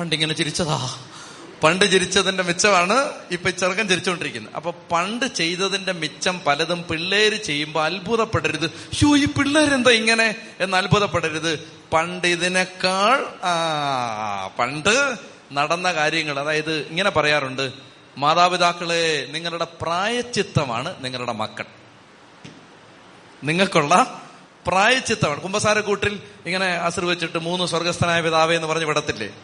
പണ്ടിങ്ങനെ 0.00 0.34
ചിരിച്ചതാ. 0.34 0.98
പണ്ട് 1.62 1.92
ചിരിച്ചതിന്റെ 1.92 2.42
മിച്ചമാണ് 2.42 3.10
ഇപ്പൊ 3.30 3.50
ചെറുക്കൻ 3.50 3.88
ചിരിച്ചുകൊണ്ടിരിക്കുന്നത് 3.88 4.54
അപ്പൊ 4.54 4.70
പണ്ട് 4.92 5.34
ചെയ്തതിന്റെ 5.34 5.92
മിച്ചം 5.92 6.40
പലതും 6.46 6.84
പിള്ളേര് 6.90 7.42
ചെയ്യുമ്പോൾ 7.42 7.84
അത്ഭുതപ്പെടരുത്. 7.84 8.70
ഷോ 8.96 9.16
ഈ 9.16 9.24
പിള്ളേരെന്താ 9.24 9.90
ഇങ്ങനെ? 9.90 10.34
എന്ന് 10.60 10.76
അത്ഭുതപ്പെടരുത്. 10.76 11.72
പണ്ട് 11.92 12.26
ഇതിനേക്കാൾ 12.26 13.46
ആ 13.46 13.54
പണ്ട് 14.58 15.16
നടന്ന 15.52 15.92
കാര്യങ്ങൾ 15.92 16.38
അതായത് 16.38 16.72
ഇങ്ങനെ 16.72 17.10
പറയാറുണ്ട് 17.10 17.72
മാതാപിതാക്കളെ 18.18 19.26
നിങ്ങളുടെ 19.30 19.66
പ്രായച്ചിത്തമാണ് 19.82 21.04
നിങ്ങളുടെ 21.04 21.32
മക്കൾ. 21.32 21.64
നിങ്ങൾക്കുള്ള 23.44 24.20
പ്രായച്ചിത്തമാണ്. 24.66 25.40
കുമ്പസാരക്കൂട്ടിൽ 25.40 26.22
ഇങ്ങനെ 26.46 26.66
ആശീർവച്ചിട്ട് 26.66 27.38
മൂന്ന് 27.38 27.66
സ്വർഗസ്ഥനായ 27.66 28.20
പിതാവേ 28.20 28.54
എന്ന് 28.54 28.68
പറഞ്ഞ് 28.68 28.84
വിടത്തില്ലേ? 28.84 29.34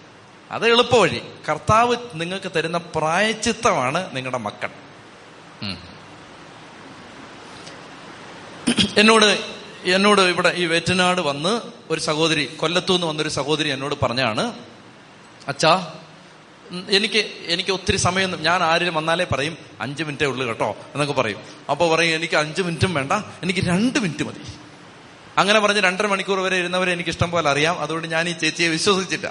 അത് 0.50 0.66
എളുപ്പവഴി. 0.66 1.22
കർത്താവ് 1.48 1.96
നിങ്ങൾക്ക് 2.14 2.52
തരുന്ന 2.56 2.78
പ്രായച്ചിത്തമാണ് 2.78 4.16
നിങ്ങളുടെ 4.16 4.38
മക്കൾ. 4.38 4.70
എന്നോട് 8.98 9.56
എന്നോട് 9.84 10.20
ഇവിടെ 10.20 10.52
ഈ 10.56 10.66
വേറ്റനാട് 10.66 11.20
വന്ന് 11.20 11.60
ഒരു 11.90 12.00
സഹോദരി 12.00 12.44
കൊല്ലത്തു 12.44 12.92
നിന്ന് 12.92 13.06
വന്നൊരു 13.06 13.28
സഹോദരി 13.28 13.68
എന്നോട് 13.68 13.94
പറഞ്ഞാണ് 14.02 14.54
അച്ഛാ 15.48 15.72
എനിക്ക് 16.88 17.20
എനിക്ക് 17.54 17.70
ഒത്തിരി 17.70 17.96
സമയം 17.96 18.42
ഞാൻ 18.42 18.62
ആരും 18.62 18.94
വന്നാലേ 18.94 19.24
പറയും 19.32 19.58
അഞ്ച് 19.80 20.02
മിനിറ്റേ 20.02 20.26
ഉള്ളു 20.26 20.44
കേട്ടോ 20.46 20.76
എന്നൊക്കെ 20.94 21.14
പറയും. 21.20 21.40
അപ്പോൾ 21.70 21.96
പറയും 21.96 22.14
എനിക്ക് 22.14 22.36
അഞ്ച് 22.36 22.62
മിനിറ്റും 22.62 22.94
വേണ്ട 22.94 23.12
എനിക്ക് 23.42 23.60
രണ്ട് 23.60 23.98
മിനിറ്റ് 23.98 24.24
മതി. 24.24 24.42
അങ്ങനെ 25.38 25.58
പറഞ്ഞ് 25.60 25.80
രണ്ടര 25.80 26.06
മണിക്കൂർ 26.06 26.40
വരെ 26.40 26.56
ഇരുന്നവരെ 26.56 26.92
എനിക്ക് 26.92 27.10
ഇഷ്ടം 27.10 27.30
പോലെ 27.30 27.50
അറിയാം. 27.50 27.80
അതുകൊണ്ട് 27.80 28.08
ഞാൻ 28.08 28.28
ഈ 28.28 28.32
ചേച്ചിയെ 28.32 28.68
വിശ്വസിച്ചില്ല 28.68 29.26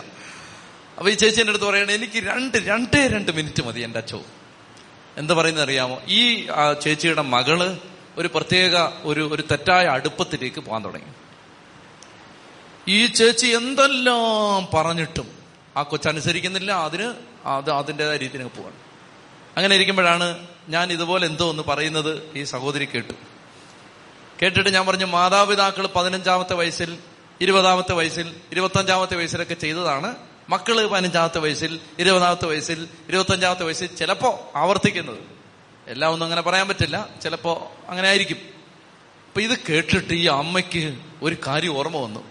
അപ്പൊ 0.97 1.09
ഈ 1.09 1.13
ചേച്ചിന്റെ 1.13 1.49
അടുത്ത് 1.49 1.65
പറയണേ 1.65 1.93
എനിക്ക് 1.93 2.19
രണ്ട് 2.23 2.57
രണ്ടേ 2.57 3.07
രണ്ട് 3.07 3.31
മിനിറ്റ് 3.31 3.61
മതി 3.67 3.81
എന്റെ 3.81 3.99
അച്ഛോ. 3.99 4.21
എന്താ 5.17 5.33
പറയുന്നത് 5.33 5.63
അറിയാമോ? 5.63 6.01
ഈ 6.07 6.47
ചേച്ചിയുടെ 6.83 7.21
മകൾ 7.21 7.77
ഒരു 8.17 8.27
പ്രത്യേക 8.27 8.75
ഒരു 9.03 9.29
ഒരു 9.31 9.43
തെറ്റായ 9.51 9.85
അടുപ്പത്തിലേക്ക് 9.85 10.59
പോകാൻ 10.59 10.85
തുടങ്ങി. 10.85 11.11
ഈ 12.87 13.07
ചേച്ചി 13.07 13.47
എന്തെല്ലാം 13.47 14.67
പറഞ്ഞിട്ടും 14.73 15.34
ആ 15.77 15.83
കൊച്ചനുസരിക്കുന്നില്ല 15.83 16.71
അതിന് 16.71 17.13
അത് 17.45 17.71
അതിന്റെതായ 17.71 18.17
രീതിയിൽ 18.17 18.47
പോവാണ്. 18.47 18.75
അങ്ങനെ 19.57 19.75
ഇരിക്കുമ്പോഴാണ് 19.75 20.47
ഞാൻ 20.69 20.91
ഇതുപോലെ 20.91 21.27
എന്തോ 21.27 21.49
ഒന്ന് 21.49 21.63
പറയുന്നത് 21.67 22.31
ഈ 22.35 22.43
സഹോദരി 22.43 22.85
കേട്ടു. 22.85 23.13
കേട്ടിട്ട് 24.41 24.69
ഞാൻ 24.69 24.87
പറഞ്ഞു 24.87 25.05
മാതാപിതാക്കൾ 25.05 25.87
പതിനഞ്ചാമത്തെ 25.87 26.53
വയസ്സിൽ 26.53 26.97
ഇരുപതാമത്തെ 27.41 27.93
വയസ്സിൽ 27.93 28.35
ഇരുപത്തഞ്ചാമത്തെ 28.51 29.15
വയസ്സിലൊക്കെ 29.15 29.53
ചെയ്തതാണ്. 29.53 30.15
മക്കൾ 30.49 30.87
പതിനഞ്ചാമത്തെ 30.87 31.39
വയസ്സിൽ 31.39 31.79
ഇരുപതാമത്തെ 31.99 32.45
വയസ്സിൽ 32.45 32.87
ഇരുപത്തഞ്ചാമത്തെ 33.09 33.63
വയസ്സിൽ 33.63 33.85
ചിലപ്പോ 33.85 34.51
ആവർത്തിക്കുന്നത്. 34.55 35.17
എല്ലാം 35.87 36.11
ഒന്നും 36.11 36.25
അങ്ങനെ 36.25 36.41
പറയാൻ 36.41 36.67
പറ്റില്ല 36.67 37.09
ചിലപ്പോ 37.23 37.71
അങ്ങനെ 37.89 38.07
ആയിരിക്കും. 38.07 38.37
അപ്പൊ 39.27 39.41
ഇത് 39.41 39.59
കേട്ടിട്ട് 39.69 40.13
ഈ 40.13 40.25
അമ്മയ്ക്ക് 40.25 40.97
ഒരു 41.21 41.37
കാര്യം 41.47 41.77
ഓർമ്മ 41.77 41.97
വന്നു. 41.97 42.23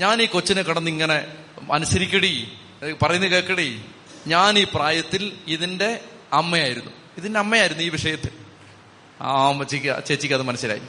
ഞാൻ 0.00 0.22
ഈ 0.22 0.26
കൊച്ചിനെ 0.26 0.62
കടന്ന് 0.62 0.90
ഇങ്ങനെ 0.90 1.36
അനുസരിക്കടി 1.72 2.58
പറയുന്നത് 2.92 3.30
കേൾക്കണേ 3.30 3.84
ഞാൻ 4.26 4.58
ഈ 4.58 4.66
പ്രായത്തിൽ 4.74 5.32
ഇതിന്റെ 5.46 6.00
അമ്മയായിരുന്നു. 6.32 6.90
ഇതിന്റെ 7.18 7.40
അമ്മയായിരുന്നു 7.40 7.82
ഈ 7.82 7.88
വിഷയത്തിൽ. 7.88 8.30
ആ 9.20 9.48
അമ്മച്ചിക്ക് 9.48 10.04
ചേച്ചിക്ക് 10.06 10.34
അത് 10.34 10.42
മനസ്സിലായി. 10.42 10.80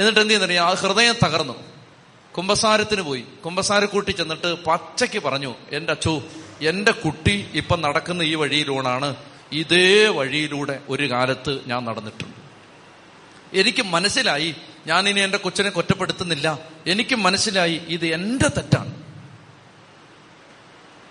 എന്നിട്ട് 0.00 0.20
എന്ത് 0.20 0.30
ചെയ്യുന്നറിയാം? 0.30 0.66
ആ 0.66 0.72
ഹൃദയം 0.72 1.14
തകർന്നു. 1.24 1.76
കുമ്പസാരത്തിന് 2.36 3.02
പോയി. 3.02 3.24
കുംഭസാര 3.44 3.84
കൂട്ടി 3.84 4.10
ചെന്നിട്ട് 4.10 4.52
പച്ചയ്ക്ക് 4.52 5.22
പറഞ്ഞു 5.22 5.54
എന്റെ 5.70 5.92
അച്ചു 5.92 6.22
എന്റെ 6.62 6.92
കുട്ടി 6.92 7.50
ഇപ്പൊ 7.54 7.76
നടക്കുന്ന 7.76 8.22
ഈ 8.22 8.34
വഴിയിലൂടാണ് 8.34 9.16
ഇതേ 9.52 10.06
വഴിയിലൂടെ 10.06 10.80
ഒരു 10.88 11.10
കാലത്ത് 11.10 11.60
ഞാൻ 11.66 11.84
നടന്നിട്ടുണ്ട്. 11.84 12.36
എനിക്ക് 13.56 13.82
മനസ്സിലായി 13.82 14.54
ഞാൻ 14.86 15.08
ഇനി 15.08 15.20
എന്റെ 15.20 15.38
കൊച്ചിനെ 15.38 15.70
കുറ്റപ്പെടുത്തുന്നില്ല. 15.70 16.58
എനിക്ക് 16.86 17.14
മനസ്സിലായി 17.14 17.80
ഇത് 17.88 18.06
എന്റെ 18.06 18.48
തെറ്റാണ്. 18.48 19.05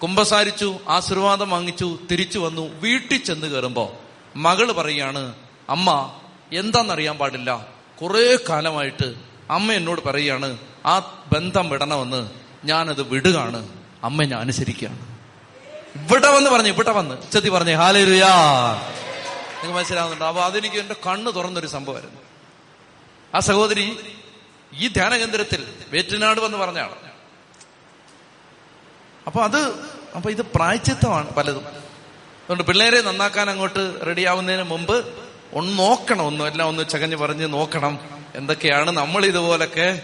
കുമ്പസാരിച്ചു 0.01 0.79
ആശീർവാദം 0.87 1.49
വാങ്ങിച്ചു 1.49 1.99
തിരിച്ചു 2.11 2.39
വന്നു 2.39 2.61
വീട്ടിൽ 2.61 3.23
ചെന്ന് 3.23 3.47
കയറുമ്പോ 3.47 3.95
മകൾ 4.35 4.71
പറയാണ് 4.71 5.35
അമ്മ 5.69 6.19
എന്താണെന്നറിയാൻ 6.53 7.17
പാടില്ല. 7.17 7.67
കുറെ 8.01 8.39
കാലമായിട്ട് 8.49 9.15
അമ്മ 9.51 9.71
എന്നോട് 9.71 10.01
പറയാണ് 10.01 10.57
ആ 10.85 10.99
ബന്ധം 11.33 11.69
വിടണമെന്ന്. 11.69 12.29
ഞാനത് 12.65 13.01
വിടുകയാണ്. 13.01 13.69
അമ്മ 14.03 14.23
ഞാൻ 14.23 14.39
അനുസരിക്കുകയാണ്. 14.39 14.99
ഇവിടെ 15.97 16.31
വന്ന് 16.31 16.49
പറഞ്ഞു 16.49 16.67
ഇവിടെ 16.67 16.91
വന്ന്. 16.91 17.31
ചെത്തി 17.31 17.49
പറഞ്ഞേ 17.49 17.73
ഹാലരുയാ 17.73 18.27
നിങ്ങൾക്ക് 19.55 19.77
മനസ്സിലാവുന്നുണ്ട്? 19.77 20.25
അപ്പൊ 20.25 20.41
അതെനിക്ക് 20.41 20.75
എന്റെ 20.75 20.95
കണ്ണ് 21.07 21.35
തുറന്നൊരു 21.35 21.67
സംഭവമായിരുന്നു. 21.67 22.21
ആ 23.35 23.39
സഹോദരി 23.39 23.97
ഈ 24.79 24.87
ധ്യാനകേന്ദ്രത്തിൽ 24.87 25.67
വേറ്റനാട് 25.89 26.39
വന്ന് 26.39 26.57
പറഞ്ഞാണ് 26.57 27.04
അപ്പൊ 29.27 29.41
അത് 29.41 29.73
അപ്പൊ 30.15 30.29
ഇത് 30.29 30.41
പ്രായച്ചിത്തമാണ് 30.41 31.29
പലതും. 31.29 31.67
അതുകൊണ്ട് 31.67 32.63
പിള്ളേരെ 32.63 33.01
നന്നാക്കാൻ 33.01 33.49
അങ്ങോട്ട് 33.49 33.93
റെഡിയാവുന്നതിന് 34.05 34.63
മുമ്പ് 34.63 35.05
ഒന്ന് 35.53 35.79
നോക്കണം 35.79 36.25
ഒന്ന് 36.25 36.43
എല്ലാം 36.43 36.69
ഒന്ന് 36.69 36.89
ചകഞ്ഞ് 36.89 37.15
പറഞ്ഞ് 37.15 37.53
നോക്കണം 37.53 37.99
എന്തൊക്കെയാണ് 38.35 38.91
നമ്മൾ 38.91 39.25
ഇതുപോലൊക്കെ 39.25 40.01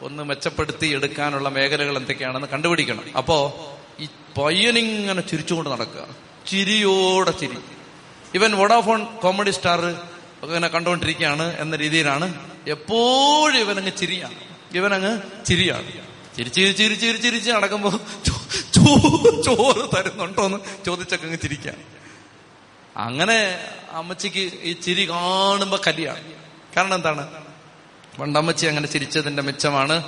ഒന്ന് 0.00 0.22
മെച്ചപ്പെടുത്തി 0.22 0.86
എടുക്കാനുള്ള 0.86 1.48
മേഖലകൾ 1.48 1.96
എന്തൊക്കെയാണെന്ന് 1.96 2.46
കണ്ടുപിടിക്കണം. 2.46 3.16
അപ്പോ 3.16 3.60
ഈ 4.00 4.08
പയ്യനിങ്ങനെ 4.38 5.20
ചിരിച്ചുകൊണ്ട് 5.20 5.70
നടക്കുക. 5.70 6.06
ചിരിയോടെ 6.50 7.30
ചിരി. 7.30 7.58
ഇവൻ 8.34 8.52
വോഡാഫോൺ 8.52 9.04
കോമഡി 9.04 9.50
സ്റ്റാർ 9.50 9.80
ഇങ്ങനെ 10.42 10.68
കണ്ടുകൊണ്ടിരിക്കുകയാണ് 10.68 11.56
എന്ന 11.58 11.76
രീതിയിലാണ് 11.76 12.34
എപ്പോഴും 12.68 13.58
ഇവനങ്ങ് 13.58 13.92
ചിരിയാണ്. 13.96 14.34
ഇവനങ്ങ് 14.74 15.20
ചിരിയാണ്. 15.46 15.92
ചിരിച്ച് 16.36 16.56
ചിരിച്ച് 16.56 16.82
ചിരിച്ച് 16.82 17.06
ചിരിച്ച് 17.06 17.28
ചിരിച്ച് 17.28 17.50
നടക്കുമ്പോ 17.50 17.90
ചോറ് 19.42 19.88
തരുന്നുണ്ടോ 19.96 20.46
എന്ന് 20.46 20.58
ചോദിച്ചൊക്കെ 20.86 21.24
അങ്ങ് 21.24 21.38
ചിരിക്കാം. 21.38 21.76
അങ്ങനെ 22.96 23.58
അമ്മച്ചിക്ക് 23.90 24.52
ഈ 24.62 24.72
ചിരി 24.72 25.08
കാണുമ്പോ 25.10 25.78
കലിയാണ് 25.86 26.32
കാരണം 26.76 26.94
എന്താണ്? 26.94 27.44
പണ്ടമ്മച്ചി 28.20 28.66
അങ്ങനെ 28.66 28.86
ചിരിച്ചതിന്റെ 28.86 29.42
മിച്ചമാണ് 29.42 30.04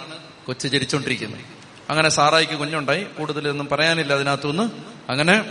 കൊച്ചു 0.47 0.69
ചിരിച്ചോണ്ടിരിക്കുന്നത് 0.69 1.41
അങ്ങനെ 1.91 2.09
സാറായിക്ക് 2.09 2.53
കുഞ്ഞുണ്ടായി. 2.53 3.05
കൂടുതലൊന്നും 3.05 3.69
പറയാനില്ല 3.73 4.13
അതിനകത്തുനിന്ന്. 4.13 4.71
അങ്ങനെ 5.09 5.51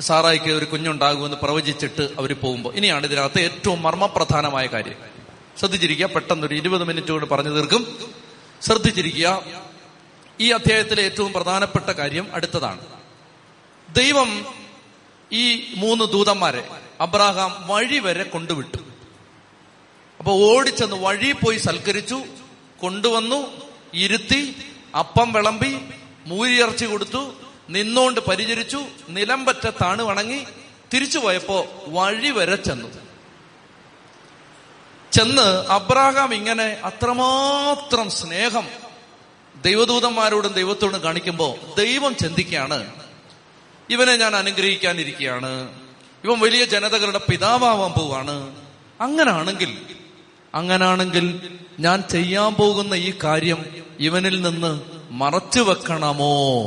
സാറായിക്ക് 0.00 0.50
ഒരു 0.50 0.64
കുഞ്ഞുണ്ടാകുമെന്ന് 0.64 1.36
പ്രവചിച്ചിട്ട് 1.36 2.02
അവർ 2.18 2.32
പോകുമ്പോൾ 2.36 2.74
ഇനിയാണ് 2.74 3.06
ഇതിനകത്ത് 3.06 3.40
ഏറ്റവും 3.40 3.82
മർമ്മപ്രധാനമായ 3.82 4.66
കാര്യം. 4.66 4.98
ശ്രദ്ധിച്ചിരിക്കുക 5.58 6.06
പെട്ടെന്ന് 6.06 6.46
ഒരു 6.46 6.54
ഇരുപത് 6.54 6.84
മിനിറ്റ് 6.84 7.08
കൊണ്ട് 7.08 7.26
പറഞ്ഞു 7.26 7.50
തീർക്കും. 7.50 7.82
ശ്രദ്ധിച്ചിരിക്കുക 8.62 9.42
ഈ 10.40 10.50
അധ്യായത്തിലെ 10.50 11.02
ഏറ്റവും 11.02 11.32
പ്രധാനപ്പെട്ട 11.32 11.90
കാര്യം 11.90 12.34
അടുത്തതാണ്. 12.34 12.86
ദൈവം 13.88 14.46
ഈ 15.32 15.74
മൂന്ന് 15.76 16.04
ദൂതന്മാരെ 16.04 16.68
അബ്രാഹാം 17.00 17.66
വഴി 17.66 17.98
വരെ 17.98 18.22
കൊണ്ടുവിട്ടു. 18.22 18.78
അപ്പൊ 20.18 20.32
ഓടിച്ചെന്ന് 20.32 20.96
വഴി 20.96 21.32
പോയി 21.32 21.58
സൽക്കരിച്ചു 21.58 22.22
കൊണ്ടുവന്നു 22.80 23.62
ഇരുത്തി 23.94 24.56
അപ്പം 24.98 25.32
വിളമ്പി 25.32 25.80
മൂരിയർച്ചി 26.26 26.84
കൊടുത്തു 26.84 27.34
നിന്നോണ്ട് 27.70 28.20
പരിചരിച്ചു 28.20 28.84
നിലംപറ്റ 29.08 29.66
താണു 29.66 30.02
വണങ്ങി 30.02 30.46
തിരിച്ചു 30.94 31.18
പോയപ്പോ 31.18 31.66
വഴി 31.86 32.30
വരെ 32.30 32.56
ചെന്നു. 32.56 32.88
ചെന്ന് 35.12 35.66
അബ്രാഹാം 35.72 36.34
ഇങ്ങനെ 36.34 36.64
അത്രമാത്രം 36.64 38.10
സ്നേഹം 38.10 38.85
ദൈവദൂതന്മാരോടും 39.62 40.52
ദൈവത്തോടും 40.52 41.02
കാണിക്കുമ്പോൾ 41.02 41.76
ദൈവം 41.78 42.16
ചിന്തിക്കുകയാണ്. 42.16 42.92
ഇവനെ 43.90 44.16
ഞാൻ 44.16 44.36
അനുഗ്രഹിക്കാനിരിക്കുകയാണ്. 44.36 45.68
ഇവൻ 46.24 46.40
വലിയ 46.40 46.64
ജനതകളുടെ 46.64 47.20
പിതാവാവാൻ 47.30 47.90
പോവാണ്. 47.90 48.56
അങ്ങനാണെങ്കിൽ 49.00 49.78
അങ്ങനാണെങ്കിൽ 50.54 51.50
ഞാൻ 51.80 52.02
ചെയ്യാൻ 52.10 52.54
പോകുന്ന 52.54 52.94
ഈ 52.94 53.14
കാര്യം 53.24 53.84
ഇവനിൽ 54.00 54.42
നിന്ന് 54.42 54.80
മറച്ചു 55.10 55.60
വെക്കണമോ? 55.60 56.62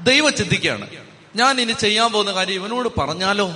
ദൈവം 0.00 0.32
ചിന്തിക്കുകയാണ്. 0.32 0.90
ഞാൻ 1.36 1.60
ഇനി 1.60 1.72
ചെയ്യാൻ 1.72 2.12
പോകുന്ന 2.12 2.32
കാര്യം 2.32 2.54
ഇവനോട് 2.54 3.00
പറഞ്ഞാലോ? 3.00 3.54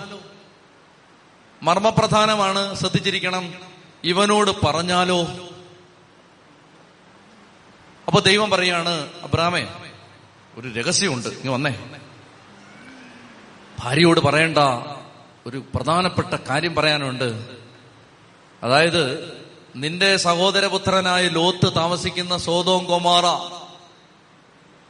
മർമ്മപ്രധാനമാണ് 1.62 2.74
ശ്രദ്ധിച്ചിരിക്കണം. 2.74 3.54
ഇവനോട് 4.04 4.66
പറഞ്ഞാലോ? 4.66 5.47
അപ്പൊ 8.08 8.20
ദൈവം 8.20 8.50
പറയാണ് 8.50 9.08
അബ്രാമേ 9.22 9.68
ഒരു 10.54 10.68
രഹസ്യമുണ്ട്. 10.68 11.28
നീ 11.28 11.48
വന്നേ. 11.52 11.70
ഭാര്യയോട് 13.80 14.20
പറയേണ്ട 14.20 14.58
ഒരു 15.46 15.64
പ്രധാനപ്പെട്ട 15.74 16.34
കാര്യം 16.34 16.74
പറയാനുണ്ട്. 16.74 17.48
അതായത് 18.62 19.32
നിന്റെ 19.76 20.16
സഹോദരപുത്രനായ 20.16 21.28
ലോത്ത് 21.28 21.76
താമസിക്കുന്ന 21.76 22.36
സോതോം 22.36 22.84
കൊമാറ 22.84 23.26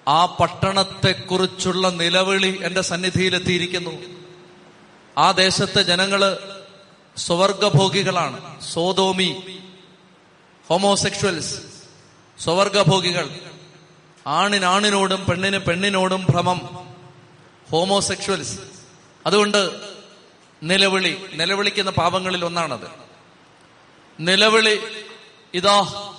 ആ 0.09 0.27
പട്ടണത്തെക്കുറിച്ചുള്ള 0.27 1.89
നിലവിളി 1.89 2.61
എന്റെ 2.63 2.81
സന്നിധിയിലെത്തിയിരിക്കുന്നു. 2.81 3.91
ആ 5.19 5.31
ദേശത്തെ 5.31 5.83
ജനങ്ങൾ 5.83 6.39
സ്വവർഗഭോഗികളാണ് 7.17 8.61
സോതോമി 8.61 9.43
ഹോമോസെക്ഷൽസ് 10.69 11.68
സ്വവർഗഭോഗികൾ 12.41 13.31
ആണിനാണിനോടും 14.27 15.25
പെണ്ണിന് 15.25 15.59
പെണ്ണിനോടും 15.59 16.27
ഭ്രമം. 16.31 16.89
ഹോമോസെക്ഷൽസ് 17.71 18.61
അതുകൊണ്ട് 19.27 19.71
നിലവിളി 20.63 21.25
നിലവിളിക്കുന്ന 21.33 21.91
പാപങ്ങളിൽ 21.91 22.45
ഒന്നാണത്. 22.45 22.87
നിലവിളി 24.21 24.81
ഇതാ 25.55 26.13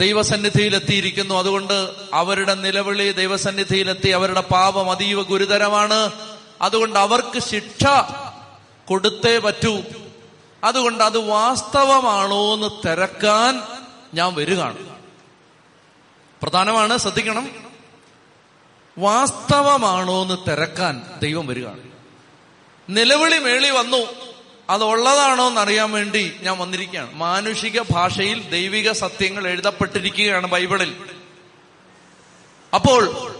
ദൈവസന്നിധിയിലെത്തിയിരിക്കുന്നു. 0.00 1.34
അതുകൊണ്ട് 1.34 1.94
അവരുടെ 2.14 2.54
നിലവിളി 2.54 3.12
ദൈവസന്നിധിയിലെത്തി 3.12 4.08
അവരുടെ 4.08 4.40
പാപം 4.40 4.90
അതീവ 4.90 5.22
ഗുരുതരമാണ്. 5.22 6.12
അതുകൊണ്ട് 6.62 6.98
അവർക്ക് 6.98 7.38
ശിക്ഷ 7.38 7.84
കൊടുത്തേ 8.88 9.38
പറ്റൂ. 9.38 9.78
അതുകൊണ്ട് 10.64 11.04
അത് 11.04 11.18
വാസ്തവമാണോ 11.18 12.54
എന്ന് 12.54 12.88
തിരക്കാൻ 12.88 13.62
ഞാൻ 14.14 14.34
വരികയാണ്. 14.34 14.97
പ്രധാനമാണ് 16.42 16.98
ശ്രദ്ധിക്കണം. 16.98 17.50
വാസ്തവമാണോ 18.98 20.22
എന്ന് 20.22 20.50
തിരക്കാൻ 20.50 21.02
ദൈവം 21.22 21.46
വരികയാണ്. 21.46 21.80
നിലവിളി 22.88 23.38
മേളി 23.38 23.70
വന്നു. 23.70 24.06
അത് 24.70 24.84
ഉള്ളതാണോ 24.84 25.48
എന്നറിയാൻ 25.48 25.92
വേണ്ടി 25.92 26.36
ഞാൻ 26.40 26.58
വന്നിരിക്കുകയാണ്. 26.58 27.14
മാനുഷിക 27.14 27.80
ഭാഷയിൽ 27.80 28.50
ദൈവിക 28.50 28.92
സത്യങ്ങൾ 28.92 29.48
എഴുതപ്പെട്ടിരിക്കുകയാണ് 29.48 30.46
ബൈബിളിൽ. 30.46 30.96
അപ്പോൾ 32.74 33.32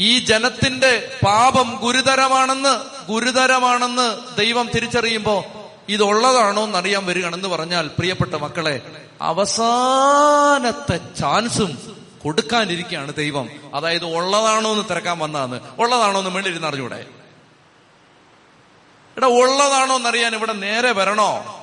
ഈ 0.00 0.18
ജനത്തിന്റെ 0.18 1.18
പാപം 1.26 1.78
ഗുരുതരമാണെന്ന് 1.80 3.06
ഗുരുതരമാണെന്ന് 3.08 4.36
ദൈവം 4.36 4.70
തിരിച്ചറിയുമ്പോ 4.74 5.44
ഇതുള്ളതാണോ 5.88 6.64
എന്നറിയാൻ 6.64 7.06
വരികയാണെന്ന് 7.06 7.48
പറഞ്ഞാൽ 7.48 7.86
പ്രിയപ്പെട്ട 7.86 8.34
മക്കളെ 8.34 9.04
അവസാനത്തെ 9.22 10.96
ചാൻസും 10.96 11.98
കൊടുക്കാനിരിക്കുകയാണ് 12.24 13.14
ദൈവം. 13.14 13.50
അതായത് 13.74 14.04
ഉള്ളതാണോ 14.04 14.72
എന്ന് 14.72 14.84
തിരക്കാൻ 14.90 15.18
വന്നതാണ്. 15.18 15.76
ഉള്ളതാണോ 15.78 16.18
എന്ന് 16.18 16.30
മേളിരുന്ന് 16.30 16.68
അറിഞ്ഞൂടെ? 16.68 17.06
ഇവിടെ 19.16 19.26
ഉള്ളതാണോ 19.26 19.96
എന്നറിയാൻ 19.96 20.34
ഇവിടെ 20.34 20.52
നേരെ 20.52 20.92
വരണോ? 20.92 21.54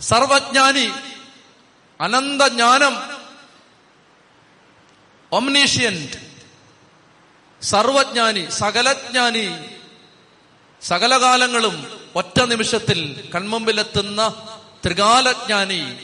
സർവജ്ഞാനി 0.00 0.90
അനന്തജ്ഞാനം 2.00 3.18
ഒംനീഷ്യന്റ് 5.32 6.28
സർവജ്ഞാനി 7.62 8.46
സകലജ്ഞാനി 8.50 9.58
സകലകാലങ്ങളും 10.82 11.97
ഒറ്റ 12.16 12.40
നിമിഷത്തിൽ 12.40 13.28
കൺമുമ്പിലെത്തുന്ന 13.34 14.46
ത്രികാലജ്ഞാനി 14.84 15.94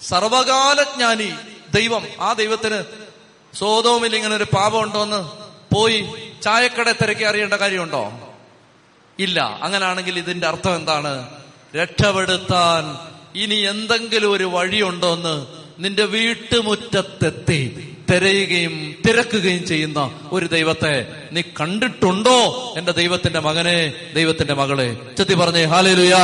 സർവകാലജ്ഞാനി 0.00 1.32
ദൈവം. 1.74 2.06
ആ 2.20 2.32
ദൈവത്തിന് 2.32 2.84
സോതോമിൽ 3.56 4.16
ഇങ്ങനെ 4.16 4.36
ഒരു 4.36 4.44
പാപം 4.44 4.82
ഉണ്ടോന്ന് 4.82 5.30
പോയി 5.74 6.06
ചായക്കട 6.42 6.92
തിരക്കി 6.92 7.24
അറിയേണ്ട 7.24 7.54
കാര്യമുണ്ടോ? 7.54 8.34
ഇല്ല. 9.18 9.58
അങ്ങനാണെങ്കിൽ 9.62 10.18
ഇതിന്റെ 10.18 10.46
അർത്ഥം 10.46 10.76
എന്താണ്? 10.76 11.28
രക്ഷപ്പെടുത്താൻ 11.76 13.08
ഇനി 13.38 13.54
എന്തെങ്കിലും 13.54 14.32
ഒരു 14.32 14.44
വഴിയുണ്ടോന്ന് 14.44 15.46
നിന്റെ 15.78 16.04
വീട്ടുമുറ്റത്തെത്തി. 16.04 17.94
തിരയുകയും 18.12 18.94
തിരക്കുകയും 19.06 19.66
ചെയ്യുന്ന 19.66 20.20
ഒരു 20.32 20.46
ദൈവത്തെ 20.46 21.06
നീ 21.32 21.42
കണ്ടിട്ടുണ്ടോ? 21.60 22.74
എന്റെ 22.78 22.92
ദൈവത്തിന്റെ 22.92 23.40
മകനെ 23.40 23.92
ദൈവത്തിന്റെ 24.14 24.54
മകളെ. 24.54 24.96
ചെത്തി 25.18 25.34
പറഞ്ഞേ 25.34 25.64
ഹാലേലുയാ. 25.64 26.18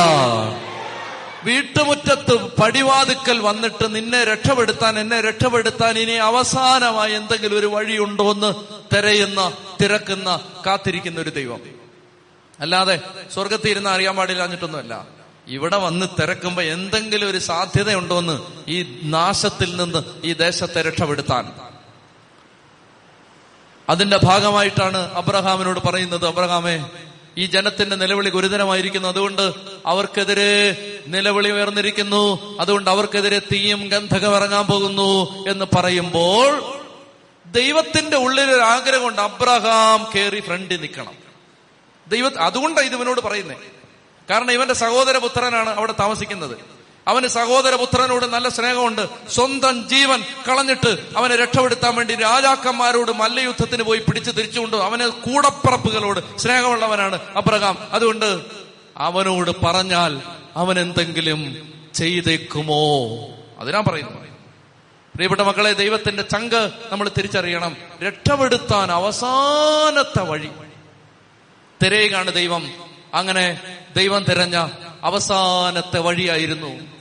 വീട്ടുമുറ്റത്ത് 1.43 2.33
പടിവാതുക്കൽ 2.33 3.39
വന്നിട്ട് 3.39 3.95
നിന്നെ 3.95 4.23
രക്ഷപ്പെടുത്താൻ 4.23 4.99
എന്നെ 4.99 5.21
രക്ഷപ്പെടുത്താൻ 5.21 5.99
ഇനി 5.99 6.11
അവസാനമായി 6.11 7.13
എന്തെങ്കിലും 7.13 7.59
ഒരു 7.59 7.65
വഴിയുണ്ടോ 7.65 8.31
എന്ന് 8.31 8.53
തിരയുന്ന 8.95 9.51
തിരക്കുന്ന 9.83 10.39
കാത്തിരിക്കുന്ന 10.67 11.19
ഒരു 11.19 11.29
ദൈവം. 11.29 11.59
അല്ലാതെ 12.59 12.99
സ്വർഗത്തിൽ 13.33 13.69
ഇരുന്ന് 13.69 13.89
അറിയാൻ 13.89 14.15
പാടില്ലാഞ്ഞിട്ടൊന്നുമല്ല 14.15 15.07
ഇവിടെ 15.47 15.77
വന്ന് 15.77 16.05
തിരക്കുമ്പോ 16.21 16.61
എന്തെങ്കിലും 16.61 17.29
ഒരു 17.29 17.37
സാധ്യതയുണ്ടോ 17.37 18.19
എന്ന് 18.19 18.41
ഈ 18.67 18.99
നാശത്തിൽ 19.03 19.83
നിന്ന് 19.83 20.03
ഈ 20.23 20.33
ദേശത്തെ 20.33 20.81
രക്ഷപ്പെടുത്താൻ. 20.81 21.64
അതിന്റെ 23.89 24.19
ഭാഗമായിട്ടാണ് 24.23 25.13
അബ്രഹാമിനോട് 25.13 25.79
പറയുന്നത് 25.79 26.27
അബ്രഹാമേ 26.27 26.85
ഈ 27.37 27.45
ജനത്തിന്റെ 27.45 27.95
നിലവിളി 27.95 28.29
ഗുരുതരമായിരിക്കുന്നു. 28.29 29.07
അതുകൊണ്ട് 29.07 29.53
അവർക്കെതിരെ 29.85 30.75
നിലവിളി 31.07 31.51
ഉയർന്നിരിക്കുന്നു. 31.51 32.57
അതുകൊണ്ട് 32.59 32.89
അവർക്കെതിരെ 32.89 33.39
തീയും 33.39 33.89
ഗന്ധകം 33.89 34.35
ഇറങ്ങാൻ 34.35 34.65
പോകുന്നു. 34.65 35.31
എന്ന് 35.49 35.65
പറയുമ്പോൾ 35.75 36.75
ദൈവത്തിന്റെ 37.45 38.17
ഉള്ളിൽ 38.17 38.51
ഒരു 38.51 38.61
ആഗ്രഹം 38.61 39.03
കൊണ്ട് 39.03 39.21
അബ്രഹാം 39.21 40.11
കേറി 40.15 40.39
ഫ്രണ്ടിൽ 40.39 40.81
നിൽക്കണം. 40.81 41.13
ദൈവ 42.07 42.31
അതുകൊണ്ടാണ് 42.39 42.85
ഇത് 42.85 42.95
ഇവനോട് 42.95 43.21
പറയുന്നത് 43.21 43.57
കാരണം 44.29 44.51
ഇവന്റെ 44.51 44.73
സഹോദരപുത്രനാണ് 44.73 45.69
അവിടെ 45.69 45.93
താമസിക്കുന്നത്. 45.99 46.57
അവന് 47.07 47.27
സഹോദരപുത്രനോട് 47.27 48.25
നല്ല 48.25 48.49
സ്നേഹമുണ്ട്. 48.49 49.29
സ്വന്തം 49.29 49.89
ജീവൻ 49.89 50.23
കളഞ്ഞിട്ട് 50.49 50.97
അവനെ 51.17 51.35
രക്ഷപ്പെടുത്താൻ 51.35 51.95
വേണ്ടി 51.95 52.15
രാജാക്കന്മാരോട് 52.15 53.11
മല്ലയുദ്ധത്തിന് 53.11 53.83
പോയി 53.83 53.99
പിടിച്ചു 53.99 54.31
തിരിച്ചുകൊണ്ട് 54.31 54.77
അവന് 54.77 55.03
കൂടപ്പറപ്പുകളോട് 55.03 56.37
സ്നേഹമുള്ളവനാണ് 56.37 57.19
അബ്രഹാം. 57.35 57.77
അതുകൊണ്ട് 57.91 58.41
അവനോട് 58.97 59.65
പറഞ്ഞാൽ 59.65 60.21
അവൻ 60.55 60.79
എന്തെങ്കിലും 60.79 61.73
ചെയ്തേക്കുമോ 61.93 63.07
അതിനാ 63.59 63.81
പറയുന്നു. 63.81 64.25
പ്രിയപ്പെട്ട 65.15 65.41
മക്കളെ 65.41 65.73
ദൈവത്തിന്റെ 65.73 66.23
ചങ്ക് 66.23 66.71
നമ്മൾ 66.91 67.11
തിരിച്ചറിയണം. 67.17 67.77
രക്ഷപ്പെടുത്താൻ 68.07 68.91
അവസാനത്തെ 68.91 70.23
വഴി. 70.23 70.49
തിരയുകയാണ് 71.83 72.33
ദൈവം. 72.33 72.71
അങ്ങനെ 73.13 73.61
ദൈവം 73.95 74.23
തിരഞ്ഞ 74.23 74.67
അവസാനത്തെ 75.03 75.99
വഴിയായിരുന്നു 75.99 76.94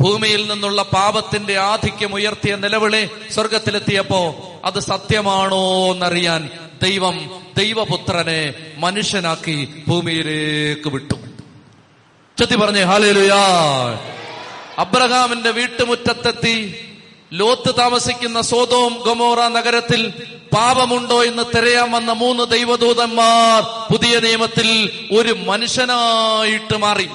ഭൂമിയിൽ 0.00 0.48
നിന്നുള്ള 0.48 0.82
പാപത്തിന്റെ 0.82 1.58
ആധിക്യം 1.58 2.14
ഉയർത്തിയ 2.14 2.56
നിലവിളി 2.56 3.08
സ്വർഗത്തിലെത്തിയപ്പോ 3.30 4.34
അത് 4.64 4.80
സത്യമാണോ 4.80 5.92
എന്നറിയാൻ 5.92 6.50
ദൈവം 6.82 7.42
ദൈവപുത്രനെ 7.58 8.54
മനുഷ്യനാക്കി 8.78 9.84
ഭൂമിയിലേക്ക് 9.88 10.88
വിട്ടു. 10.88 11.14
ചെത്തി 12.38 12.56
പറഞ്ഞേ 12.56 12.82
ഹാലേലുയാ. 12.82 13.38
അബ്രഹാമിന്റെ 14.78 15.50
വീട്ടുമുറ്റത്തെത്തി. 15.50 16.86
ലോത്ത് 17.32 17.78
താമസിക്കുന്ന 17.78 18.40
സോതോം 18.40 19.02
ഗൊമോറ 19.06 19.48
നഗരത്തിൽ 19.48 20.08
പാപമുണ്ടോ 20.52 21.24
എന്ന് 21.24 21.42
തിരയാൻ 21.56 21.92
വന്ന 21.92 22.12
മൂന്ന് 22.12 22.44
ദൈവദൂതന്മാർ 22.44 23.62
പുതിയ 23.92 24.20
നിയമത്തിൽ 24.20 24.90
ഒരു 25.18 25.32
മനുഷ്യനായിട്ട് 25.32 26.76
മാറി. 26.76 27.08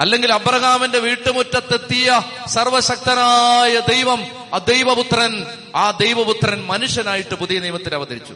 അല്ലെങ്കിൽ 0.00 0.32
അബ്രഹാമിന്റെ 0.32 0.98
വീട്ടുമുറ്റത്തെത്തിയ 0.98 2.22
സർവശക്തനായ 2.46 3.78
ദൈവം 3.78 4.26
ആ 4.54 4.58
ദൈവപുത്രൻ 4.58 5.46
ആ 5.76 5.90
ദൈവപുത്രൻ 5.90 6.66
മനുഷ്യനായിട്ട് 6.66 7.34
പുതിയ 7.34 7.58
നിയമത്തിൽ 7.58 7.94
അവതരിച്ചു. 7.94 8.32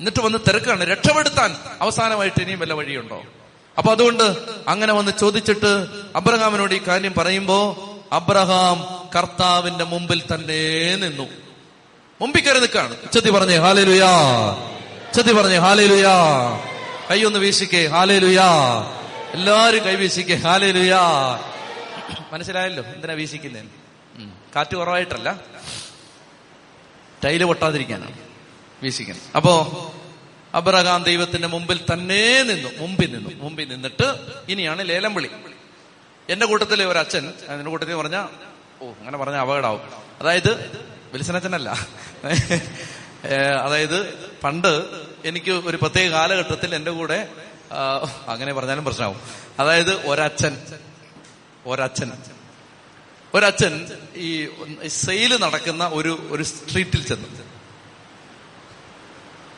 എന്നിട്ട് 0.00 0.22
വന്ന് 0.22 0.38
തിരക്കാണ്. 0.48 0.84
രക്ഷപ്പെടുത്താൻ 0.84 1.56
അവസാനമായിട്ട് 1.80 2.42
ഇനിയും 2.42 2.58
വല്ല 2.58 2.72
വഴിയുണ്ടോ? 2.72 3.22
അപ്പൊ 3.78 3.92
അതുകൊണ്ട് 3.92 4.36
അങ്ങനെ 4.68 4.92
വന്ന് 4.92 5.12
ചോദിച്ചിട്ട് 5.20 5.86
അബ്രഹാമിനോട് 6.16 6.74
ഈ 6.74 6.80
കാര്യം 6.88 7.14
പറയുമ്പോ 7.18 7.76
അബ്രഹാം 8.12 9.08
കർത്താവിന്റെ 9.16 9.84
മുമ്പിൽ 9.84 10.22
തന്നെ 10.34 10.96
നിന്നു. 10.96 11.28
മുമ്പിൽ 12.20 12.40
കയറി 12.40 12.58
നിൽക്കാണ് 12.58 12.96
ചെത്തി 13.14 13.30
പറഞ്ഞേ 13.30 13.56
ഹാലേലുയാ. 13.56 14.10
ചെത്തി 15.14 15.32
പറഞ്ഞേ 15.32 15.56
ഹാലേലുയാ. 15.56 16.16
ഒന്ന് 17.26 17.38
വീശിക്കേ 17.38 17.86
ഹാലേലുയാ. 17.86 18.46
എല്ലാരും 19.34 19.84
കൈ 19.84 19.94
വീശിക്കേ 19.94 20.34
ഹാലേലുയാ 20.34 21.00
മനസ്സിലായല്ലോ 22.32 22.84
എന്തിനാ 22.84 23.14
വീശിക്കുന്നേ? 23.14 23.62
കാറ്റ് 24.56 24.76
കുറവായിട്ടല്ല. 24.76 25.40
ടൈൽ 27.24 27.44
പൊട്ടാതിരിക്കാനാണ് 27.44 28.18
വീശിക്കുന്നത്. 28.82 29.24
അപ്പോ 29.36 29.54
അബ്രഹാം 30.54 31.02
ദൈവത്തിന്റെ 31.02 31.48
മുമ്പിൽ 31.48 31.80
തന്നെ 31.92 32.42
നിന്നു. 32.42 32.68
മുമ്പിൽ 32.78 33.14
നിന്നു. 33.14 33.30
മുമ്പിൽ 33.34 33.68
നിന്നിട്ട് 33.68 34.14
ഇനിയാണ് 34.48 34.88
ലേലം 34.88 35.14
വിളി 35.14 35.30
എന്റെ 36.28 36.46
കൂട്ടത്തിലെ 36.46 36.86
ഒരു 36.86 36.98
അച്ഛൻ 36.98 37.32
എന്റെ 37.48 37.70
കൂട്ടത്തിൽ 37.70 37.94
പറഞ്ഞ 37.94 38.26
ഓ 38.82 38.88
അങ്ങനെ 38.88 39.18
പറഞ്ഞ 39.18 39.36
അപകടാവും 39.36 39.80
അതായത് 40.20 40.52
വിൽസനച്ഛനല്ല. 41.12 41.68
അതായത് 43.62 44.14
പണ്ട് 44.44 44.84
എനിക്ക് 45.24 45.50
ഒരു 45.50 45.76
പ്രത്യേക 45.76 46.10
കാലഘട്ടത്തിൽ 46.10 46.74
എന്റെ 46.74 46.90
കൂടെ 46.90 47.28
അങ്ങനെ 48.28 48.52
പറഞ്ഞാലും 48.52 48.84
പ്രശ്നമാവും. 48.84 49.20
അതായത് 49.58 50.06
ഒരച്ഛൻ 50.06 50.62
ഒരച്ഛൻ. 51.66 52.12
ഒരച്ഛൻ 53.34 53.86
ഈ 54.14 54.48
സെയിൽ 54.86 55.36
നടക്കുന്ന 55.36 55.86
ഒരു 55.86 56.28
ഒരു 56.30 56.42
സ്ട്രീറ്റിൽ 56.42 57.04
ചെന്നു. 57.04 57.28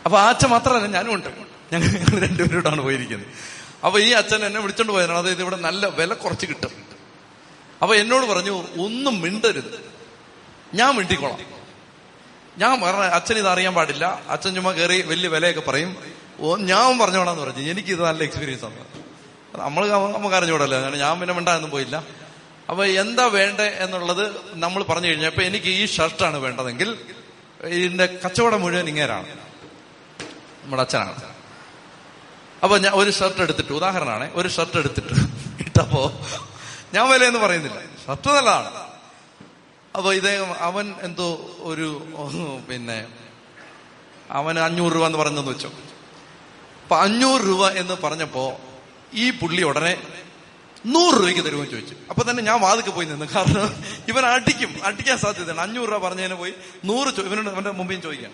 അപ്പൊ 0.05 0.19
ആ 0.19 0.29
അച്ഛൻ 0.29 0.49
മാത്രമല്ല 0.49 0.87
ഞാനും 0.87 1.15
ഉണ്ട്. 1.15 1.29
ഞങ്ങൾ 1.73 2.29
രണ്ടുപേരോടാണ് 2.29 2.81
പോയിരിക്കുന്നത്. 2.81 3.29
അപ്പൊ 3.85 3.99
ഈ 3.99 4.11
അച്ഛൻ 4.11 4.45
എന്നെ 4.45 4.61
വിളിച്ചോണ്ട് 4.61 4.93
പോയതാണ്. 4.93 5.19
അതായത് 5.19 5.41
ഇവിടെ 5.41 5.57
നല്ല 5.57 5.87
വില 5.87 6.15
കുറച്ച് 6.15 6.47
കിട്ടും. 6.47 6.71
അപ്പൊ 7.83 7.95
എന്നോട് 7.95 8.27
പറഞ്ഞു 8.27 8.63
ഒന്നും 8.63 9.21
മിണ്ടരുത്. 9.21 9.91
ഞാൻ 10.75 10.95
മിണ്ടിക്കോളാം. 10.95 11.39
ഞാൻ 12.59 12.81
പറഞ്ഞ 12.81 13.01
അച്ഛൻ 13.01 13.39
ഇത് 13.39 13.49
അറിയാൻ 13.49 13.75
പാടില്ല. 13.75 14.23
അച്ഛൻ 14.29 14.55
ചുമ്മാ 14.55 14.73
കയറി 14.73 15.03
വലിയ 15.03 15.29
വിലയൊക്കെ 15.29 15.61
പറയും. 15.61 15.97
ഞാൻ 16.41 16.99
പറഞ്ഞോടാന്ന് 16.99 17.43
പറഞ്ഞു. 17.43 17.71
എനിക്ക് 17.71 17.89
ഇത് 17.89 18.05
നല്ല 18.05 18.23
എക്സ്പീരിയൻസ് 18.23 18.65
ആണ്. 18.65 18.87
നമ്മൾ 19.57 19.89
നമുക്ക് 19.89 20.37
അറിഞ്ഞുകൂടല്ലോ. 20.37 20.91
ഞാൻ 20.91 21.21
പിന്നെ 21.21 21.35
മിണ്ടാന്നും 21.35 21.71
പോയില്ല. 21.71 22.05
അപ്പൊ 22.71 22.85
എന്താ 22.85 23.27
വേണ്ടേ 23.27 23.65
എന്നുള്ളത് 23.65 24.33
നമ്മൾ 24.53 24.83
പറഞ്ഞു 24.83 25.07
കഴിഞ്ഞപ്പോ 25.07 25.43
എനിക്ക് 25.43 25.67
ഈ 25.67 25.87
ഷർട്ടാണ് 25.87 26.37
വേണ്ടതെങ്കിൽ 26.37 26.99
ഇതിന്റെ 27.65 28.19
കച്ചവടം 28.25 28.61
മുഴുവൻ 28.61 28.89
ഇങ്ങേരാണ്. 28.89 29.29
നമ്മുടെ 30.63 30.83
അച്ഛനാണ്. 30.83 31.23
അപ്പൊ 32.63 32.79
ഞാൻ 32.79 32.93
ഒരു 32.95 33.11
ഷർട്ട് 33.11 33.41
എടുത്തിട്ട്. 33.41 33.73
ഉദാഹരണമാണ് 33.73 34.31
ഒരു 34.35 34.49
ഷർട്ട് 34.49 34.77
എടുത്തിട്ട്. 34.77 35.15
ഇട്ടപ്പോ 35.63 36.21
ഞാൻ 36.95 37.09
വിലയെന്ന് 37.09 37.39
പറയുന്നില്ല. 37.39 37.81
ഷർട്ട് 38.07 38.29
നല്ലതാണ്. 38.29 38.89
അപ്പൊ 39.97 40.13
ഇദ്ദേഹം 40.13 40.55
അവൻ 40.59 40.95
എന്തോ 41.03 41.51
ഒരു 41.59 42.05
പിന്നെ 42.71 43.07
അവന് 44.31 44.59
അഞ്ഞൂറ് 44.59 44.93
രൂപ 44.95 45.07
എന്ന് 45.07 45.19
പറഞ്ഞെന്ന് 45.19 45.51
വെച്ചോ. 45.51 45.71
അപ്പൊ 46.89 47.01
അഞ്ഞൂറ് 47.01 47.41
രൂപ 47.41 47.69
എന്ന് 47.69 47.95
പറഞ്ഞപ്പോ 48.03 48.61
ഈ 49.15 49.31
പുള്ളി 49.31 49.63
ഉടനെ 49.63 50.03
നൂറ് 50.87 51.15
രൂപയ്ക്ക് 51.15 51.41
തരുമെന്ന് 51.41 51.71
ചോദിച്ചു. 51.71 51.95
അപ്പൊ 52.11 52.31
തന്നെ 52.31 52.43
ഞാൻ 52.43 52.61
വാതിക്ക് 52.61 52.89
പോയി 52.89 53.07
നിന്ന്. 53.07 53.27
കാരണം 53.27 53.75
ഇവൻ 54.09 54.27
അടിക്കും. 54.27 54.81
അടിക്കാൻ 54.85 55.19
സാധ്യതയാണ് 55.19 55.61
അഞ്ഞൂറ് 55.61 55.89
രൂപ 55.89 55.99
പറഞ്ഞതിന് 55.99 56.35
പോയി 56.35 56.53
നൂറ് 56.85 57.21
ഇവനോട് 57.21 57.49
അവന്റെ 57.49 57.71
മുമ്പിൽ 57.71 58.01
ചോദിക്കാം. 58.01 58.33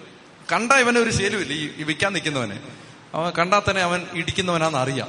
കണ്ട 0.53 0.73
ഇവനെ 0.73 1.01
ഒരു 1.01 1.11
ശേലുമില്ല 1.11 1.53
ഈ 1.53 1.83
വിൽക്കാൻ 1.83 2.13
നിൽക്കുന്നവനെ. 2.13 2.61
അവൻ 3.15 3.31
കണ്ടാൽ 3.31 3.63
തന്നെ 3.71 3.83
അവൻ 3.83 4.07
ഇടിക്കുന്നവനാന്ന് 4.13 4.79
അറിയാം. 4.79 5.09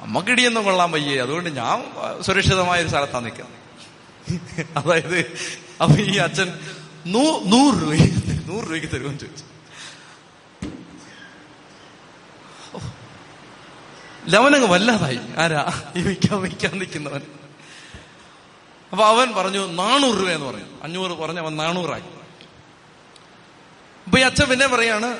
നമുക്ക് 0.00 0.30
ഇടിയൊന്നും 0.30 0.64
കൊള്ളാൻ 0.64 0.90
വയ്യേ. 0.90 1.22
അതുകൊണ്ട് 1.22 1.50
ഞാൻ 1.50 1.84
സുരക്ഷിതമായ 2.22 2.80
ഒരു 2.80 2.88
സ്ഥലത്താണ് 2.88 3.24
നിൽക്കുന്നത് 3.24 3.58
അതായത് 4.76 5.18
അപ്പൊ 5.82 5.96
ഈ 5.96 6.16
അച്ഛൻ 6.16 6.58
നൂറ് 7.06 7.74
രൂപ 7.82 7.92
നൂറ് 8.46 8.64
രൂപയ്ക്ക് 8.64 8.88
തരുമെന്ന് 8.88 9.18
ചോദിച്ചു. 9.18 9.49
ലവനങ്ങ് 14.28 14.68
വല്ലാതായി. 14.68 15.18
ആരാ? 15.38 15.92
ഈ 15.96 16.02
വിൽക്കാൻ 16.02 16.42
വിൽക്കാൻ 16.42 16.78
നിൽക്കുന്നവൻ. 16.78 17.20
അപ്പൊ 18.90 19.04
അവൻ 19.04 19.34
പറഞ്ഞു 19.34 19.72
നാനൂറ് 19.72 20.18
രൂപ 20.18 20.28
എന്ന് 20.28 20.46
പറഞ്ഞു. 20.46 20.64
അഞ്ഞൂറ് 20.82 21.10
പറഞ്ഞു 21.10 21.40
അവൻ 21.40 21.56
നാനൂറായി. 21.56 22.02
അപ്പൊ 24.04 24.18
ഈ 24.18 24.22
അച്ഛൻ 24.22 24.48
പിന്നെ 24.48 24.66
പറയാണ് 24.66 25.18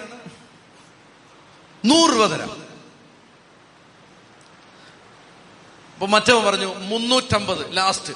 നൂറ് 1.85 2.11
രൂപ 2.11 2.27
തരാം. 2.27 2.51
അപ്പൊ 5.95 6.07
മറ്റവൻ 6.07 6.45
പറഞ്ഞു 6.45 6.75
മുന്നൂറ്റമ്പത് 6.75 7.77
ലാസ്റ്റ് 7.77 8.15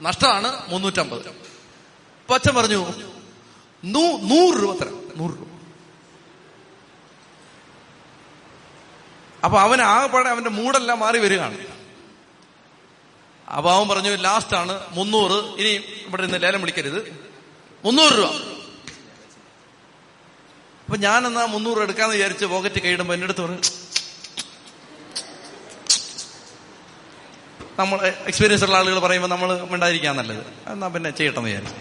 നഷ്ടമാണ് 0.00 0.62
മുന്നൂറ്റമ്പത്. 0.68 1.28
അപ്പൊ 1.28 2.34
അച്ഛൻ 2.34 2.54
പറഞ്ഞു 2.54 2.86
നൂറ് 3.84 4.62
രൂപ 4.62 4.78
തരാം. 4.78 5.08
നൂറ് 5.16 5.30
രൂപ. 5.30 5.53
അപ്പൊ 9.44 9.60
അവൻ 9.60 9.80
ആകെപ്പാടെ 9.80 10.28
അവന്റെ 10.28 10.50
മൂടെല്ലാം 10.50 10.98
മാറി 10.98 11.18
വരികയാണ്. 11.18 11.58
അപ്പൊ 13.48 13.72
അവൻ 13.72 13.88
പറഞ്ഞു 13.88 14.16
ലാസ്റ്റ് 14.16 14.56
ആണ് 14.56 14.80
മുന്നൂറ്. 14.90 15.32
ഇനി 15.32 15.68
ഇവിടെ 16.06 16.22
നിന്ന് 16.22 16.42
ലേലം 16.42 16.60
വിളിക്കരുത്. 16.60 17.30
മുന്നൂറ് 17.84 18.12
രൂപ. 18.12 18.30
അപ്പൊ 20.84 20.96
ഞാൻ 20.96 21.26
എന്നാ 21.26 21.44
മുന്നൂറ് 21.44 21.78
എടുക്കാന്ന് 21.78 22.14
വിചാരിച്ച് 22.14 22.44
പോക്കറ്റ് 22.44 22.82
കൈയിടുമ്പോ 22.82 23.14
എന്റെ 23.14 23.24
അടുത്ത് 23.24 23.40
പറഞ്ഞു 23.40 23.58
നമ്മൾ 27.78 28.06
എക്സ്പീരിയൻസ് 28.06 28.64
ഉള്ള 28.64 28.76
ആളുകൾ 28.76 28.98
പറയുമ്പോൾ 28.98 29.28
നമ്മൾ 29.28 29.62
മിണ്ടായിരിക്കാൻ 29.62 30.16
നല്ലത്. 30.16 30.46
എന്നാ 30.66 30.88
പിന്നെ 30.88 31.10
ചെയ്യട്ടെന്ന് 31.10 31.48
വിചാരിച്ചു. 31.48 31.76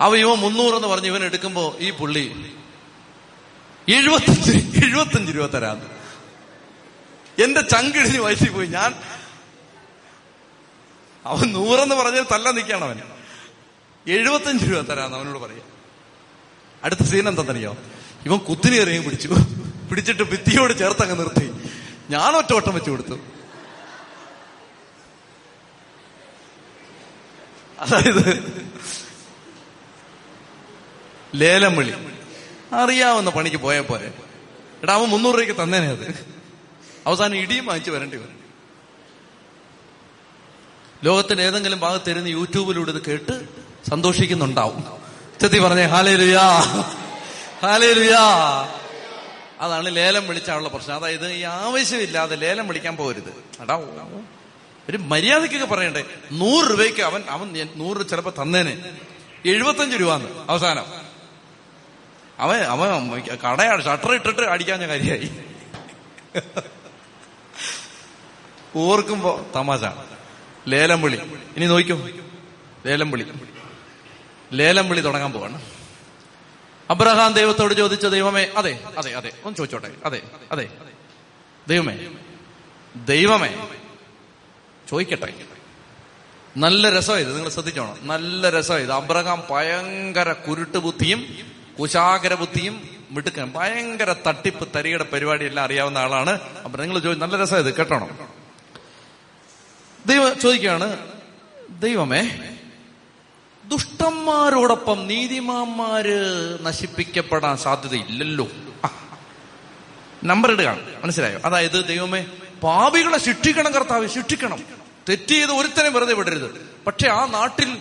അവ 0.00 0.16
ഇവ 0.16 0.34
മുന്നൂറ് 0.34 0.74
എന്ന് 0.74 0.88
പറഞ്ഞു 0.88 1.06
ഇവൻ 1.06 1.24
എടുക്കുമ്പോ 1.24 1.76
ഈ 1.78 1.90
പുള്ളി 1.90 2.54
എഴുപത്തഞ്ച് 3.88 4.52
എഴുപത്തഞ്ച് 4.86 5.32
രൂപ 5.36 5.46
തരാന്ന്. 5.46 5.97
എന്റെ 7.44 7.60
ചങ്കിഴിഞ്ഞ് 7.60 8.18
വയസ്സിൽ 8.18 8.50
പോയി. 8.50 8.66
ഞാൻ 8.66 8.94
അവൻ 11.24 11.52
നൂറെന്ന് 11.52 11.94
പറഞ്ഞാൽ 11.94 12.26
തല്ല 12.32 12.50
നിൽക്കുകയാണ് 12.50 12.84
അവൻ. 12.84 13.00
എഴുപത്തഞ്ച് 14.06 14.64
രൂപ 14.64 14.80
തരാന്ന് 14.80 15.16
അവനോട് 15.16 15.38
പറയാം. 15.38 15.62
അടുത്ത 16.84 17.00
സീൻ 17.00 17.28
എന്താണെന്നറിയോ? 17.28 17.76
ഇവൻ 18.26 18.38
കുത്തിനി 18.38 18.76
എറിയും 18.76 19.04
പിടിച്ചു. 19.04 19.28
പിടിച്ചിട്ട് 19.90 20.22
ഭിത്തിയോട് 20.22 20.78
ചേർത്ത് 20.78 21.02
അങ്ങ് 21.02 21.18
നിർത്തി. 21.18 21.52
ഞാൻ 22.10 22.36
ഒറ്റ 22.36 22.52
ഓട്ടം 22.52 22.74
വെച്ചു 22.74 22.90
കൊടുത്തു. 22.90 23.18
അതായത് 27.78 28.24
ലേലം 31.34 31.76
വിളി. 31.76 31.94
അറിയാവുന്ന 32.72 33.30
പണിക്ക് 33.30 33.56
പോയ 33.56 33.80
പോലെ 33.80 34.12
എടാ 34.82 34.94
അവൻ 34.94 35.08
മുന്നൂറ് 35.08 35.34
രൂപയ്ക്ക് 35.34 35.62
തന്നേനെ 35.62 35.86
അത്. 35.86 36.37
അവസാനം 37.08 37.36
ഇടിയും 37.36 37.66
വാങ്ങിച്ചു 37.66 37.90
വരേണ്ടി 37.90 38.16
വരും. 38.16 38.38
ലോകത്തിന്റെ 41.04 41.42
ഏതെങ്കിലും 41.42 41.80
ഭാഗത്ത് 41.80 42.10
ഇരുന്ന് 42.10 42.30
യൂട്യൂബിലൂടെ 42.30 42.90
ഇത് 42.90 43.02
കേട്ട് 43.04 43.48
സന്തോഷിക്കുന്നുണ്ടാവും. 43.90 44.84
ചെത്തി 45.40 45.58
പറഞ്ഞേ 45.58 45.84
ഹാലേ 45.84 46.14
ലുയാ 46.14 46.48
ഹാലേ 47.60 47.92
ലുയാ 47.92 48.24
അതാണ് 49.60 49.96
ലേലം 49.96 50.28
വിളിച്ചാനുള്ള 50.28 50.68
പ്രശ്നം. 50.68 50.96
അതായത് 50.96 51.32
ഈ 51.32 51.42
ആവശ്യമില്ലാതെ 51.42 52.36
ലേലം 52.36 52.68
വിളിക്കാൻ 52.68 52.96
പോകരുത്. 52.96 53.32
അടാ 53.60 53.74
ഒരു 54.88 54.96
മര്യാദക്കൊക്കെ 54.96 55.66
പറയണ്ടേ. 55.66 56.04
നൂറ് 56.32 56.70
രൂപയ്ക്ക് 56.70 57.00
അവൻ 57.00 57.22
അവൻ 57.28 57.68
നൂറ് 57.76 58.08
ചിലപ്പോ 58.08 58.32
തന്നേനെ. 58.42 58.92
എഴുപത്തഞ്ച് 59.46 59.96
രൂപന്ന് 59.96 60.28
അവസാനം. 60.48 60.84
അവൻ 62.38 62.60
അവൻ 62.60 63.10
കടയാണ് 63.20 63.84
ഷട്ടർ 63.84 64.12
ഇട്ടിട്ട് 64.12 64.40
അടിക്കാഞ്ഞ 64.40 64.86
കാര്യമായി 64.86 65.30
ഓർക്കുമ്പോ 68.76 69.46
തമാശ 69.56 69.80
ലേലം 70.68 71.02
വിളി 71.02 71.16
ഇനി 71.56 71.66
നോക്കൂ. 71.66 72.08
ലേലം 72.86 73.10
വിളി 73.10 73.26
ലേലം 74.52 74.88
വിളി 74.88 75.00
തുടങ്ങാൻ 75.00 75.32
പോവാണ്. 75.32 75.62
അബ്രഹാം 76.90 77.32
ദൈവത്തോട് 77.32 77.74
ചോദിച്ച 77.74 78.06
ദൈവമേ 78.06 78.46
അതെ 78.56 78.84
അതെ 78.98 79.14
അതെ. 79.14 79.32
ഒന്ന് 79.44 79.56
ചോദിച്ചോട്ടെ. 79.56 79.94
അതെ 80.04 80.22
അതെ. 80.52 80.70
ദൈവമേ 81.68 82.08
ദൈവമേ 82.96 83.68
ചോദിക്കട്ടെ. 84.90 85.34
നല്ല 86.56 86.90
രസമായത് 86.90 87.34
നിങ്ങൾ 87.34 87.50
ശ്രദ്ധിച്ചോണം. 87.50 87.98
നല്ല 88.02 88.50
രസമായത് 88.50 88.92
അബ്രഹാം 88.92 89.42
ഭയങ്കര 89.50 90.32
കുരുട്ട് 90.32 90.78
ബുദ്ധിയും 90.78 91.26
കുശാകര 91.80 92.34
ബുദ്ധിയും 92.34 92.98
മിടുക്കൻ 93.10 93.52
ഭയങ്കര 93.52 94.14
തട്ടിപ്പ് 94.26 94.68
തരികയുടെ 94.74 95.04
പരിപാടി 95.04 95.44
എല്ലാം 95.44 95.64
അറിയാവുന്ന 95.64 95.98
ആളാണ്. 95.98 96.40
അപ്പൊ 96.64 96.78
നിങ്ങൾ 96.78 96.98
ചോദിച്ചു 96.98 97.24
നല്ല 97.24 97.42
രസമായത് 97.42 97.74
കേട്ടോണം. 97.74 98.37
ദൈവം 100.08 100.40
ചോദിക്കുകയാണ് 100.40 100.98
ദൈവമേ 101.80 102.30
ദുഷ്ടന്മാരോടൊപ്പം 103.64 105.06
നീതിമാന്മാര് 105.06 106.58
നശിപ്പിക്കപ്പെടാൻ 106.62 107.56
സാധ്യതയില്ലല്ലോ. 107.56 108.48
നമ്പർ 110.24 110.50
ഇടുകയാണ്. 110.50 111.02
മനസ്സിലായോ? 111.02 111.40
അതായത് 111.44 111.88
ദൈവമേ 111.88 112.26
പാപികളെ 112.62 113.18
ശിക്ഷിക്കണം 113.18 113.72
കർത്താവ് 113.72 114.06
ശിക്ഷിക്കണം. 114.06 114.58
തെറ്റ് 115.08 115.28
ചെയ്ത് 115.28 115.52
ഒരുത്തനെ 115.52 115.88
വെറുതെ 115.88 116.14
വിടരുത്. 116.14 116.70
പക്ഷെ 116.86 117.08
ആ 117.08 117.26
നാട്ടിൽ 117.26 117.78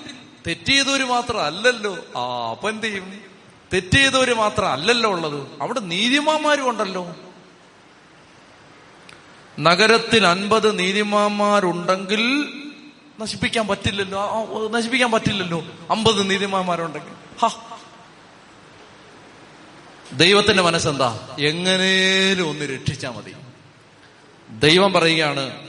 തെറ്റ് 0.48 0.66
ചെയ്തവര് 0.66 1.04
മാത്രം 1.04 1.42
അല്ലല്ലോ. 1.42 1.98
ആ 2.18 2.50
അപ്പൊ 2.52 2.70
എന്ത് 2.70 2.86
ചെയ്യും? 2.86 3.22
തെറ്റ് 3.74 3.88
ചെയ്തവര് 3.88 4.34
മാത്രം 4.34 4.68
അല്ലല്ലോ 4.68 5.12
ഉള്ളത്. 5.12 5.48
അവിടെ 5.62 5.80
നീതിമാന്മാരും 5.80 6.70
ഉണ്ടല്ലോ. 6.70 7.16
നഗരത്തിൽ 9.60 10.26
അൻപത് 10.26 10.80
നീതിമാന്മാരുണ്ടെങ്കിൽ 10.80 12.54
നശിപ്പിക്കാൻ 13.20 13.68
പറ്റില്ലല്ലോ. 13.68 14.68
നശിപ്പിക്കാൻ 14.68 15.12
പറ്റില്ലല്ലോ. 15.12 15.64
അമ്പത് 15.90 16.30
നീതിമാന്മാരുണ്ടെങ്കിൽ. 16.30 17.46
ഹ. 17.46 17.60
ദൈവത്തിന്റെ 20.14 20.64
മനസ്സെന്താ? 20.64 21.38
എങ്ങനേലും 21.40 22.50
ഒന്ന് 22.50 22.66
രക്ഷിച്ചാ 22.66 23.10
മതി. 23.10 23.36
ദൈവം 24.50 24.94
പറയുകയാണ് 24.94 25.68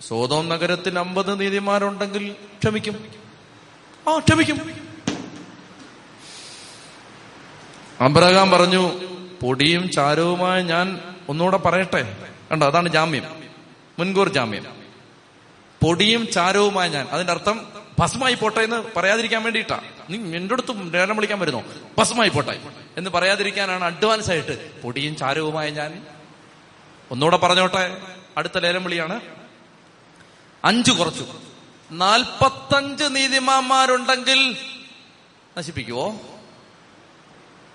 സോതോം 0.00 0.48
നഗരത്തിൽ 0.48 0.98
അമ്പത് 0.98 1.40
നീതിമാരുണ്ടെങ്കിൽ 1.40 2.32
ക്ഷമിക്കും. 2.32 3.08
ആ 4.08 4.18
ക്ഷമിക്കും. 4.18 4.58
അബ്രഹാം 8.00 8.50
പറഞ്ഞു 8.50 8.92
പൊടിയും 9.42 9.90
ചാരവുമായി 9.90 10.62
ഞാൻ 10.62 11.00
ഒന്നുകൂടെ 11.28 11.56
പറയട്ടെ? 11.56 12.29
കണ്ടോ 12.50 12.66
അതാണ് 12.66 12.88
ജാമ്യം. 12.88 13.42
മുൻകൂർ 13.98 14.28
ജാമ്യം. 14.28 14.80
പൊടിയും 15.82 16.30
ചാരവുമായ 16.32 16.88
ഞാൻ 16.88 17.08
അതിന്റെ 17.10 17.32
അർത്ഥം 17.32 17.72
ഭസ്മായി 17.98 18.34
പോട്ടെ 18.34 18.60
എന്ന് 18.60 18.84
പറയാതിരിക്കാൻ 18.96 19.42
വേണ്ടിയിട്ടാ. 19.42 19.80
നീ 20.10 20.36
എന്റെ 20.36 20.54
അടുത്ത് 20.54 20.94
നേരം 20.94 21.16
വിളിക്കാൻ 21.16 21.40
വരുന്നോ? 21.40 21.64
ഭസ്മായി 21.98 22.28
പോട്ടെ 22.28 22.60
എന്ന് 22.96 23.10
പറയാതിരിക്കാനാണ് 23.10 23.84
അഡ്വാൻസ് 23.84 24.30
ആയിട്ട് 24.30 24.82
പൊടിയും 24.82 25.16
ചാരവുമായ 25.16 25.70
ഞാൻ. 25.70 26.06
ഒന്നുകൂടെ 27.10 27.36
പറഞ്ഞോട്ടെ 27.36 28.02
അടുത്ത 28.36 28.58
ലേലം 28.58 28.84
വിളിയാണ്. 28.84 29.20
അഞ്ചു 30.64 30.92
കുറച്ചു. 30.92 31.26
നാൽപ്പത്തഞ്ച് 31.90 33.04
നീതിമാന്മാരുണ്ടെങ്കിൽ 33.10 34.56
നശിപ്പിക്കുവോ? 35.58 36.14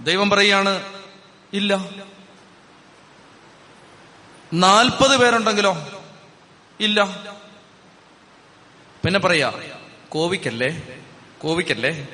ദൈവം 0.01 0.29
പറയാണ് 0.29 0.93
ഇല്ല. 1.53 1.89
നാൽപ്പത് 4.53 5.17
പേരുണ്ടെങ്കിലോ? 5.17 6.03
ഇല്ല. 6.79 7.03
പിന്നെ 9.05 9.19
പറയാ 9.19 9.53
കോവിക്കല്ലേ? 10.09 10.99
കോവിക്കല്ലേ? 11.41 12.07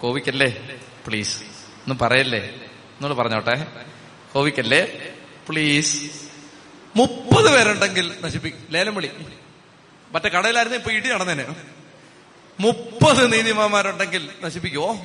കോവിക്കല്ലേ? 0.00 0.78
പ്ലീസ്. 1.06 1.42
ഒന്ന് 1.42 1.94
പറയല്ലേ? 2.00 2.38
എന്നോട് 2.38 3.14
പറഞ്ഞോട്ടെ. 3.14 3.66
കോവിക്കല്ലേ? 4.32 5.12
പ്ലീസ്. 5.48 6.10
മുപ്പത് 6.96 7.56
പേരുണ്ടെങ്കിൽ 7.56 8.16
നശിപ്പിക്കും. 8.20 8.68
ലേലം 8.70 8.94
വിളി. 8.94 9.10
മറ്റേ 10.12 10.28
കടയിലായിരുന്നു 10.28 10.78
ഇപ്പൊ 10.78 10.92
ഇടി 10.92 11.08
നടന്നേനെ. 11.08 11.56
മുപ്പത് 12.60 13.32
നീതിമാന്മാരുണ്ടെങ്കിൽ 13.32 14.30
നശിപ്പിക്കുവോ? 14.42 14.96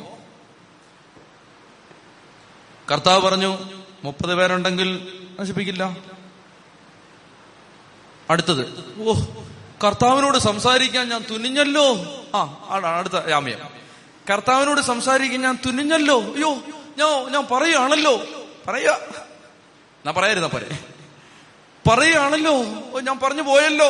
കർത്താവ് 2.92 3.22
പറഞ്ഞു 3.22 3.60
മുപ്പത് 4.04 4.36
പേരുണ്ടെങ്കിൽ 4.36 5.20
നശിപ്പിക്കില്ല. 5.40 5.98
അടുത്തത്. 8.30 8.96
ഓ 9.04 9.14
കർത്താവിനോട് 9.84 10.38
സംസാരിക്കാൻ 10.38 11.10
ഞാൻ 11.10 11.26
തുനിഞ്ഞല്ലോ. 11.32 11.98
ആ 12.36 12.98
അടുത്ത 12.98 13.28
ജാമ്യം 13.28 13.60
കർത്താവിനോട് 14.30 14.82
സംസാരിക്കാൻ 14.82 15.42
ഞാൻ 15.42 15.58
തുനിഞ്ഞല്ലോ. 15.66 16.22
അയ്യോ 16.22 16.56
ഞാൻ 16.98 17.32
ഞാൻ 17.32 17.48
പറയുകയാണല്ലോ. 17.52 18.24
പറയാ 18.68 19.00
ഞാൻ 20.06 20.16
പറയായിരുന്ന 20.16 20.48
പറയ 20.48 20.78
പറയുകയാണല്ലോ. 21.90 22.54
ഞാൻ 23.02 23.20
പറഞ്ഞു 23.20 23.42
പോയല്ലോ. 23.42 23.90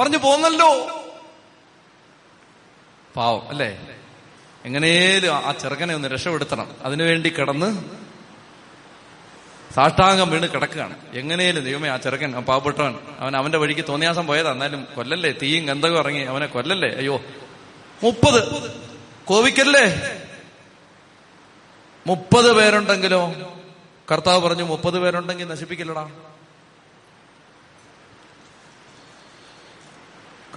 പറഞ്ഞു 0.00 0.18
പോന്നല്ലോ. 0.18 1.02
പാവം 3.16 3.48
അല്ലേ? 3.48 3.80
എങ്ങനെയും 4.64 5.34
ആ 5.34 5.52
ചെറുക്കനെ 5.52 5.94
ഒന്ന് 5.94 6.08
രക്ഷപ്പെടുത്തണം. 6.08 6.74
അതിനുവേണ്ടി 6.84 7.28
കിടന്ന് 7.28 7.99
സാഷ്ടാംഗം 9.74 10.30
വീണ് 10.30 10.48
കിടക്കുകയാണ്. 10.48 10.96
എങ്ങനെയും 11.12 11.60
ദൈവമേ 11.60 11.88
ആ 11.88 11.96
ചെറുക്കൻ 11.96 12.32
പാവപ്പെട്ടവൻ 12.32 12.98
അവൻ 13.18 13.36
അവന്റെ 13.36 13.58
വഴിക്ക് 13.58 13.84
തോന്നിയാസം 13.88 14.26
പോയതാ. 14.26 14.52
എന്നാലും 14.52 14.86
കൊല്ലല്ലേ? 14.96 15.32
തീയും 15.42 15.66
ഗന്ധകം 15.66 15.98
ഇറങ്ങി 15.98 16.20
അവനെ 16.20 16.46
കൊല്ലല്ലേ? 16.46 16.88
അയ്യോ. 16.88 17.20
മുപ്പത്. 18.02 18.72
കോവിക്കല്ലേ? 19.24 20.12
മുപ്പത് 22.06 22.52
പേരുണ്ടെങ്കിലോ? 22.52 23.32
കർത്താവ് 24.12 24.48
പറഞ്ഞു 24.48 24.62
മുപ്പത് 24.62 24.98
പേരുണ്ടെങ്കിൽ 24.98 25.48
നശിപ്പിക്കില്ലടാ. 25.48 26.10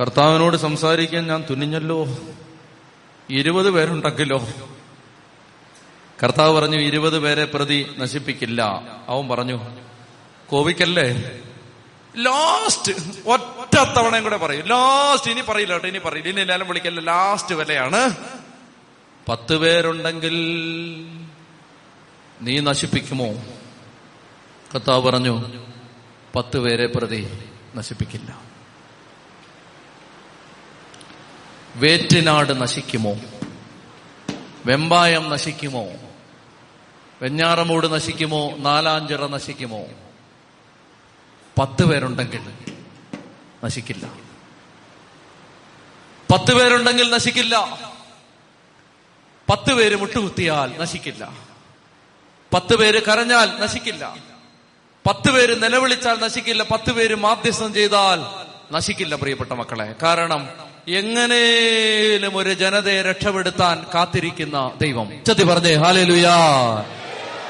കർത്താവിനോട് 0.01 0.57
സംസാരിക്കാൻ 0.57 1.27
ഞാൻ 1.27 1.45
തുനിഞ്ഞല്ലോ. 1.49 2.17
ഇരുപത് 3.29 3.71
പേരുണ്ടെങ്കിലോ? 3.71 4.47
കർത്താവ് 6.23 6.59
പറഞ്ഞു 6.59 6.77
ഇരുപത് 6.77 7.19
പേരെ 7.19 7.45
പ്രതി 7.45 7.95
നശിപ്പിക്കില്ല. 7.97 8.61
അവൻ 9.07 9.27
പറഞ്ഞു 9.27 9.71
കോവിക്കല്ലേ? 10.49 11.41
ലാസ്റ്റ് 12.17 12.91
ഒറ്റ 13.27 13.75
തവണയും 13.97 14.23
കൂടെ 14.23 14.37
പറയും. 14.37 14.65
ലാസ്റ്റ് 14.65 15.31
ഇനി 15.31 15.41
പറയില്ല 15.41 15.73
കേട്ടോ 15.73 15.87
ഇനി 15.87 15.97
പറയില്ല. 15.97 16.29
ഇനി 16.29 16.41
എല്ലാവരും 16.41 16.67
വിളിക്കല്ല 16.67 16.99
ലാസ്റ്റ് 16.99 17.55
വിലയാണ് 17.55 18.15
പത്ത് 19.29 19.57
പേരുണ്ടെങ്കിൽ 19.57 20.35
നീ 22.41 22.59
നശിപ്പിക്കുമോ? 22.59 23.27
കർത്താവ് 24.75 25.01
പറഞ്ഞു 25.01 25.51
പത്ത് 26.35 26.57
പേരെ 26.57 26.85
പ്രതി 26.85 27.27
നശിപ്പിക്കില്ല. 27.75 28.41
വേറ്റിനാട് 31.75 32.61
നശിക്കുമോ? 32.61 33.15
വെമ്പായം 34.65 35.29
നശിക്കുമോ? 35.29 35.87
വെഞ്ഞാറമൂട് 37.23 37.93
നശിക്കുമോ? 37.93 38.55
നാലാഞ്ചിറ 38.57 39.27
നശിക്കുമോ? 39.27 39.85
പത്ത് 41.59 41.85
പേരുണ്ടെങ്കിൽ 41.85 42.41
നശിക്കില്ല. 43.63 44.07
പത്ത് 46.33 46.53
പേരുണ്ടെങ്കിൽ 46.55 47.11
നശിക്കില്ല. 47.11 47.79
പത്ത് 49.49 49.73
പേര് 49.73 49.95
മുട്ടുകുത്തിയാൽ 49.95 50.79
നശിക്കില്ല. 50.79 51.31
പത്ത് 52.53 52.75
പേര് 52.75 53.05
കരഞ്ഞാൽ 53.05 53.59
നശിക്കില്ല. 53.59 54.15
പത്ത് 55.07 55.31
പേര് 55.31 55.63
നിലവിളിച്ചാൽ 55.63 56.15
നശിക്കില്ല. 56.19 56.63
പത്ത് 56.63 56.91
പേര് 56.91 57.15
മാധ്യസ്ഥം 57.15 57.73
ചെയ്താൽ 57.73 58.19
നശിക്കില്ല 58.73 59.15
പ്രിയപ്പെട്ട 59.15 59.51
മക്കളെ. 59.51 59.95
കാരണം 60.03 60.49
എങ്ങനെയും 60.87 62.37
ഒരു 62.37 62.53
ജനതയെ 62.53 63.01
രക്ഷപ്പെടുത്താൻ 63.01 63.85
കാത്തിരിക്കുന്ന 63.95 64.71
ദൈവം. 64.81 65.23
ചതി 65.27 65.43
പറഞ്ഞേ. 65.43 65.73
ഹാലേലുയാ 65.73 66.35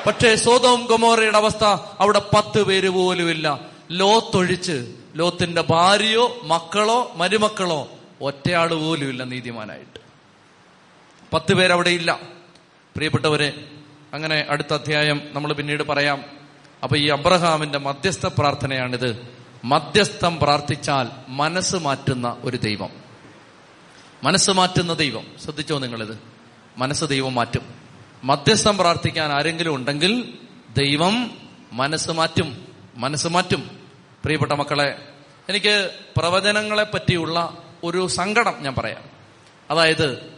പക്ഷേ 0.07 0.35
സോതോം 0.35 0.85
ഗൊമോറയുടെ 0.85 1.37
അവസ്ഥ 1.37 1.63
അവിടെ 1.99 2.19
പത്ത് 2.19 2.63
പേര് 2.63 2.89
പോലുമില്ല 2.89 3.59
ലോത്തൊഴിച്ച് 3.91 4.95
ലോത്തിന്റെ 5.15 5.61
ഭാര്യയോ 5.61 6.39
മക്കളോ 6.43 7.11
മരുമക്കളോ 7.15 7.87
ഒറ്റയാൾ 8.21 8.73
പോലുമില്ല 8.73 9.23
നീതിമാനായിട്ട്. 9.23 9.99
പത്ത് 11.33 11.53
പേരവിടെ 11.53 11.89
ഇല്ല. 11.89 12.19
പ്രിയപ്പെട്ടവരെ 12.95 13.65
അങ്ങനെ 14.13 14.45
അടുത്ത 14.49 14.73
അധ്യായം 14.73 15.21
നമ്മൾ 15.33 15.53
പിന്നീട് 15.53 15.83
പറയാം. 15.83 16.23
അപ്പൊ 16.83 16.97
ഈ 16.97 17.07
അബ്രഹാമിന്റെ 17.07 17.79
മധ്യസ്ഥ 17.79 18.25
പ്രാർത്ഥനയാണിത്. 18.25 19.27
മധ്യസ്ഥം 19.65 20.39
പ്രാർത്ഥിച്ചാൽ 20.39 21.07
മനസ്സ് 21.27 21.75
മാറ്റുന്ന 21.75 22.37
ഒരു 22.43 22.57
ദൈവം. 22.57 22.89
മനസ്സ് 24.23 24.51
മാറ്റുന്ന 24.51 24.93
ദൈവം. 24.93 25.27
ശ്രദ്ധിച്ചോ 25.43 25.79
നിങ്ങളിത്? 25.79 26.19
മനസ്സ് 26.77 27.05
ദൈവം 27.05 27.35
മാറ്റും. 27.35 27.82
മധ്യസ്ഥം 28.23 28.77
പ്രാർത്ഥിക്കാൻ 28.77 29.31
ആരെങ്കിലും 29.31 29.75
ഉണ്ടെങ്കിൽ 29.75 30.37
ദൈവം 30.77 31.37
മനസ്സ് 31.71 32.11
മാറ്റും 32.11 32.67
മനസ്സ് 32.95 33.27
മാറ്റും. 33.27 33.89
പ്രിയപ്പെട്ട 34.23 34.51
മക്കളെ 34.51 35.07
എനിക്ക് 35.49 35.91
പ്രവചനങ്ങളെ 36.17 36.83
പറ്റിയുള്ള 36.83 37.57
ഒരു 37.83 38.07
സങ്കടം 38.07 38.55
ഞാൻ 38.59 38.75
പറയാം. 38.75 39.03
അതായത് 39.71 40.33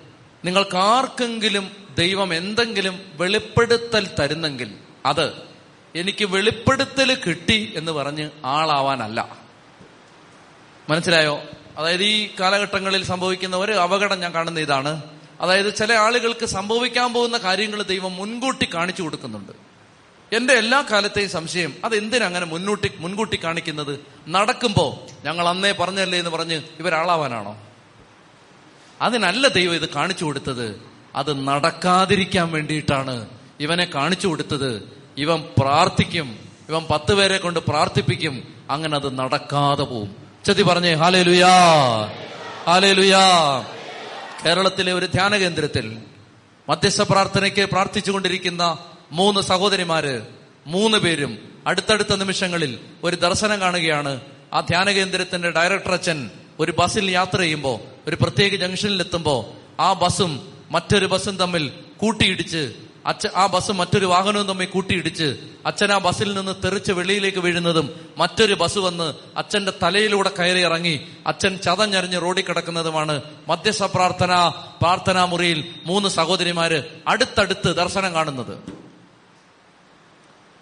നിങ്ങൾക്ക് 0.46 0.78
ആർക്കെങ്കിലും 0.78 1.72
ദൈവം 1.98 2.34
എന്തെങ്കിലും 2.34 3.02
വെളിപ്പെടുത്തൽ 3.14 4.10
തരുന്നെങ്കിൽ 4.20 4.74
അത് 5.06 5.42
എനിക്ക് 5.96 6.26
വെളിപ്പെടുത്തൽ 6.26 7.16
കിട്ടി 7.28 7.74
എന്ന് 7.76 7.92
പറഞ്ഞ് 7.92 8.30
ആളാവാനല്ല. 8.46 9.38
മനസ്സിലായോ? 10.90 11.42
അതായത് 11.78 12.04
ഈ 12.04 12.30
കാലഘട്ടങ്ങളിൽ 12.40 13.04
സംഭവിക്കുന്ന 13.04 13.56
ഒരു 13.56 13.72
അപകടം 13.72 14.20
ഞാൻ 14.20 14.34
കാണുന്ന 14.34 14.60
ഇതാണ്. 14.60 15.02
അതായത് 15.42 15.76
ചില 15.76 15.94
ആളുകൾക്ക് 15.94 16.46
സംഭവിക്കാൻ 16.46 17.14
പോകുന്ന 17.14 17.38
കാര്യങ്ങൾ 17.38 17.84
ദൈവം 17.84 18.16
മുൻകൂട്ടി 18.16 18.70
കാണിച്ചു 18.74 19.04
കൊടുക്കുന്നുണ്ട്. 19.04 19.52
എന്റെ 20.36 20.54
എല്ലാ 20.54 20.86
കാലത്തെയും 20.92 21.30
സംശയം 21.30 21.74
അത് 21.86 21.96
എന്തിനങ്ങനെ 21.96 22.46
മുന്നൂട്ടി 22.46 22.92
മുൻകൂട്ടി 22.98 23.40
കാണിക്കുന്നത്? 23.44 24.00
നടക്കുമ്പോ 24.30 25.06
ഞങ്ങൾ 25.26 25.48
അന്നേ 25.48 25.72
പറഞ്ഞല്ലേ 25.72 26.20
എന്ന് 26.20 26.32
പറഞ്ഞ് 26.32 26.62
ഇവരാളാവാനാണോ? 26.80 27.58
അതിനല്ല 29.02 29.48
ദൈവം 29.48 29.76
ഇത് 29.76 29.90
കാണിച്ചു 29.90 30.26
കൊടുത്തത്. 30.26 30.82
അത് 31.16 31.48
നടക്കാതിരിക്കാൻ 31.48 32.52
വേണ്ടിയിട്ടാണ് 32.52 33.30
ഇവനെ 33.60 33.88
കാണിച്ചു 33.96 34.28
കൊടുത്തത്. 34.28 34.92
ഇവൻ 35.18 35.44
പ്രാർത്ഥിക്കും. 35.58 36.40
ഇവൻ 36.70 36.86
പത്ത് 36.92 37.14
പേരെ 37.16 37.38
കൊണ്ട് 37.38 37.60
പ്രാർത്ഥിപ്പിക്കും. 37.60 38.56
അങ്ങനെ 38.70 38.96
അത് 38.96 39.20
നടക്കാതെ 39.20 39.84
പോവും. 39.84 40.16
ചതി 40.46 40.64
പറഞ്ഞേ 40.64 40.94
ഹാലേ 40.94 41.24
ലുയാ 41.24 41.50
ഹാലേ 42.66 42.94
ലുയാ 42.94 43.22
കേരളത്തിലെ 44.44 44.94
ഒരു 44.94 45.06
ധ്യാന 45.06 45.38
കേന്ദ്രത്തിൽ 45.38 45.98
മധ്യസ്ഥ 46.70 47.02
പ്രാർത്ഥനയ്ക്ക് 47.02 47.66
പ്രാർത്ഥിച്ചുകൊണ്ടിരിക്കുന്ന 47.66 48.78
മൂന്ന് 49.12 49.42
സഹോദരിമാര് 49.42 50.22
മൂന്ന് 50.68 50.98
പേരും 50.98 51.38
അടുത്തടുത്ത 51.68 52.16
നിമിഷങ്ങളിൽ 52.16 52.80
ഒരു 53.04 53.16
ദർശനം 53.16 53.62
കാണുകയാണ്. 53.62 54.22
ആ 54.54 54.60
ധ്യാന 54.60 54.92
കേന്ദ്രത്തിന്റെ 54.92 55.50
ഡയറക്ടർ 55.52 55.92
അച്ഛൻ 55.92 56.30
ഒരു 56.60 56.72
ബസ്സിൽ 56.72 57.12
യാത്ര 57.12 57.40
ചെയ്യുമ്പോൾ 57.40 57.80
ഒരു 58.10 58.16
പ്രത്യേക 58.16 58.56
ജംഗ്ഷനിൽ 58.56 59.00
എത്തുമ്പോൾ 59.02 59.40
ആ 59.82 59.94
ബസ്സും 59.94 60.54
മറ്റൊരു 60.72 61.06
ബസ്സും 61.06 61.38
തമ്മിൽ 61.38 61.72
കൂട്ടിയിടിച്ച് 61.98 62.74
അച്ഛൻ 63.06 63.30
ആ 63.36 63.46
ബസ് 63.46 63.72
മറ്റൊരു 63.72 64.06
വാഹനവും 64.06 64.48
തമ്മിൽ 64.48 64.66
കൂട്ടിയിടിച്ച് 64.66 65.38
അച്ഛൻ 65.66 65.92
ആ 65.92 65.98
ബസ്സിൽ 65.98 66.34
നിന്ന് 66.34 66.64
തെറിച്ച് 66.64 66.92
വെളിയിലേക്ക് 66.92 67.38
വീഴുന്നതും 67.38 68.10
മറ്റൊരു 68.18 68.54
ബസ് 68.54 68.78
വന്ന് 68.78 69.14
അച്ഛന്റെ 69.38 69.74
തലയിലൂടെ 69.84 70.32
കയറി 70.40 70.60
ഇറങ്ങി 70.60 71.08
അച്ഛൻ 71.28 71.58
ചതഞ്ഞറിഞ്ഞ് 71.58 72.22
റോഡിൽ 72.22 72.44
കിടക്കുന്നതുമാണ് 72.44 73.22
മധ്യസ്ഥ 73.48 73.84
പ്രാർത്ഥന 73.84 74.52
പ്രാർത്ഥനാ 74.82 75.26
മുറിയിൽ 75.26 75.76
മൂന്ന് 75.86 76.10
സഹോദരിമാര് 76.10 76.84
അടുത്തടുത്ത് 77.08 77.76
ദർശനം 77.76 78.14
കാണുന്നത്. 78.14 78.58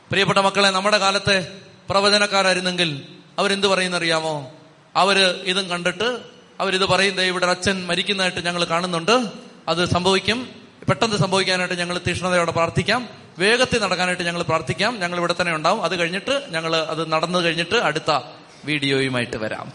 പ്രിയപ്പെട്ട 0.09 0.39
മക്കളെ 0.39 0.69
നമ്മുടെ 0.69 0.97
കാലത്തെ 0.97 1.47
പ്രവചനക്കാരായിരുന്നെങ്കിൽ 1.89 3.01
അവരെന്ത് 3.39 3.67
പറയുന്നറിയാമോ? 3.67 4.51
അവർ 4.95 5.41
ഇതും 5.43 5.69
കണ്ടിട്ട് 5.69 6.19
അവരിത് 6.59 6.85
പറയുന്നത് 6.85 7.25
ഇവിടെ 7.25 7.45
അച്ഛൻ 7.45 7.85
മരിക്കുന്നതായിട്ട് 7.85 8.45
ഞങ്ങൾ 8.45 8.63
കാണുന്നുണ്ട്. 8.63 9.25
അത് 9.67 9.85
സംഭവിക്കും. 9.85 10.62
പെട്ടെന്ന് 10.89 11.15
സംഭവിക്കാനായിട്ട് 11.15 11.75
ഞങ്ങൾ 11.75 12.01
തീഷ്ണതയോടെ 12.07 12.51
പ്രാർത്ഥിക്കാം. 12.51 13.09
വേഗത്തിൽ 13.39 13.81
നടക്കാനായിട്ട് 13.81 14.23
ഞങ്ങൾ 14.23 14.41
പ്രാർത്ഥിക്കാം. 14.41 14.99
ഞങ്ങൾ 14.99 15.17
ഇവിടെ 15.17 15.36
തന്നെ 15.41 15.53
ഉണ്ടാവും. 15.53 15.84
അത് 15.84 15.99
കഴിഞ്ഞിട്ട് 15.99 16.43
ഞങ്ങൾ 16.49 16.75
അത് 16.75 17.11
നടന്നു 17.11 17.39
കഴിഞ്ഞിട്ട് 17.39 17.75
അടുത്ത 17.75 18.19
വീഡിയോയുമായിട്ട് 18.65 19.38
വരാം. 19.38 19.71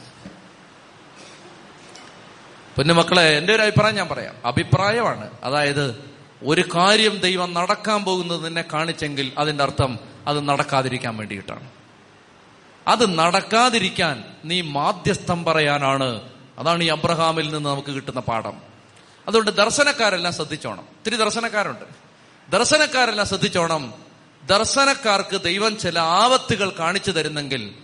പൊന്നുമക്കളെ 2.76 3.38
എന്റെ 3.38 3.54
ഒരു 3.54 3.62
അഭിപ്രായം 3.62 3.94
ഞാൻ 3.94 4.08
പറയാം. 4.08 4.34
അഭിപ്രായമാണ്. 4.44 5.30
അതായത് 5.44 6.10
ഒരു 6.42 6.64
കാര്യം 6.74 7.18
ദൈവം 7.18 7.54
നടക്കാൻ 7.54 8.04
പോകുന്നത് 8.04 8.46
നിന്നെ 8.46 8.64
കാണിച്ചെങ്കിൽ 8.72 9.32
അതിന്റെ 9.38 9.64
അർത്ഥം 9.64 9.98
അത് 10.26 10.48
നടക്കാതിരിക്കാൻ 10.48 11.16
വേണ്ടിയിട്ടാണ്. 11.16 11.70
അത് 12.88 13.18
നടക്കാതിരിക്കാൻ 13.18 14.24
നീ 14.44 14.60
മാധ്യസ്ഥം 14.60 15.44
പറയാനാണ്. 15.44 16.20
അതാണ് 16.58 16.84
ഈ 16.84 16.86
അബ്രഹാമിൽ 16.86 17.54
നിന്ന് 17.54 17.68
നമുക്ക് 17.70 17.88
കിട്ടുന്ന 17.88 18.20
പാഠം. 18.20 18.67
അതുകൊണ്ട് 19.28 19.50
ദർശനക്കാരെല്ലാം 19.50 20.34
ശ്രദ്ധിച്ചോണം. 20.34 20.82
ഇത്തിരി 20.82 21.16
ദർശനക്കാരുണ്ട്. 21.16 21.84
ദർശനക്കാരെല്ലാം 22.50 23.26
ശ്രദ്ധിച്ചോണം. 23.26 23.94
ദർശനക്കാർക്ക് 24.46 25.40
ദൈവം 25.40 25.76
ചില 25.76 25.98
ആപത്തുകൾ 25.98 26.72
കാണിച്ചു 26.78 27.10
തരുന്നെങ്കിൽ 27.10 27.74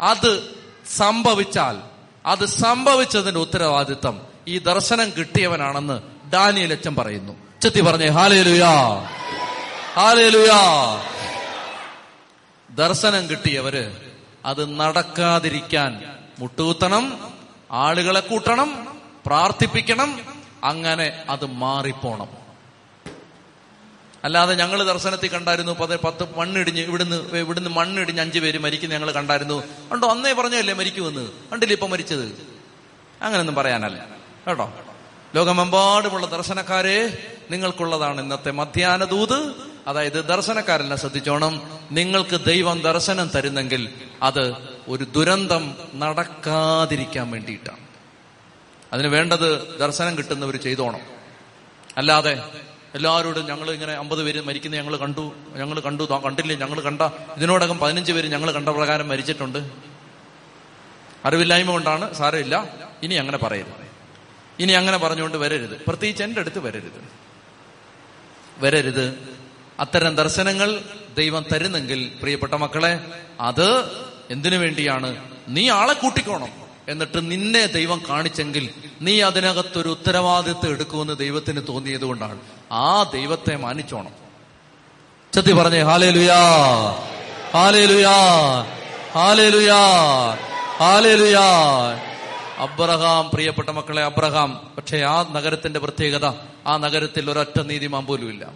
അത് 0.00 0.54
സംഭവിച്ചാൽ 0.96 1.82
അത് 2.26 2.44
സംഭവിച്ചതിന്റെ 2.44 3.40
ഉത്തരവാദിത്തം 3.40 4.20
ഈ 4.48 4.58
ദർശനം 4.58 5.10
കിട്ടിയവനാണെന്ന് 5.18 6.02
ഡാനിയൽ 6.32 6.72
അച്ഛൻ 6.72 6.94
പറയുന്നു. 6.94 7.32
ചെത്തി 7.62 7.80
പറഞ്ഞേ 7.80 8.08
ഹാലേലുയാ. 8.08 9.02
ഹാലേലുയാ. 9.94 11.02
ദർശനം 12.70 13.30
കിട്ടിയവര് 13.30 13.96
അത് 14.44 14.80
നടക്കാതിരിക്കാൻ 14.80 16.18
മുട്ടുകുത്തണം 16.38 17.32
ആളുകളെ 17.70 18.20
കൂട്ടണം 18.20 19.00
പ്രാർത്ഥിപ്പിക്കണം 19.26 20.33
അങ്ങനെ 20.64 21.24
അത് 21.28 21.46
മാറിപ്പോണം. 21.46 22.44
അല്ലാതെ 24.24 24.54
ഞങ്ങൾ 24.54 24.82
ദർശനത്തിൽ 24.82 25.28
കണ്ടായിരുന്നു 25.28 25.72
പത്ത് 25.72 26.00
പത്ത് 26.00 26.38
മണ്ണിടിഞ്ഞ് 26.38 26.80
ഇവിടുന്ന് 26.80 27.38
ഇവിടുന്ന് 27.38 27.70
മണ്ണിടിഞ്ഞ് 27.70 28.20
അഞ്ചു 28.20 28.38
പേര് 28.38 28.58
മരിക്കുന്ന 28.58 28.94
ഞങ്ങൾ 28.94 29.10
കണ്ടായിരുന്നു. 29.10 29.62
കണ്ടോ 29.92 30.08
അന്നേ 30.08 30.32
പറഞ്ഞല്ലേ 30.32 30.74
മരിക്കുമെന്ന് 30.74 31.28
കണ്ടില്ലേ 31.52 31.74
ഇപ്പൊ 31.74 31.86
മരിച്ചത്? 31.86 32.46
അങ്ങനൊന്നും 33.22 33.54
പറയാനല്ല. 33.54 34.06
കേട്ടോ? 34.48 34.72
ലോകമെമ്പാടുമുള്ള 35.34 36.26
ദർശനക്കാരെ 36.26 37.26
നിങ്ങൾക്കുള്ളതാണ് 37.50 38.20
ഇന്നത്തെ 38.20 38.50
മധ്യാന 38.50 39.04
ദൂത്. 39.04 39.54
അതായത് 39.86 40.24
ദർശനക്കാരെല്ലാം 40.24 41.00
ശ്രദ്ധിച്ചോണം. 41.00 41.78
നിങ്ങൾക്ക് 41.90 42.44
ദൈവം 42.44 42.80
ദർശനം 42.80 43.30
തരുന്നെങ്കിൽ 43.34 43.94
അത് 44.22 44.54
ഒരു 44.88 45.04
ദുരന്തം 45.04 45.74
നടക്കാതിരിക്കാൻ 45.94 47.30
വേണ്ടിയിട്ടാണ്. 47.30 47.83
അതിന് 48.94 49.08
വേണ്ടത് 49.08 49.78
ദർശനം 49.78 50.18
കിട്ടുന്നവർ 50.18 50.56
ചെയ്തോണം. 50.56 51.00
അല്ലാതെ 51.96 52.44
എല്ലാവരോടും 52.94 53.46
ഞങ്ങൾ 53.46 53.70
ഇങ്ങനെ 53.70 53.92
അമ്പത് 53.92 54.22
പേര് 54.22 54.40
മരിക്കുന്ന 54.40 54.76
ഞങ്ങൾ 54.76 54.96
കണ്ടു 54.96 55.32
ഞങ്ങൾ 55.56 55.80
കണ്ടു 55.80 56.02
കണ്ടില്ലേ 56.02 56.56
ഞങ്ങൾ 56.56 56.80
കണ്ട 56.80 57.02
ഇതിനോടകം 57.36 57.78
പതിനഞ്ച് 57.78 58.12
പേര് 58.12 58.26
ഞങ്ങൾ 58.26 58.52
കണ്ട 58.52 58.68
പ്രകാരം 58.68 59.08
മരിച്ചിട്ടുണ്ട്. 59.08 59.70
അറിവില്ലായ്മ 61.24 61.70
കൊണ്ടാണ് 61.70 62.14
സാരമില്ല. 62.14 62.64
ഇനി 63.02 63.14
അങ്ങനെ 63.14 63.38
പറയരുത്. 63.38 63.88
ഇനി 64.58 64.72
അങ്ങനെ 64.72 64.98
പറഞ്ഞുകൊണ്ട് 64.98 65.36
വരരുത്. 65.36 65.84
പ്രത്യേകിച്ച് 65.86 66.22
എന്റെ 66.22 66.40
അടുത്ത് 66.40 66.58
വരരുത്. 66.58 67.08
വരരുത്. 68.58 69.18
അത്തരം 69.80 70.16
ദർശനങ്ങൾ 70.16 70.80
ദൈവം 71.16 71.44
തരുന്നെങ്കിൽ 71.52 72.12
പ്രിയപ്പെട്ട 72.20 72.54
മക്കളെ 72.54 73.00
അത് 73.40 73.84
എന്തിനു 74.30 74.56
വേണ്ടിയാണ്? 74.56 75.30
നീ 75.48 75.68
ആളെ 75.68 75.92
കൂട്ടിക്കോണം. 75.92 76.63
എന്നിട്ട് 76.88 77.30
നിന്നെ 77.30 77.66
ദൈവം 77.66 78.02
കാണിച്ചെങ്കിൽ 78.10 78.70
നീ 79.02 79.20
അതിനകത്തൊരു 79.20 79.88
ഉത്തരവാദിത്വം 79.88 80.70
എടുക്കുമെന്ന് 80.70 81.16
ദൈവത്തിന് 81.16 81.60
തോന്നിയത് 81.68 82.04
കൊണ്ടാണ്. 82.04 82.40
ആ 82.72 83.02
ദൈവത്തെ 83.02 83.56
മാനിച്ചോണം. 83.56 84.24
ചത്തി 85.32 85.52
പറഞ്ഞേ 85.52 85.80
ഹാലേ 85.80 86.10
ലുയാ 86.10 86.36
ഹാലേ 87.52 87.86
ലുയാ 87.86 88.12
ഹാലേ 89.12 89.48
ലുയാ 89.48 89.76
ഹാലേ 90.76 91.14
ലുയാ 91.14 91.42
അബ്രഹാം 92.58 93.30
പ്രിയപ്പെട്ട 93.34 93.68
മക്കളെ 93.68 94.02
അബ്രഹാം. 94.02 94.70
പക്ഷെ 94.76 94.98
ആ 94.98 95.22
നഗരത്തിന്റെ 95.32 95.80
പ്രത്യേകത 95.80 96.32
ആ 96.66 96.76
നഗരത്തിൽ 96.76 97.30
ഒരൊറ്റ 97.30 97.60
നീതിമാൻ 97.60 98.06
പോലും 98.06 98.28
ഇല്ല. 98.30 98.50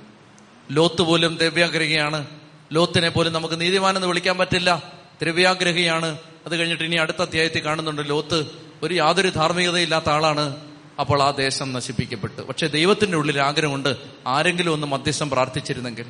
ലോത്ത് 0.71 1.03
പോലും 1.03 1.37
ദ്രവ്യാഗ്രഹിയാണ് 1.37 2.27
ലോത്തിനെ 2.73 3.09
പോലും 3.09 3.33
നമുക്ക് 3.33 3.61
നീതിമാനെന്ന് 3.61 4.09
വിളിക്കാൻ 4.09 4.39
പറ്റില്ല. 4.39 4.83
ദ്രവ്യാഗ്രഹിയാണ് 5.23 6.19
അത് 6.49 6.57
കഴിഞ്ഞിട്ട് 6.57 6.85
ഇനി 6.85 6.97
അടുത്ത 6.97 7.23
അധ്യായത്തിൽ 7.23 7.65
കാണുന്നുണ്ട് 7.65 8.09
ലോത്ത് 8.09 8.45
ഒരു 8.83 8.95
യാതൊരു 8.95 9.29
ധാർമ്മികതയില്ലാത്ത 9.29 10.09
ആളാണ്. 10.09 10.57
അപ്പോൾ 11.01 11.23
ആ 11.23 11.31
ദേശം 11.31 11.73
നശിപ്പിക്കപ്പെട്ടു. 11.73 12.43
പക്ഷെ 12.43 12.67
ദൈവത്തിന്റെ 12.67 13.19
ഉള്ളിൽ 13.19 13.41
ആഗ്രഹമുണ്ട് 13.41 13.97
ആരെങ്കിലും 14.27 14.73
ഒന്ന് 14.73 14.87
മധ്യസ്ഥം 14.87 15.31
പ്രാർത്ഥിച്ചിരുന്നെങ്കിൽ. 15.31 16.07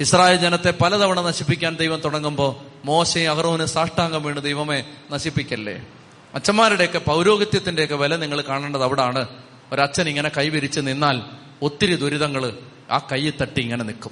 ഇസ്രായേൽ 0.00 0.36
ജനത്തെ 0.36 0.74
പലതവണ 0.82 1.20
നശിപ്പിക്കാൻ 1.20 1.76
ദൈവം 1.76 2.00
തുടങ്ങുമ്പോൾ 2.00 2.56
മോശയും 2.84 3.30
അഹറോന് 3.30 3.64
സാഷ്ടാംഗം 3.64 4.22
വീണ് 4.22 4.42
ദൈവമേ 4.42 4.84
നശിപ്പിക്കല്ലേ? 5.10 5.86
അച്ഛന്മാരുടെയൊക്കെ 6.34 6.98
പൗരോഹിത്യത്തിന്റെയൊക്കെ 6.98 7.94
വില 7.94 8.16
നിങ്ങൾ 8.16 8.40
കാണേണ്ടത് 8.40 8.82
അവിടാണ്. 8.82 9.28
ഒരച്ഛൻ 9.72 10.08
ഇങ്ങനെ 10.08 10.28
കൈവിരിച്ച് 10.28 10.80
നിന്നാൽ 10.80 11.22
ഒത്തിരി 11.62 11.96
ദുരിതങ്ങൾ 11.96 12.52
ആ 12.90 12.98
കൈ 12.98 13.30
തട്ടി 13.30 13.60
ഇങ്ങനെ 13.60 13.84
നിൽക്കും. 13.84 14.10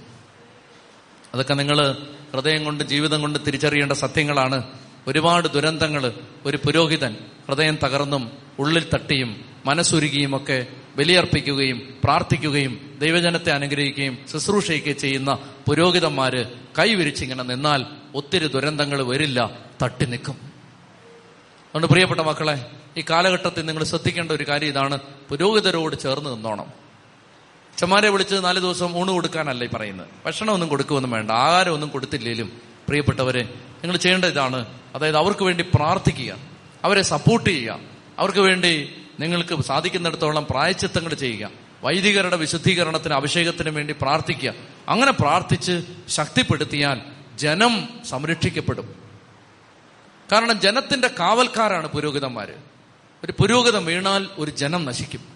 അതൊക്കെ 1.34 1.54
നിങ്ങൾ 1.54 1.92
ഹൃദയം 2.32 2.64
കൊണ്ട് 2.64 2.84
ജീവിതം 2.84 3.20
കൊണ്ട് 3.20 3.38
തിരിച്ചറിയേണ്ട 3.46 3.92
സത്യങ്ങളാണ്. 3.92 4.85
ഒരുപാട് 5.08 5.48
ദുരന്തങ്ങൾ 5.48 6.12
ഒരു 6.46 6.56
പുരോഹിതൻ 6.56 7.16
ഹൃദയം 7.48 7.78
തകർന്നും 7.84 8.30
ഉള്ളിൽ 8.58 8.90
തട്ടിയും 8.94 9.44
മനസ്സുരുകിയും 9.66 10.36
ഒക്കെ 10.36 10.66
ബലിയർപ്പിക്കുകയും 10.96 11.98
പ്രാർത്ഥിക്കുകയും 12.04 12.98
ദൈവജനത്തെ 13.00 13.50
അനുഗ്രഹിക്കുകയും 13.50 14.18
ശുശ്രൂഷയ്ക്കുകയും 14.32 14.98
ചെയ്യുന്ന 14.98 15.38
പുരോഹിതന്മാര് 15.68 16.46
കൈവിരിച്ചിങ്ങനെ 16.78 17.42
നിന്നാൽ 17.42 17.84
ഒത്തിരി 18.14 18.46
ദുരന്തങ്ങൾ 18.46 19.02
വരില്ല 19.02 19.58
തട്ടി 19.82 20.04
നിൽക്കും. 20.04 20.34
അതുകൊണ്ട് 20.34 21.86
പ്രിയപ്പെട്ട 21.86 22.20
മക്കളെ 22.20 22.70
ഈ 22.96 23.04
കാലഘട്ടത്തിൽ 23.10 23.66
നിങ്ങൾ 23.66 23.84
ശ്രദ്ധിക്കേണ്ട 23.84 24.32
ഒരു 24.32 24.44
കാര്യം 24.48 24.68
ഇതാണ് 24.68 24.98
പുരോഹിതരോട് 25.28 25.96
ചേർന്ന് 25.96 26.30
നിന്നോണം. 26.30 26.66
അച്ഛന്മാരെ 27.72 28.08
വിളിച്ച് 28.08 28.34
നാല് 28.34 28.60
ദിവസം 28.60 28.96
ഊണ് 28.96 29.10
കൊടുക്കാനല്ല 29.10 29.64
ഈ 29.64 29.68
പറയുന്നത്. 29.68 30.06
ഭക്ഷണമൊന്നും 30.26 30.68
കൊടുക്കുമൊന്നും 30.68 31.10
വേണ്ട 31.10 31.30
ആഹാരമൊന്നും 31.30 31.88
കൊടുത്തില്ലേലും 31.88 32.75
പ്രിയപ്പെട്ടവരെ 32.86 33.42
നിങ്ങൾ 33.76 33.96
ചെയ്യേണ്ട 33.96 34.24
ഇതാണ് 34.24 34.66
അതായത് 34.94 35.16
അവർക്ക് 35.16 35.44
വേണ്ടി 35.44 35.64
പ്രാർത്ഥിക്കുക 35.74 36.36
അവരെ 36.84 37.02
സപ്പോർട്ട് 37.02 37.50
ചെയ്യുക 37.50 37.78
അവർക്ക് 38.18 38.38
വേണ്ടി 38.38 39.02
നിങ്ങൾക്ക് 39.20 39.62
സാധിക്കുന്നിടത്തോളം 39.62 40.46
പ്രായച്ചിത്തങ്ങൾ 40.50 41.14
ചെയ്യുക 41.14 41.50
വൈദികരുടെ 41.82 42.36
വിശുദ്ധീകരണത്തിന് 42.36 43.14
അഭിഷേകത്തിന് 43.14 43.70
വേണ്ടി 43.70 43.94
പ്രാർത്ഥിക്കുക. 44.02 44.54
അങ്ങനെ 44.88 45.12
പ്രാർത്ഥിച്ച് 45.12 45.82
ശക്തിപ്പെടുത്തിയാൽ 46.08 47.00
ജനം 47.36 47.88
സംരക്ഷിക്കപ്പെടും. 48.04 48.94
കാരണം 50.32 50.60
ജനത്തിന്റെ 50.60 51.08
കാവൽക്കാരാണ് 51.08 51.86
പുരോഹിതന്മാര്. 51.86 52.54
ഒരു 53.24 53.32
പുരോഗതി 53.32 53.84
വീണാൽ 53.84 54.28
ഒരു 54.38 54.50
ജനം 54.50 54.84
നശിക്കും. 54.84 55.35